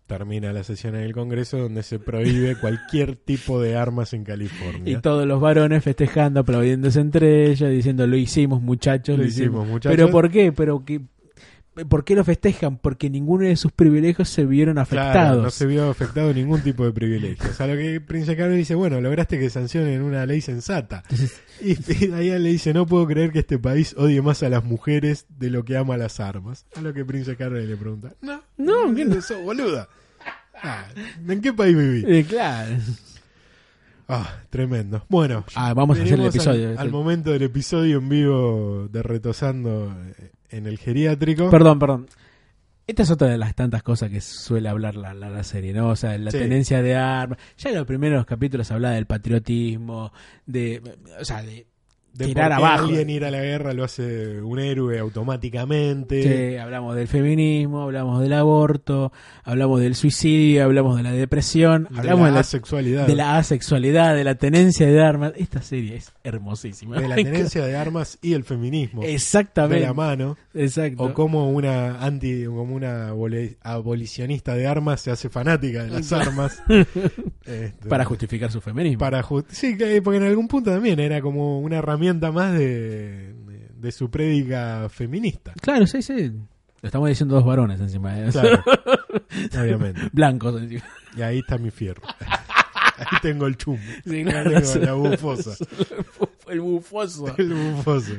Termina 0.07 0.52
la 0.52 0.62
sesión 0.62 0.94
en 0.94 1.02
el 1.02 1.12
Congreso 1.12 1.59
donde 1.59 1.83
se 1.83 1.98
prohíbe 1.98 2.57
cualquier 2.61 3.16
tipo 3.16 3.61
de 3.61 3.76
armas 3.76 4.12
en 4.12 4.22
California. 4.22 4.90
Y 4.90 5.00
todos 5.00 5.26
los 5.26 5.40
varones 5.40 5.83
festejando, 5.83 6.40
aplaudiéndose 6.40 7.00
entre 7.00 7.50
ellos, 7.50 7.68
diciendo 7.70 8.07
lo 8.07 8.16
hicimos 8.16 8.62
muchachos, 8.62 9.18
Lo 9.18 9.24
lo 9.24 9.29
hicimos, 9.29 9.66
muchachos. 9.66 9.96
Pero 9.96 10.11
¿por 10.11 10.31
qué? 10.31 10.52
Pero 10.52 10.85
que 10.85 11.00
¿Por 11.88 12.04
qué 12.04 12.14
lo 12.14 12.24
festejan? 12.24 12.78
Porque 12.78 13.10
ninguno 13.10 13.44
de 13.44 13.54
sus 13.56 13.70
privilegios 13.70 14.28
se 14.30 14.46
vieron 14.46 14.78
afectados. 14.78 15.12
Claro, 15.12 15.42
no 15.42 15.50
se 15.50 15.66
vio 15.66 15.90
afectado 15.90 16.32
ningún 16.32 16.62
tipo 16.62 16.84
de 16.84 16.92
privilegios. 16.92 17.60
A 17.60 17.66
lo 17.66 17.74
que 17.76 18.00
Prince 18.00 18.34
Carlos 18.36 18.56
dice, 18.56 18.74
bueno, 18.74 19.00
lograste 19.00 19.38
que 19.38 19.50
sancionen 19.50 20.00
una 20.02 20.24
ley 20.26 20.40
sensata. 20.40 21.04
Y, 21.60 21.72
y 21.72 22.08
le 22.08 22.38
dice, 22.50 22.72
no 22.74 22.86
puedo 22.86 23.06
creer 23.06 23.32
que 23.32 23.40
este 23.40 23.58
país 23.58 23.94
odie 23.98 24.20
más 24.22 24.42
a 24.42 24.48
las 24.48 24.64
mujeres 24.64 25.26
de 25.38 25.50
lo 25.50 25.64
que 25.64 25.76
ama 25.76 25.96
las 25.96 26.20
armas. 26.20 26.66
A 26.76 26.80
lo 26.80 26.92
que 26.94 27.04
Prince 27.04 27.36
Carlos 27.36 27.62
le 27.64 27.76
pregunta, 27.76 28.12
no, 28.22 28.42
No, 28.56 28.94
¿qué 28.94 29.04
no 29.04 29.20
sos, 29.20 29.42
boluda? 29.42 29.88
Ah, 30.62 30.86
¿En 31.28 31.40
qué 31.42 31.52
país 31.52 31.76
viví? 31.76 32.04
Eh, 32.06 32.24
claro. 32.26 32.76
Ah, 34.08 34.38
tremendo. 34.50 35.04
Bueno, 35.08 35.44
Ah, 35.54 35.74
vamos 35.74 35.98
a 35.98 36.02
hacer 36.02 36.18
el 36.20 36.26
episodio. 36.26 36.70
Al, 36.70 36.78
al 36.78 36.90
momento 36.90 37.30
del 37.32 37.42
episodio 37.42 37.98
en 37.98 38.08
vivo 38.08 38.88
de 38.90 39.02
Retosando 39.02 39.94
eh, 40.18 40.30
en 40.50 40.66
el 40.66 40.78
geriátrico. 40.78 41.50
Perdón, 41.50 41.78
perdón. 41.78 42.06
Esta 42.87 43.02
es 43.02 43.11
otra 43.11 43.26
de 43.28 43.37
las 43.37 43.54
tantas 43.56 43.82
cosas 43.82 44.11
que 44.11 44.20
suele 44.20 44.68
hablar 44.68 44.94
la, 44.94 45.12
la, 45.12 45.28
la 45.28 45.42
serie, 45.42 45.72
¿no? 45.72 45.88
O 45.88 45.96
sea, 45.96 46.16
la 46.18 46.30
Sí. 46.30 46.38
tenencia 46.38 46.82
de 46.82 46.94
armas. 46.94 47.38
Ya 47.59 47.70
en 47.70 47.76
los 47.76 47.87
primeros 47.87 48.24
capítulos 48.26 48.70
hablaba 48.70 48.94
del 48.94 49.06
patriotismo, 49.06 50.12
de. 50.46 50.80
O 51.20 51.24
sea, 51.24 51.42
de 51.42 51.66
de 52.16 52.26
Tirar 52.26 52.50
por 52.50 52.59
qué 52.59 52.64
abajo. 52.64 52.85
alguien 52.87 53.11
ir 53.11 53.24
a 53.24 53.31
la 53.31 53.40
guerra 53.42 53.72
lo 53.74 53.85
hace 53.85 54.40
un 54.40 54.59
héroe 54.59 54.98
automáticamente. 54.98 56.22
Sí, 56.52 56.57
hablamos 56.57 56.96
del 56.96 57.09
feminismo, 57.09 57.83
hablamos 57.83 58.20
del 58.22 58.33
aborto, 58.33 59.12
hablamos 59.44 59.81
del 59.81 59.94
suicidio, 59.94 60.64
hablamos 60.64 60.96
de 60.96 61.02
la 61.02 61.12
depresión, 61.12 61.88
de 61.90 61.98
hablamos 61.98 62.22
la 62.22 62.26
de 62.29 62.33
la, 62.35 62.40
asexualidad. 62.40 63.07
de 63.07 63.14
la 63.14 63.36
asexualidad, 63.38 64.14
de 64.14 64.24
la 64.24 64.34
tenencia 64.36 64.86
de 64.86 65.03
armas. 65.03 65.32
Esta 65.36 65.61
serie 65.62 65.97
es 65.97 66.12
hermosísima. 66.24 67.01
de 67.01 67.09
la 67.09 67.14
tenencia 67.16 67.64
de 67.66 67.76
armas 67.76 68.18
y 68.22 68.32
el 68.32 68.45
feminismo. 68.45 69.03
de 69.03 69.14
Exactamente. 69.14 69.84
la 69.84 69.93
mano. 69.95 70.36
Exacto. 70.55 71.03
O 71.05 71.12
como 71.14 71.51
una 71.51 72.01
anti, 72.03 72.45
como 72.47 72.74
una 72.74 73.12
abolicionista 73.62 74.55
de 74.55 74.66
armas 74.66 75.01
se 75.03 75.11
hace 75.11 75.28
fanática 75.28 75.84
de 75.84 75.90
las 75.90 76.12
armas. 76.12 76.62
Este, 77.47 77.88
para 77.88 78.05
justificar 78.05 78.51
su 78.51 78.61
feminismo. 78.61 78.99
para 78.99 79.22
ju- 79.22 79.45
sí, 79.49 79.76
que- 79.78 80.03
porque 80.03 80.16
en 80.18 80.24
algún 80.24 80.49
punto 80.49 80.72
también 80.72 80.99
era 80.99 81.20
como 81.20 81.61
una 81.61 81.76
herramienta 81.76 82.05
más 82.14 82.52
de, 82.52 83.34
de, 83.34 83.68
de 83.74 83.92
su 83.92 84.11
prédica 84.11 84.88
feminista. 84.88 85.52
Claro, 85.61 85.86
sí, 85.86 86.02
sí. 86.02 86.30
Lo 86.82 86.86
estamos 86.88 87.09
diciendo 87.09 87.34
dos 87.34 87.44
varones 87.44 87.80
encima. 87.80 88.18
¿eh? 88.18 88.28
Claro, 88.30 88.62
obviamente. 89.61 90.02
Blancos 90.12 90.61
encima. 90.62 90.84
Y 91.16 91.22
ahí 91.22 91.38
está 91.38 91.59
mi 91.59 91.70
fierro. 91.70 92.02
Ahí 92.98 93.18
tengo 93.20 93.46
el 93.46 93.59
chumbo. 93.59 93.82
Sí, 94.07 94.16
Ahí 94.16 94.24
claro. 94.24 94.50
tengo 94.52 94.84
la 94.86 94.92
bufosa. 94.94 95.50
El 96.48 96.61
bufoso. 96.61 97.34
El 97.36 97.52
bufoso. 97.52 98.12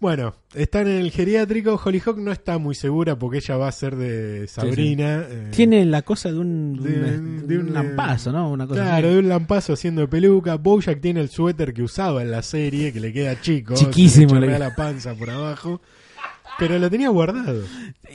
Bueno, 0.00 0.34
están 0.54 0.86
en 0.88 1.00
el 1.00 1.10
geriátrico. 1.10 1.80
Hollyhock 1.82 2.18
no 2.18 2.32
está 2.32 2.58
muy 2.58 2.74
segura 2.74 3.16
porque 3.18 3.38
ella 3.38 3.56
va 3.56 3.68
a 3.68 3.72
ser 3.72 3.96
de 3.96 4.46
Sabrina. 4.48 5.24
eh, 5.28 5.48
Tiene 5.52 5.84
la 5.86 6.02
cosa 6.02 6.30
de 6.32 6.38
un, 6.38 6.76
De- 6.82 6.90
un- 7.18 7.46
de 7.46 7.58
un 7.58 7.68
un, 7.68 7.74
lampazo, 7.74 8.32
¿no? 8.32 8.50
Una 8.50 8.66
cosa 8.66 8.82
Claro, 8.82 9.06
así. 9.08 9.14
de 9.14 9.20
un 9.20 9.28
lampazo 9.28 9.72
haciendo 9.72 10.00
de 10.02 10.08
peluca. 10.08 10.56
Bojack 10.56 11.00
tiene 11.00 11.20
el 11.20 11.28
suéter 11.28 11.72
que 11.72 11.82
usaba 11.82 12.22
en 12.22 12.30
la 12.30 12.42
serie, 12.42 12.92
que 12.92 13.00
le 13.00 13.12
queda 13.12 13.40
chico. 13.40 13.74
Chiquísimo, 13.74 14.34
le 14.34 14.40
chorrea 14.42 14.58
la 14.58 14.74
panza 14.76 15.14
por 15.14 15.30
abajo. 15.30 15.80
Pero 16.58 16.78
lo 16.78 16.88
tenía 16.88 17.08
guardado. 17.08 17.62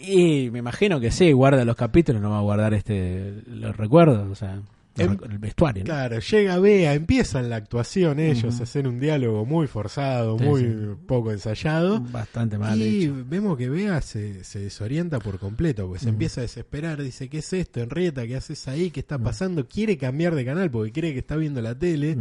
Y 0.02 0.50
me 0.52 0.60
imagino 0.60 1.00
que 1.00 1.12
sí, 1.12 1.32
guarda 1.34 1.66
los 1.66 1.76
capítulos, 1.76 2.22
no 2.22 2.30
va 2.30 2.38
a 2.38 2.42
guardar 2.42 2.74
este 2.74 3.34
los 3.48 3.76
recuerdos, 3.76 4.30
o 4.32 4.36
sea, 4.36 4.60
recu- 4.96 5.32
el 5.32 5.38
vestuario. 5.38 5.84
¿no? 5.84 5.86
Claro, 5.86 6.20
llega 6.20 6.60
Bea, 6.60 6.94
empiezan 6.94 7.50
la 7.50 7.56
actuación 7.58 8.20
ellos, 8.20 8.60
hacen 8.60 8.88
un 8.88 9.00
diálogo 9.00 9.46
muy 9.46 9.68
forzado, 9.68 10.38
Sí, 10.38 10.44
muy 10.46 10.62
sí. 10.62 10.68
poco 11.08 11.32
ensayado. 11.32 12.00
Bastante 12.02 12.58
mal 12.58 12.82
Y 12.82 13.04
hecho. 13.06 13.16
vemos 13.28 13.58
que 13.58 13.70
Bea 13.70 14.02
se, 14.02 14.44
se 14.44 14.60
desorienta 14.60 15.20
por 15.20 15.40
completo, 15.40 15.88
se 15.98 16.06
Ujú. 16.06 16.10
empieza 16.10 16.42
a 16.42 16.44
desesperar, 16.44 17.02
dice, 17.02 17.30
¿qué 17.30 17.40
es 17.40 17.54
esto, 17.54 17.80
Henrietta? 17.82 18.26
¿Qué 18.28 18.36
haces 18.36 18.68
ahí? 18.68 18.92
¿Qué 18.92 19.00
está 19.00 19.18
pasando? 19.18 19.68
Quiere 19.68 19.98
cambiar 19.98 20.36
de 20.36 20.44
canal 20.46 20.70
porque 20.72 20.92
cree 20.92 21.14
que 21.14 21.20
está 21.20 21.36
viendo 21.36 21.62
la 21.62 21.78
tele. 21.78 22.18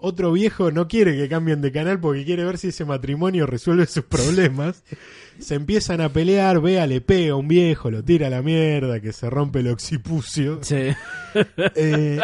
Otro 0.00 0.32
viejo 0.32 0.70
no 0.70 0.86
quiere 0.86 1.16
que 1.16 1.28
cambien 1.28 1.60
de 1.60 1.72
canal 1.72 1.98
porque 1.98 2.24
quiere 2.24 2.44
ver 2.44 2.56
si 2.56 2.68
ese 2.68 2.84
matrimonio 2.84 3.46
resuelve 3.46 3.86
sus 3.86 4.04
problemas. 4.04 4.84
se 5.40 5.56
empiezan 5.56 6.00
a 6.00 6.12
pelear, 6.12 6.60
Bea 6.60 6.86
le 6.86 7.00
pega 7.00 7.32
a 7.32 7.36
un 7.36 7.48
viejo, 7.48 7.90
lo 7.90 8.04
tira 8.04 8.28
a 8.28 8.30
la 8.30 8.42
mierda, 8.42 9.00
que 9.00 9.12
se 9.12 9.28
rompe 9.28 9.60
el 9.60 9.68
occipucio. 9.68 10.60
Sí. 10.62 10.88
Eh, 11.74 12.20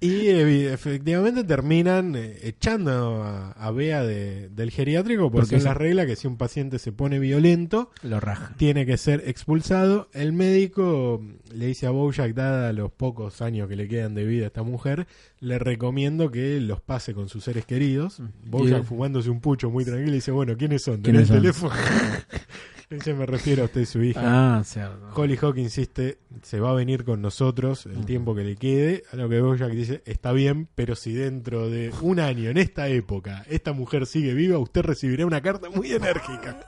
y 0.00 0.28
efectivamente 0.66 1.42
terminan 1.42 2.14
eh, 2.14 2.38
echando 2.44 3.22
a, 3.24 3.50
a 3.52 3.70
Bea 3.72 4.04
de- 4.04 4.48
del 4.50 4.70
geriátrico 4.70 5.24
porque 5.30 5.38
Porque 5.40 5.56
es 5.56 5.64
la 5.64 5.74
regla 5.74 6.06
que 6.06 6.14
si 6.14 6.26
un 6.28 6.36
paciente 6.36 6.78
se 6.78 6.92
pone 6.92 7.18
violento, 7.18 7.90
Lo 8.02 8.20
raja. 8.20 8.54
tiene 8.56 8.86
que 8.86 8.96
ser 8.96 9.24
expulsado. 9.26 10.08
El 10.12 10.32
médico 10.32 11.20
le 11.52 11.66
dice 11.66 11.86
a 11.86 11.90
Bojack, 11.90 12.32
dada 12.34 12.72
los 12.72 12.92
pocos 12.92 13.42
años 13.42 13.68
que 13.68 13.74
le 13.76 13.88
quedan 13.88 14.14
de 14.14 14.24
vida 14.24 14.44
a 14.44 14.46
esta 14.48 14.62
mujer, 14.62 15.06
le 15.40 15.58
recomiendo 15.58 16.30
que 16.30 16.60
los 16.60 16.80
pase 16.80 17.12
con 17.14 17.28
sus 17.28 17.42
seres 17.44 17.64
queridos. 17.64 18.22
Bojack 18.46 18.82
Y- 18.82 18.86
fumándose 18.86 19.30
un 19.30 19.40
pucho 19.40 19.68
muy 19.70 19.84
tranquilo 19.84 20.12
y 20.12 20.14
dice, 20.16 20.30
bueno, 20.30 20.56
¿quiénes 20.56 20.82
son? 20.82 21.02
¿Tenés 21.02 21.28
¿Quiénes 21.28 21.46
el 21.46 21.54
son? 21.54 21.70
teléfono? 21.70 21.74
Dice, 22.90 23.12
me 23.12 23.26
refiero 23.26 23.62
a 23.62 23.64
usted 23.66 23.82
y 23.82 23.86
su 23.86 24.02
hija. 24.02 24.20
Ah, 24.24 24.64
cierto. 24.64 25.10
Hollyhock 25.14 25.58
insiste, 25.58 26.18
se 26.42 26.58
va 26.58 26.70
a 26.70 26.74
venir 26.74 27.04
con 27.04 27.20
nosotros 27.20 27.84
el 27.84 28.06
tiempo 28.06 28.34
que 28.34 28.44
le 28.44 28.56
quede. 28.56 29.02
A 29.12 29.16
lo 29.16 29.28
que 29.28 29.42
Bojack 29.42 29.72
dice, 29.72 30.02
está 30.06 30.32
bien, 30.32 30.68
pero 30.74 30.96
si 30.96 31.12
dentro 31.12 31.68
de 31.68 31.92
un 32.00 32.18
año, 32.18 32.48
en 32.48 32.56
esta 32.56 32.88
época, 32.88 33.44
esta 33.50 33.74
mujer 33.74 34.06
sigue 34.06 34.32
viva, 34.32 34.58
usted 34.58 34.82
recibirá 34.82 35.26
una 35.26 35.42
carta 35.42 35.68
muy 35.68 35.92
enérgica. 35.92 36.60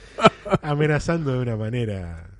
Amenazando 0.62 1.32
de 1.32 1.38
una 1.38 1.56
manera 1.56 2.31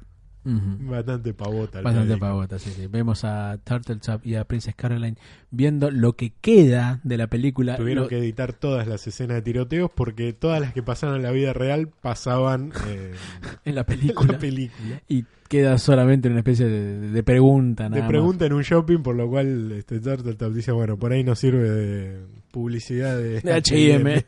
Bastante 0.44 1.34
pavota. 1.34 1.80
Bastante 1.82 2.16
pavota, 2.16 2.58
sí, 2.58 2.70
sí. 2.70 2.86
Vemos 2.88 3.24
a 3.24 3.58
Turtletop 3.62 4.26
y 4.26 4.34
a 4.34 4.44
Princess 4.44 4.74
Caroline 4.74 5.16
viendo 5.50 5.90
lo 5.90 6.14
que 6.16 6.32
queda 6.40 7.00
de 7.04 7.16
la 7.16 7.26
película. 7.28 7.76
Tuvieron 7.76 8.04
Lo- 8.04 8.08
que 8.08 8.18
editar 8.18 8.52
todas 8.52 8.86
las 8.88 9.06
escenas 9.06 9.36
de 9.36 9.42
tiroteos 9.42 9.90
porque 9.94 10.32
todas 10.32 10.60
las 10.60 10.72
que 10.72 10.82
pasaron 10.82 11.16
en 11.16 11.22
la 11.22 11.30
vida 11.30 11.52
real 11.52 11.88
pasaban 11.88 12.72
eh, 12.88 13.12
en 13.64 13.74
la 13.74 13.80
en 13.86 13.86
película. 13.86 14.32
la 14.32 14.38
película. 14.38 15.00
y 15.08 15.24
queda 15.52 15.76
solamente 15.76 16.28
una 16.28 16.38
especie 16.38 16.66
de, 16.66 17.10
de 17.10 17.22
pregunta. 17.22 17.90
Nada 17.90 18.00
más. 18.00 18.08
pregunta 18.08 18.46
en 18.46 18.54
un 18.54 18.62
shopping, 18.62 19.02
por 19.02 19.14
lo 19.14 19.28
cual 19.28 19.70
este 19.72 20.00
Turtletop 20.00 20.50
dice, 20.50 20.72
bueno, 20.72 20.98
por 20.98 21.12
ahí 21.12 21.22
no 21.22 21.34
sirve 21.34 21.68
de 21.68 22.20
publicidad 22.50 23.18
de, 23.18 23.42
de 23.42 23.52
H&M. 23.52 24.24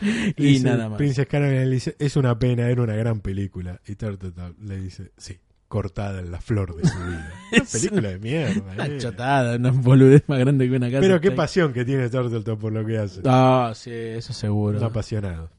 y 0.38 0.42
Dice, 0.42 0.64
nada 0.64 0.88
más. 0.88 0.96
Princess 0.96 1.26
Caroline 1.26 1.66
le 1.66 1.74
dice, 1.74 1.94
es 1.98 2.16
una 2.16 2.38
pena, 2.38 2.70
era 2.70 2.82
una 2.82 2.94
gran 2.94 3.20
película. 3.20 3.82
Y 3.86 3.96
Turtletop 3.96 4.58
le 4.62 4.80
dice, 4.80 5.10
sí, 5.18 5.38
cortada 5.68 6.20
en 6.20 6.30
la 6.30 6.40
flor 6.40 6.74
de 6.74 6.88
su 6.88 6.98
vida. 6.98 7.34
Una 7.52 7.64
película 7.64 8.08
de 8.08 8.18
mierda. 8.18 8.72
Una 8.72 8.86
eh. 8.86 8.98
chotada, 8.98 9.56
una 9.56 9.72
boludez 9.72 10.26
más 10.26 10.38
grande 10.38 10.70
que 10.70 10.74
una 10.74 10.88
casa. 10.88 11.02
Pero 11.02 11.20
qué 11.20 11.32
pasión 11.32 11.74
que 11.74 11.84
tiene 11.84 12.08
Turtletop 12.08 12.58
por 12.58 12.72
lo 12.72 12.82
que 12.86 12.96
hace. 12.96 13.20
Ah, 13.26 13.72
sí, 13.74 13.90
eso 13.92 14.32
seguro. 14.32 14.78
Un 14.78 14.84
apasionado. 14.84 15.50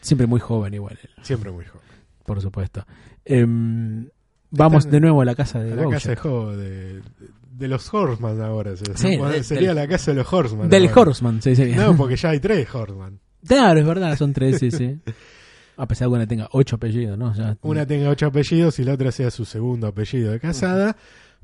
Siempre 0.00 0.28
muy 0.28 0.38
joven 0.38 0.74
igual, 0.74 0.96
él, 1.02 1.10
Siempre 1.22 1.50
muy 1.50 1.64
joven. 1.64 1.88
por 2.24 2.40
supuesto. 2.40 2.86
Em, 3.26 4.08
vamos 4.50 4.84
Están 4.84 4.92
de 4.92 5.00
nuevo 5.00 5.20
a 5.20 5.24
la 5.24 5.34
casa 5.34 5.58
de 5.60 5.72
A 5.72 5.76
la 5.76 5.82
casa 5.90 6.10
de 6.10 6.16
de, 6.56 7.02
de 7.52 7.68
los 7.68 7.92
Horseman 7.92 8.40
ahora. 8.40 8.74
Sí, 8.76 9.16
de- 9.16 9.42
sería 9.42 9.68
del- 9.68 9.76
la 9.76 9.88
casa 9.88 10.12
de 10.12 10.18
los 10.18 10.32
Horseman. 10.32 10.68
Del 10.68 10.88
ahora. 10.88 11.00
Horseman, 11.02 11.42
sí. 11.42 11.54
No, 11.76 11.96
porque 11.96 12.16
ya 12.16 12.30
hay 12.30 12.40
tres 12.40 12.72
Horseman. 12.72 13.18
Claro, 13.46 13.78
es 13.80 13.86
verdad, 13.86 14.16
son 14.16 14.32
tres, 14.32 14.58
sí, 14.58 14.70
sí. 14.70 14.98
A 15.76 15.86
pesar 15.86 16.06
de 16.08 16.10
que 16.12 16.14
una 16.16 16.26
tenga 16.26 16.48
ocho 16.52 16.76
apellidos, 16.76 17.18
¿no? 17.18 17.34
Ya- 17.34 17.56
Una 17.62 17.86
tenga 17.86 18.08
ocho 18.08 18.26
apellidos 18.26 18.78
y 18.78 18.84
la 18.84 18.94
otra 18.94 19.12
sea 19.12 19.30
su 19.30 19.44
segundo 19.44 19.86
apellido 19.88 20.32
de 20.32 20.40
casada. 20.40 20.96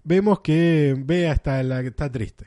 Vemos 0.05 0.41
que 0.41 0.97
Bea 0.99 1.33
está, 1.33 1.63
la, 1.63 1.81
está 1.81 2.11
triste. 2.11 2.47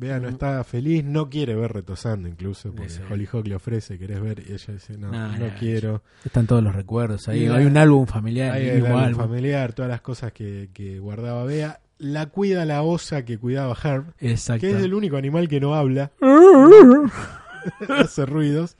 Bea 0.00 0.18
no 0.18 0.28
Ujú. 0.28 0.32
está 0.36 0.64
feliz, 0.64 1.04
no 1.04 1.28
quiere 1.28 1.54
ver 1.54 1.72
retosando 1.72 2.26
incluso, 2.26 2.72
porque 2.72 2.88
Sí. 2.88 3.00
Hollyhock 3.10 3.46
le 3.46 3.54
ofrece, 3.54 3.98
¿querés 3.98 4.20
ver? 4.22 4.40
Y 4.48 4.52
ella 4.54 4.72
dice, 4.74 4.96
no, 4.96 5.10
No, 5.12 5.46
quiero. 5.58 6.02
Están 6.24 6.46
todos 6.46 6.62
los 6.64 6.74
recuerdos 6.74 7.28
ahí. 7.28 7.46
Hay 7.46 7.66
un 7.66 7.76
álbum 7.76 8.06
familiar, 8.06 8.52
Hay 8.54 8.80
mismo 8.80 8.98
álbum 8.98 9.20
familiar, 9.26 9.74
todas 9.74 9.90
las 9.90 10.00
cosas 10.00 10.32
que, 10.32 10.70
que 10.72 10.98
guardaba 10.98 11.44
Bea. 11.44 11.80
La 11.98 12.26
cuida 12.26 12.64
la 12.64 12.80
osa 12.82 13.26
que 13.26 13.36
cuidaba 13.38 13.76
Herb, 13.84 14.14
Exacto. 14.20 14.62
que 14.62 14.70
es 14.72 14.82
el 14.82 14.94
único 14.94 15.18
animal 15.18 15.48
que 15.48 15.60
no 15.60 15.74
habla, 15.74 16.10
hace 17.88 18.24
ruidos. 18.26 18.76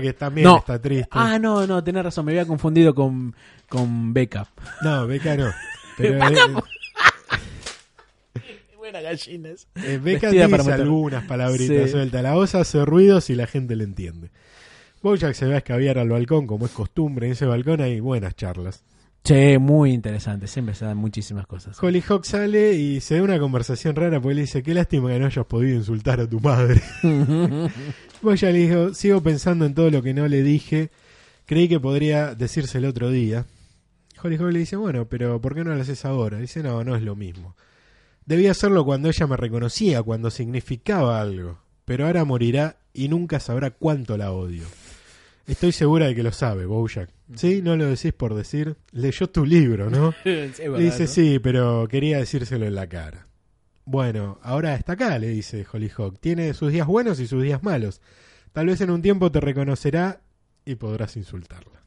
Que 0.00 0.12
también 0.14 0.46
No. 0.46 0.58
está 0.58 0.80
triste. 0.80 1.08
Ah, 1.12 1.38
no, 1.38 1.66
no, 1.66 1.82
tenés 1.84 2.04
razón, 2.04 2.24
me 2.26 2.32
había 2.32 2.46
confundido 2.46 2.94
con, 2.94 3.34
con 3.68 4.12
Becca. 4.14 4.46
No, 4.82 5.06
Beca 5.06 5.36
no. 5.36 5.50
Pero, 5.98 6.18
Buena 8.86 9.00
gallinas. 9.00 9.66
Eh, 9.74 9.98
Vestida 10.00 10.30
dice 10.30 10.48
para 10.48 10.74
algunas 10.76 11.24
palabritas 11.24 11.86
Sí. 11.86 11.90
sueltas. 11.90 12.22
La 12.22 12.36
osa 12.36 12.60
hace 12.60 12.84
ruidos 12.84 13.30
y 13.30 13.34
la 13.34 13.48
gente 13.48 13.74
le 13.74 13.82
entiende. 13.82 14.30
Bojack 15.02 15.34
se 15.34 15.44
va 15.48 15.54
a 15.54 15.58
escabiar 15.58 15.98
al 15.98 16.08
balcón, 16.08 16.46
como 16.46 16.66
es 16.66 16.70
costumbre. 16.72 17.26
En 17.26 17.32
ese 17.32 17.46
balcón 17.46 17.80
hay 17.80 17.98
buenas 17.98 18.36
charlas. 18.36 18.84
Che, 19.24 19.58
muy 19.58 19.90
interesante, 19.92 20.46
siempre 20.46 20.76
se 20.76 20.84
dan 20.84 20.98
muchísimas 20.98 21.48
cosas. 21.48 21.82
Hollyhock 21.82 22.22
sale 22.22 22.74
y 22.74 23.00
se 23.00 23.16
da 23.16 23.24
una 23.24 23.40
conversación 23.40 23.96
rara 23.96 24.20
porque 24.20 24.36
le 24.36 24.40
dice: 24.42 24.62
Qué 24.62 24.72
lástima 24.72 25.10
que 25.10 25.18
no 25.18 25.26
hayas 25.26 25.46
podido 25.46 25.74
insultar 25.76 26.20
a 26.20 26.28
tu 26.28 26.38
madre. 26.38 26.80
Bojack 28.22 28.52
le 28.52 28.58
dijo: 28.58 28.94
Sigo 28.94 29.20
pensando 29.20 29.64
en 29.66 29.74
todo 29.74 29.90
lo 29.90 30.00
que 30.00 30.14
no 30.14 30.28
le 30.28 30.44
dije. 30.44 30.90
Creí 31.44 31.66
que 31.68 31.80
podría 31.80 32.36
decirse 32.36 32.78
el 32.78 32.84
otro 32.84 33.10
día. 33.10 33.46
Hollyhock 34.22 34.52
le 34.52 34.60
dice: 34.60 34.76
Bueno, 34.76 35.06
pero 35.08 35.40
¿por 35.40 35.56
qué 35.56 35.64
no 35.64 35.74
lo 35.74 35.82
haces 35.82 36.04
ahora? 36.04 36.38
Dice: 36.38 36.62
No, 36.62 36.84
no 36.84 36.94
es 36.94 37.02
lo 37.02 37.16
mismo. 37.16 37.56
Debía 38.26 38.50
hacerlo 38.50 38.84
cuando 38.84 39.08
ella 39.08 39.26
me 39.26 39.36
reconocía, 39.36 40.02
cuando 40.02 40.30
significaba 40.30 41.20
algo. 41.20 41.60
Pero 41.84 42.06
ahora 42.06 42.24
morirá 42.24 42.76
y 42.92 43.08
nunca 43.08 43.38
sabrá 43.38 43.70
cuánto 43.70 44.16
la 44.16 44.32
odio. 44.32 44.64
Estoy 45.46 45.70
segura 45.70 46.06
de 46.06 46.16
que 46.16 46.24
lo 46.24 46.32
sabe, 46.32 46.66
Bojack. 46.66 47.08
¿Sí? 47.36 47.62
No 47.62 47.76
lo 47.76 47.86
decís 47.86 48.12
por 48.12 48.34
decir. 48.34 48.76
Leyó 48.90 49.28
tu 49.28 49.46
libro, 49.46 49.90
¿no? 49.90 50.12
Le 50.24 50.50
dice, 50.78 51.06
sí, 51.06 51.38
pero 51.38 51.86
quería 51.88 52.18
decírselo 52.18 52.66
en 52.66 52.74
la 52.74 52.88
cara. 52.88 53.28
Bueno, 53.84 54.40
ahora 54.42 54.74
está 54.74 54.94
acá, 54.94 55.16
le 55.20 55.28
dice 55.28 55.64
Hollyhock. 55.72 56.18
Tiene 56.18 56.52
sus 56.54 56.72
días 56.72 56.88
buenos 56.88 57.20
y 57.20 57.28
sus 57.28 57.40
días 57.40 57.62
malos. 57.62 58.00
Tal 58.52 58.66
vez 58.66 58.80
en 58.80 58.90
un 58.90 59.02
tiempo 59.02 59.30
te 59.30 59.40
reconocerá 59.40 60.20
y 60.64 60.74
podrás 60.74 61.16
insultarla. 61.16 61.85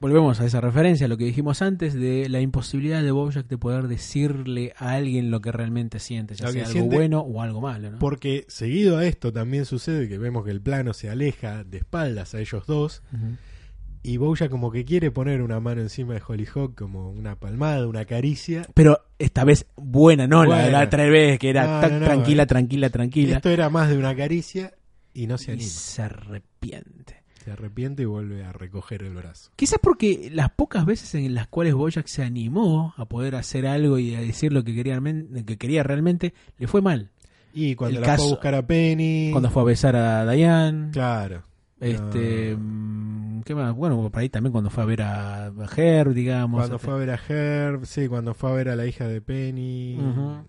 Volvemos 0.00 0.40
a 0.40 0.46
esa 0.46 0.60
referencia, 0.60 1.04
a 1.06 1.08
lo 1.08 1.16
que 1.16 1.24
dijimos 1.24 1.60
antes, 1.62 1.94
de 1.94 2.28
la 2.28 2.40
imposibilidad 2.40 3.02
de 3.02 3.10
Bojack 3.10 3.46
de 3.46 3.58
poder 3.58 3.86
decirle 3.86 4.72
a 4.78 4.92
alguien 4.92 5.30
lo 5.30 5.40
que 5.40 5.52
realmente 5.52 5.98
siente, 5.98 6.34
ya 6.34 6.48
sea 6.50 6.62
algo 6.62 6.72
siente- 6.72 6.96
bueno 6.96 7.20
o 7.20 7.42
algo 7.42 7.60
malo. 7.60 7.90
¿no? 7.92 7.98
Porque 7.98 8.44
seguido 8.48 8.96
a 8.98 9.04
esto 9.04 9.32
también 9.32 9.64
sucede 9.66 10.08
que 10.08 10.18
vemos 10.18 10.44
que 10.44 10.50
el 10.50 10.60
plano 10.62 10.92
se 10.94 11.10
aleja 11.10 11.64
de 11.64 11.78
espaldas 11.78 12.34
a 12.34 12.40
ellos 12.40 12.66
dos 12.66 13.02
y 14.02 14.16
Bojack 14.16 14.50
como 14.50 14.70
que 14.70 14.86
quiere 14.86 15.10
poner 15.10 15.42
una 15.42 15.60
mano 15.60 15.82
encima 15.82 16.14
de 16.14 16.22
Hollyhock 16.26 16.74
como 16.74 17.10
una 17.10 17.36
palmada, 17.36 17.86
una 17.86 18.06
caricia. 18.06 18.62
Pero 18.72 18.98
esta 19.18 19.44
vez 19.44 19.66
buena, 19.76 20.26
no 20.26 20.46
la 20.46 20.64
de 20.64 20.70
la 20.72 20.84
otra 20.84 21.04
vez 21.04 21.38
que 21.38 21.50
era 21.50 21.66
No, 21.66 21.80
tan 21.86 22.00
no, 22.00 22.06
tranquila, 22.06 22.44
eh. 22.44 22.46
tranquila, 22.46 22.88
tranquila. 22.88 23.36
Esto 23.36 23.50
era 23.50 23.68
más 23.68 23.90
de 23.90 23.98
una 23.98 24.16
caricia 24.16 24.72
y 25.12 25.26
no 25.26 25.36
se 25.36 25.50
y 25.50 25.54
anima. 25.56 25.68
se 25.68 26.00
arrepiente. 26.02 27.19
Se 27.44 27.50
arrepiente 27.50 28.02
y 28.02 28.06
vuelve 28.06 28.44
a 28.44 28.52
recoger 28.52 29.02
el 29.02 29.14
brazo. 29.14 29.50
Quizás 29.56 29.78
porque 29.82 30.30
las 30.32 30.50
pocas 30.50 30.84
veces 30.84 31.14
en 31.14 31.34
las 31.34 31.46
cuales 31.46 31.74
Bojack 31.74 32.06
se 32.06 32.22
animó 32.22 32.92
a 32.96 33.06
poder 33.06 33.34
hacer 33.34 33.66
algo 33.66 33.98
y 33.98 34.14
a 34.14 34.20
decir 34.20 34.52
lo 34.52 34.62
que 34.62 34.74
quería, 34.74 35.00
que 35.46 35.56
quería 35.56 35.82
realmente, 35.82 36.34
le 36.58 36.66
fue 36.66 36.82
mal. 36.82 37.10
Y 37.52 37.74
cuando 37.74 37.98
El 37.98 38.06
la 38.06 38.16
fue 38.16 38.26
a 38.26 38.28
buscar 38.28 38.54
a 38.54 38.66
Penny. 38.66 39.30
Cuando 39.32 39.50
fue 39.50 39.62
a 39.62 39.64
besar 39.64 39.96
a 39.96 40.30
Diane. 40.30 40.90
Claro. 40.92 41.42
Este, 41.80 42.54
mm, 42.56 43.40
¿qué 43.42 43.54
más? 43.54 43.74
Bueno, 43.74 44.10
por 44.10 44.20
ahí 44.20 44.28
también 44.28 44.52
cuando 44.52 44.68
fue 44.68 44.82
a 44.82 44.86
ver 44.86 45.02
a, 45.02 45.50
Herb, 45.76 46.12
digamos. 46.12 46.58
Cuando 46.60 46.76
este. 46.76 46.86
fue 46.86 46.94
a 46.94 46.98
ver 46.98 47.10
a 47.10 47.20
Herb, 47.26 47.86
sí, 47.86 48.06
cuando 48.06 48.34
fue 48.34 48.50
a 48.50 48.52
ver 48.52 48.68
a 48.68 48.76
la 48.76 48.86
hija 48.86 49.08
de 49.08 49.22
Penny. 49.22 49.96
Ujú. 49.98 50.44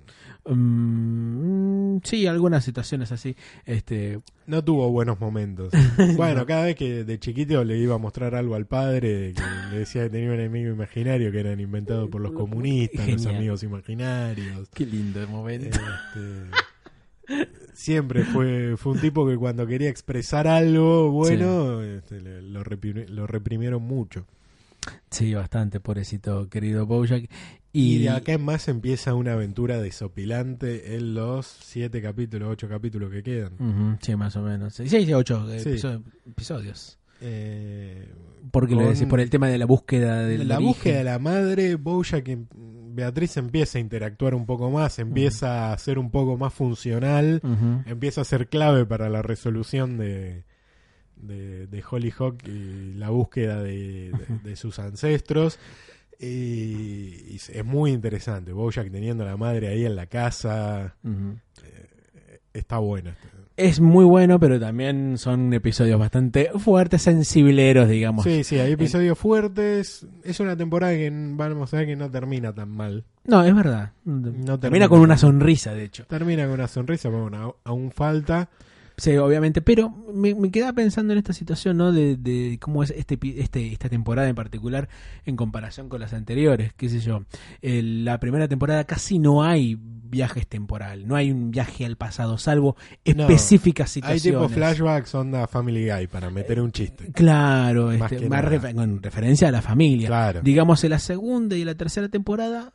Mm, 0.46 2.00
sí, 2.04 2.28
algunas 2.28 2.64
situaciones 2.64 3.12
así. 3.12 3.36
Este, 3.66 4.20
No 4.48 4.64
tuvo 4.64 4.90
buenos 4.92 5.20
momentos. 5.20 5.72
bueno, 6.18 6.46
cada 6.46 6.66
vez 6.66 6.76
que 6.76 7.04
de 7.04 7.20
chiquito 7.20 7.64
le 7.64 7.78
iba 7.78 7.96
a 7.96 7.98
mostrar 7.98 8.36
algo 8.36 8.56
al 8.56 8.66
padre, 8.66 9.34
que 9.34 9.42
le 9.72 9.80
decía 9.80 10.04
que 10.04 10.10
tenía 10.10 10.30
un 10.30 10.36
enemigo 10.36 10.72
imaginario 10.72 11.32
que 11.32 11.40
eran 11.40 11.60
inventados 11.60 12.10
por 12.10 12.22
los 12.22 12.32
comunistas, 12.34 13.08
los 13.08 13.26
amigos 13.26 13.64
imaginarios. 13.64 14.70
qué 14.74 14.86
lindo 14.86 15.26
momento. 15.28 15.78
Este, 15.78 16.58
siempre 17.74 18.24
fue, 18.26 18.76
fue 18.78 18.94
un 18.94 19.00
tipo 19.02 19.28
que 19.28 19.38
cuando 19.38 19.66
quería 19.68 19.90
expresar 19.90 20.48
algo 20.48 21.12
bueno, 21.12 21.82
este, 21.82 22.20
le- 22.22 22.42
lo, 22.42 22.64
reprimi- 22.64 23.08
lo 23.08 23.28
reprimieron 23.28 23.82
mucho. 23.84 24.26
Sí, 25.10 25.34
bastante, 25.34 25.80
pobrecito, 25.80 26.50
querido 26.50 26.86
Bojack. 26.86 27.30
Y, 27.74 27.96
Y, 27.96 28.00
de 28.00 28.10
acá 28.10 28.34
en 28.34 28.44
más 28.44 28.68
empieza 28.68 29.14
una 29.14 29.34
aventura 29.34 29.80
desopilante 29.82 30.96
en 30.96 31.14
los 31.14 31.46
siete 31.46 32.02
capítulos, 32.02 32.50
ocho 32.52 32.68
capítulos 32.68 33.12
que 33.12 33.24
quedan. 33.24 33.98
Sí, 34.02 34.16
más 34.16 34.36
o 34.36 34.42
menos. 34.42 34.74
Sí, 34.74 34.88
sí, 34.90 35.14
ocho 35.14 35.50
eh, 35.52 35.60
Sí. 35.60 35.88
episodios. 36.28 36.98
Eh, 37.22 38.10
¿Por 38.52 38.68
qué 38.68 38.76
lo 38.76 38.88
decís? 38.90 39.06
Por 39.06 39.20
el 39.20 39.30
tema 39.30 39.48
de 39.48 39.58
la 39.58 39.66
búsqueda 39.66 40.26
de 40.26 40.44
la 40.44 40.58
búsqueda 40.60 40.98
de 40.98 41.04
la 41.04 41.20
madre, 41.20 41.76
Bojack, 41.76 42.28
em- 42.28 42.48
Beatriz 42.94 43.38
empieza 43.38 43.78
a 43.78 43.82
interactuar 43.82 44.34
un 44.36 44.46
poco 44.46 44.70
más, 44.70 45.00
empieza 45.00 45.72
a 45.72 45.78
ser 45.78 45.98
un 45.98 46.12
poco 46.12 46.38
más 46.38 46.54
funcional, 46.54 47.40
empieza 47.86 48.22
a 48.22 48.26
ser 48.26 48.50
clave 48.50 48.86
para 48.86 49.10
la 49.10 49.22
resolución 49.22 49.98
de, 49.98 50.44
de, 51.22 51.68
de 51.68 51.84
Hollyhock 51.90 52.48
y 52.48 52.94
la 52.96 53.10
búsqueda 53.10 53.62
de, 53.62 54.12
de- 54.12 54.40
de 54.50 54.56
sus 54.56 54.80
ancestros. 54.80 55.60
Y, 56.20 57.34
y 57.34 57.36
es 57.36 57.66
muy 57.66 57.92
interesante. 57.92 58.52
Bojack 58.54 58.92
teniendo 58.92 59.24
a 59.24 59.28
la 59.28 59.38
madre 59.38 59.70
ahí 59.70 59.86
en 59.86 59.96
la 59.96 60.06
casa. 60.06 60.96
Está 62.54 62.78
buena. 62.80 63.16
Es 63.58 63.80
muy 63.80 64.06
bueno, 64.06 64.40
pero 64.40 64.60
también 64.60 65.18
son 65.18 65.54
episodios 65.54 66.00
bastante 66.00 66.50
fuertes, 66.58 67.02
sensibleros, 67.04 67.88
digamos. 67.90 68.24
Sí, 68.24 68.44
sí, 68.44 68.58
hay 68.60 68.74
episodios 68.74 69.18
fuertes. 69.18 70.06
Es 70.24 70.40
una 70.40 70.56
temporada 70.58 70.94
que 70.94 71.10
vamos 71.12 71.74
a 71.74 71.78
ver 71.78 71.86
que 71.88 71.96
no 71.96 72.10
termina 72.10 72.54
tan 72.54 72.70
mal. 72.70 73.04
No, 73.26 73.44
es 73.44 73.54
verdad. 73.56 73.92
termina 74.04 74.60
termina 74.60 74.90
con 74.90 75.00
una 75.00 75.18
sonrisa, 75.18 75.74
de 75.74 75.84
hecho. 75.86 76.06
Termina 76.06 76.44
con 76.46 76.54
una 76.54 76.68
sonrisa, 76.68 77.10
pero 77.10 77.24
bueno, 77.24 77.56
aún 77.64 77.92
falta. 77.92 78.50
Sí, 79.02 79.18
obviamente, 79.18 79.64
pero 79.64 79.90
me, 80.14 80.36
me 80.36 80.52
quedaba 80.52 80.74
pensando 80.74 81.12
en 81.14 81.18
esta 81.18 81.34
situación, 81.34 81.76
¿no? 81.78 81.92
De, 81.92 82.18
de 82.18 82.60
cómo 82.62 82.84
es 82.84 82.92
este, 82.92 83.18
este 83.42 83.72
esta 83.74 83.90
temporada 83.90 84.30
en 84.30 84.36
particular 84.36 84.90
en 85.26 85.36
comparación 85.36 85.90
con 85.90 86.00
las 86.02 86.14
anteriores, 86.14 86.72
qué 86.78 86.88
sé 86.88 87.00
yo. 87.00 87.24
El- 87.64 88.06
la 88.06 88.20
primera 88.20 88.48
temporada 88.48 88.84
casi 88.84 89.18
no 89.18 89.42
hay 89.44 89.76
viajes 89.82 90.46
temporal, 90.46 91.08
no 91.08 91.16
hay 91.16 91.32
un 91.32 91.50
viaje 91.50 91.84
al 91.84 91.96
pasado, 91.96 92.38
salvo 92.38 92.76
No, 93.16 93.24
específicas 93.24 93.88
Hay 93.88 94.20
situaciones. 94.20 94.24
tipo 94.42 94.50
flashbacks, 94.50 95.16
onda 95.16 95.48
Family 95.48 95.90
Guy, 95.90 96.06
para 96.06 96.30
meter 96.30 96.62
un 96.62 96.72
chiste. 96.72 97.12
Claro, 97.12 97.88
Más 97.98 98.12
este, 98.12 98.30
más 98.30 98.46
refer- 98.46 98.76
con 98.76 99.02
referencia 99.02 99.48
a 99.48 99.52
la 99.52 99.64
familia. 99.64 100.10
Claro. 100.10 100.42
Digamos, 100.44 100.84
en 100.84 100.92
la 100.92 101.00
segunda 101.00 101.56
y 101.56 101.64
la 101.66 101.74
tercera 101.74 102.08
temporada 102.10 102.74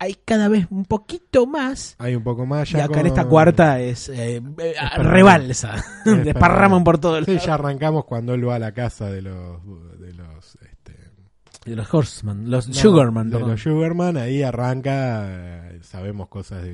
hay 0.00 0.16
cada 0.24 0.48
vez 0.48 0.66
un 0.70 0.84
poquito 0.84 1.46
más. 1.46 1.94
Hay 1.98 2.16
un 2.16 2.24
poco 2.24 2.46
más 2.46 2.68
Y 2.70 2.72
ya. 2.72 2.84
acá 2.84 2.94
con- 2.94 2.98
en 3.00 3.06
esta 3.06 3.26
cuarta 3.26 3.78
es 3.80 4.08
eh, 4.08 4.42
eh, 4.58 4.74
rebalsa, 4.96 5.84
desparraman 6.04 6.82
por 6.82 6.98
todo 6.98 7.18
el 7.18 7.26
Sí, 7.26 7.38
ya 7.38 7.54
arrancamos 7.54 8.04
cuando 8.06 8.34
él 8.34 8.48
va 8.48 8.56
a 8.56 8.58
la 8.58 8.72
casa 8.72 9.10
de 9.10 9.22
los. 9.22 9.60
De 10.00 10.12
los 10.14 10.56
este, 10.62 10.96
De 11.66 11.76
los 11.76 11.92
Horseman, 11.92 12.50
los 12.50 12.66
no, 12.68 12.74
Sugarman, 12.74 13.28
de 13.28 13.36
perdón. 13.36 13.50
los 13.50 13.62
Sugarman, 13.62 14.16
ahí 14.16 14.42
arranca. 14.42 15.68
eh, 15.70 15.78
sabemos 15.82 16.28
cosas 16.28 16.62
de, 16.62 16.72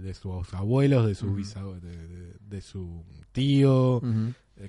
de 0.00 0.14
sus 0.14 0.52
abuelos, 0.54 1.06
de 1.06 1.14
su 1.14 1.26
Ujú. 1.26 1.36
bisab- 1.38 1.80
de, 1.80 1.96
de- 2.08 2.32
de 2.40 2.60
su 2.60 3.02
tío, 3.32 4.00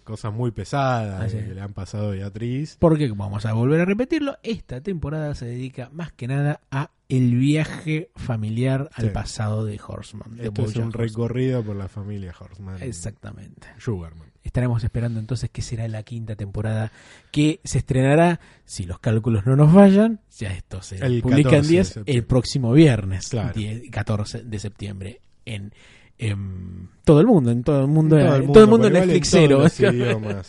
cosas 0.05 0.33
muy 0.33 0.51
pesadas 0.51 1.21
Ah, 1.33 1.37
que 1.37 1.53
le 1.53 1.59
han 1.61 1.73
pasado 1.73 2.07
a 2.07 2.11
Beatriz. 2.11 2.77
Porque, 2.79 3.09
vamos 3.15 3.45
a 3.45 3.53
volver 3.53 3.81
a 3.81 3.85
repetirlo, 3.85 4.37
esta 4.41 4.81
temporada 4.81 5.35
se 5.35 5.45
dedica 5.47 5.89
más 5.93 6.11
que 6.13 6.27
nada 6.27 6.61
a 6.71 6.91
el 7.17 7.35
viaje 7.35 8.09
familiar 8.15 8.89
al 8.93 9.05
Sí. 9.05 9.09
pasado 9.11 9.65
de 9.65 9.79
Horseman. 9.85 10.35
de 10.37 10.45
Esto 10.47 10.61
es 10.63 10.75
un 10.75 10.83
Horseman. 10.85 10.91
recorrido 10.93 11.63
por 11.63 11.75
la 11.75 11.87
familia 11.87 12.33
Horseman. 12.39 12.81
Exactamente. 12.81 13.67
Sugarman. 13.77 14.31
Estaremos 14.43 14.83
esperando 14.83 15.19
entonces 15.19 15.49
que 15.49 15.61
será 15.61 15.87
la 15.87 16.03
quinta 16.03 16.35
temporada 16.35 16.91
que 17.31 17.61
se 17.63 17.77
estrenará, 17.77 18.39
si 18.65 18.83
los 18.83 18.99
cálculos 18.99 19.45
no 19.45 19.55
nos 19.55 19.73
fallan, 19.73 20.19
ya 20.37 20.53
esto 20.53 20.81
se 20.81 20.97
El 20.97 21.21
publica 21.21 21.49
14 21.51 21.55
en 21.57 21.61
de 21.63 21.67
10 21.69 21.87
septiembre. 21.87 22.13
el 22.15 22.25
próximo 22.25 22.73
viernes, 22.73 23.29
Claro. 23.29 23.53
10 23.53 23.89
14 23.89 24.43
de 24.43 24.59
septiembre 24.59 25.21
en, 25.45 25.73
en 26.17 26.89
todo 27.05 27.21
el 27.21 27.27
mundo, 27.27 27.51
en 27.51 27.63
todo 27.63 27.81
el 27.81 27.87
mundo, 27.87 28.17
Todo 28.17 28.35
el 28.35 28.41
mundo, 28.41 28.53
todo 28.53 28.63
el 28.65 28.69
mundo 28.69 28.89
Netflixero. 28.89 29.65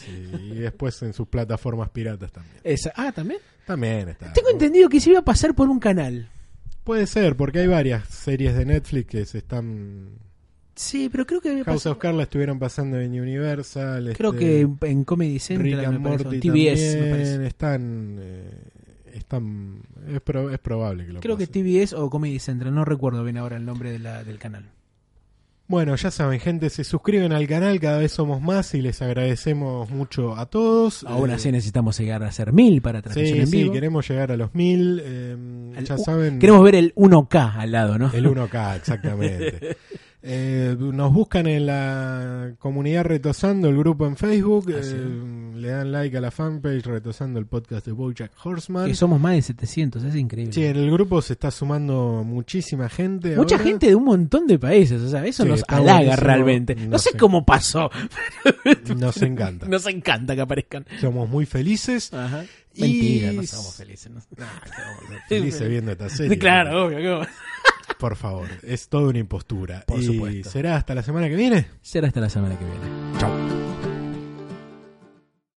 y, 0.08 0.52
y 0.52 0.54
después 0.58 1.00
en 1.02 1.12
sus 1.12 1.28
plataformas 1.28 1.88
piratas 1.90 2.32
también. 2.32 2.56
Esa- 2.64 2.92
ah, 2.96 3.12
también. 3.12 3.40
También 3.66 4.08
está. 4.10 4.32
Tengo 4.32 4.50
entendido 4.50 4.88
que 4.88 5.00
se 5.00 5.10
iba 5.10 5.20
a 5.20 5.24
pasar 5.24 5.54
por 5.54 5.68
un 5.68 5.78
canal. 5.78 6.28
Puede 6.84 7.06
ser, 7.06 7.36
porque 7.36 7.60
hay 7.60 7.66
varias 7.66 8.06
series 8.08 8.54
de 8.56 8.66
Netflix 8.66 9.06
que 9.08 9.24
se 9.24 9.38
están. 9.38 10.10
Sí, 10.76 11.08
pero 11.10 11.24
creo 11.26 11.40
que 11.40 11.62
House 11.64 11.86
of 11.86 11.98
Cards 11.98 12.16
la 12.16 12.24
estuvieron 12.24 12.58
pasando 12.58 12.98
en 13.00 13.18
Universal. 13.18 14.12
creo 14.16 14.32
este, 14.32 14.44
que 14.80 14.88
en, 14.90 15.04
Comedy 15.04 15.38
Central 15.38 15.70
Rick 15.70 15.88
me 15.88 15.96
and 15.96 16.02
parece, 16.04 16.24
TBS 16.40 17.00
me 17.00 17.10
parece. 17.10 17.46
están. 17.46 18.16
eh, 18.20 18.50
están 19.14 19.80
es, 20.08 20.20
pro- 20.20 20.50
es 20.50 20.58
probable 20.58 21.06
que 21.06 21.12
lo 21.12 21.20
Creo 21.20 21.36
que 21.36 21.46
pasen. 21.46 21.64
TBS 21.64 21.92
o 21.94 22.10
Comedy 22.10 22.40
Central, 22.40 22.74
no 22.74 22.84
recuerdo 22.84 23.22
bien 23.22 23.36
ahora 23.36 23.56
el 23.56 23.64
nombre 23.64 23.92
de 23.92 24.00
la, 24.00 24.24
del 24.24 24.38
canal. 24.40 24.68
Bueno, 25.74 25.96
ya 25.96 26.12
saben, 26.12 26.38
gente, 26.38 26.70
se 26.70 26.84
suscriben 26.84 27.32
al 27.32 27.48
canal, 27.48 27.80
cada 27.80 27.98
vez 27.98 28.12
somos 28.12 28.40
más 28.40 28.72
y 28.74 28.80
les 28.80 29.02
agradecemos 29.02 29.90
mucho 29.90 30.36
a 30.36 30.46
todos. 30.46 31.02
Aún 31.02 31.30
Eh, 31.30 31.34
así 31.34 31.50
necesitamos 31.50 31.98
llegar 31.98 32.22
a 32.22 32.30
ser 32.30 32.52
mil 32.52 32.80
para 32.80 33.02
transmisión 33.02 33.34
Sí, 33.38 33.40
en 33.42 33.46
sí, 33.48 33.56
vivo. 33.64 33.72
queremos 33.72 34.08
llegar 34.08 34.30
a 34.30 34.36
los 34.36 34.54
mil. 34.54 35.02
eh, 35.04 35.36
ya 35.84 35.98
saben. 35.98 36.38
Queremos 36.38 36.62
ver 36.62 36.76
el 36.76 36.94
1K 36.94 37.54
al 37.56 37.72
lado, 37.72 37.98
¿no? 37.98 38.12
El 38.14 38.24
1K, 38.26 38.76
exactamente. 38.76 39.76
Eh, 40.26 40.74
nos 40.78 41.12
buscan 41.12 41.46
en 41.46 41.66
la 41.66 42.54
comunidad 42.58 43.04
Retosando, 43.04 43.68
el 43.68 43.76
grupo 43.76 44.06
en 44.06 44.16
Facebook. 44.16 44.72
Ah, 44.74 44.82
sí. 44.82 44.94
eh, 44.96 45.50
le 45.56 45.68
dan 45.68 45.92
like 45.92 46.16
a 46.16 46.20
la 46.22 46.30
fanpage 46.30 46.82
Retosando 46.86 47.38
el 47.38 47.44
podcast 47.46 47.84
de 47.84 47.92
Bojack 47.92 48.32
Horseman. 48.42 48.86
Que 48.86 48.94
somos 48.94 49.20
más 49.20 49.34
de 49.34 49.42
700, 49.42 50.02
es 50.02 50.14
increíble. 50.16 50.52
Sí, 50.54 50.64
en 50.64 50.76
el 50.76 50.90
grupo 50.90 51.20
se 51.20 51.34
está 51.34 51.50
sumando 51.50 52.22
muchísima 52.24 52.88
gente. 52.88 53.36
Mucha 53.36 53.56
ahora. 53.56 53.68
gente 53.68 53.88
de 53.88 53.94
un 53.94 54.04
montón 54.06 54.46
de 54.46 54.58
países, 54.58 55.02
o 55.02 55.10
sea, 55.10 55.26
eso 55.26 55.42
Sí, 55.42 55.48
nos 55.50 55.62
halaga 55.68 55.98
buenísimo. 55.98 56.26
realmente. 56.26 56.74
No, 56.74 56.86
No 56.92 56.98
sé 56.98 57.10
sé. 57.10 57.18
cómo 57.18 57.44
pasó, 57.44 57.90
Nos 58.96 59.20
encanta. 59.20 59.66
nos 59.68 59.86
encanta 59.86 60.34
que 60.34 60.40
aparezcan. 60.40 60.86
Somos 61.02 61.28
muy 61.28 61.44
felices. 61.44 62.10
Ajá. 62.14 62.44
Y- 62.76 62.80
Mentira, 62.80 63.32
no 63.32 63.42
somos 63.42 63.76
felices. 63.76 64.10
¿no? 64.10 64.20
Felices 65.28 65.68
viendo 65.68 65.92
esta 65.92 66.08
serie. 66.08 66.38
claro, 66.38 66.86
obvio. 66.86 67.18
¿cómo? 67.20 67.26
Por 68.04 68.16
favor, 68.16 68.48
es 68.62 68.88
toda 68.90 69.08
una 69.08 69.18
impostura. 69.18 69.82
Por 69.86 69.98
y 69.98 70.04
supuesto. 70.04 70.50
será 70.50 70.76
hasta 70.76 70.94
la 70.94 71.02
semana 71.02 71.26
que 71.26 71.36
viene. 71.36 71.68
Será 71.80 72.08
hasta 72.08 72.20
la 72.20 72.28
semana 72.28 72.54
que 72.58 72.66
viene. 72.66 73.18
Chao. 73.18 73.33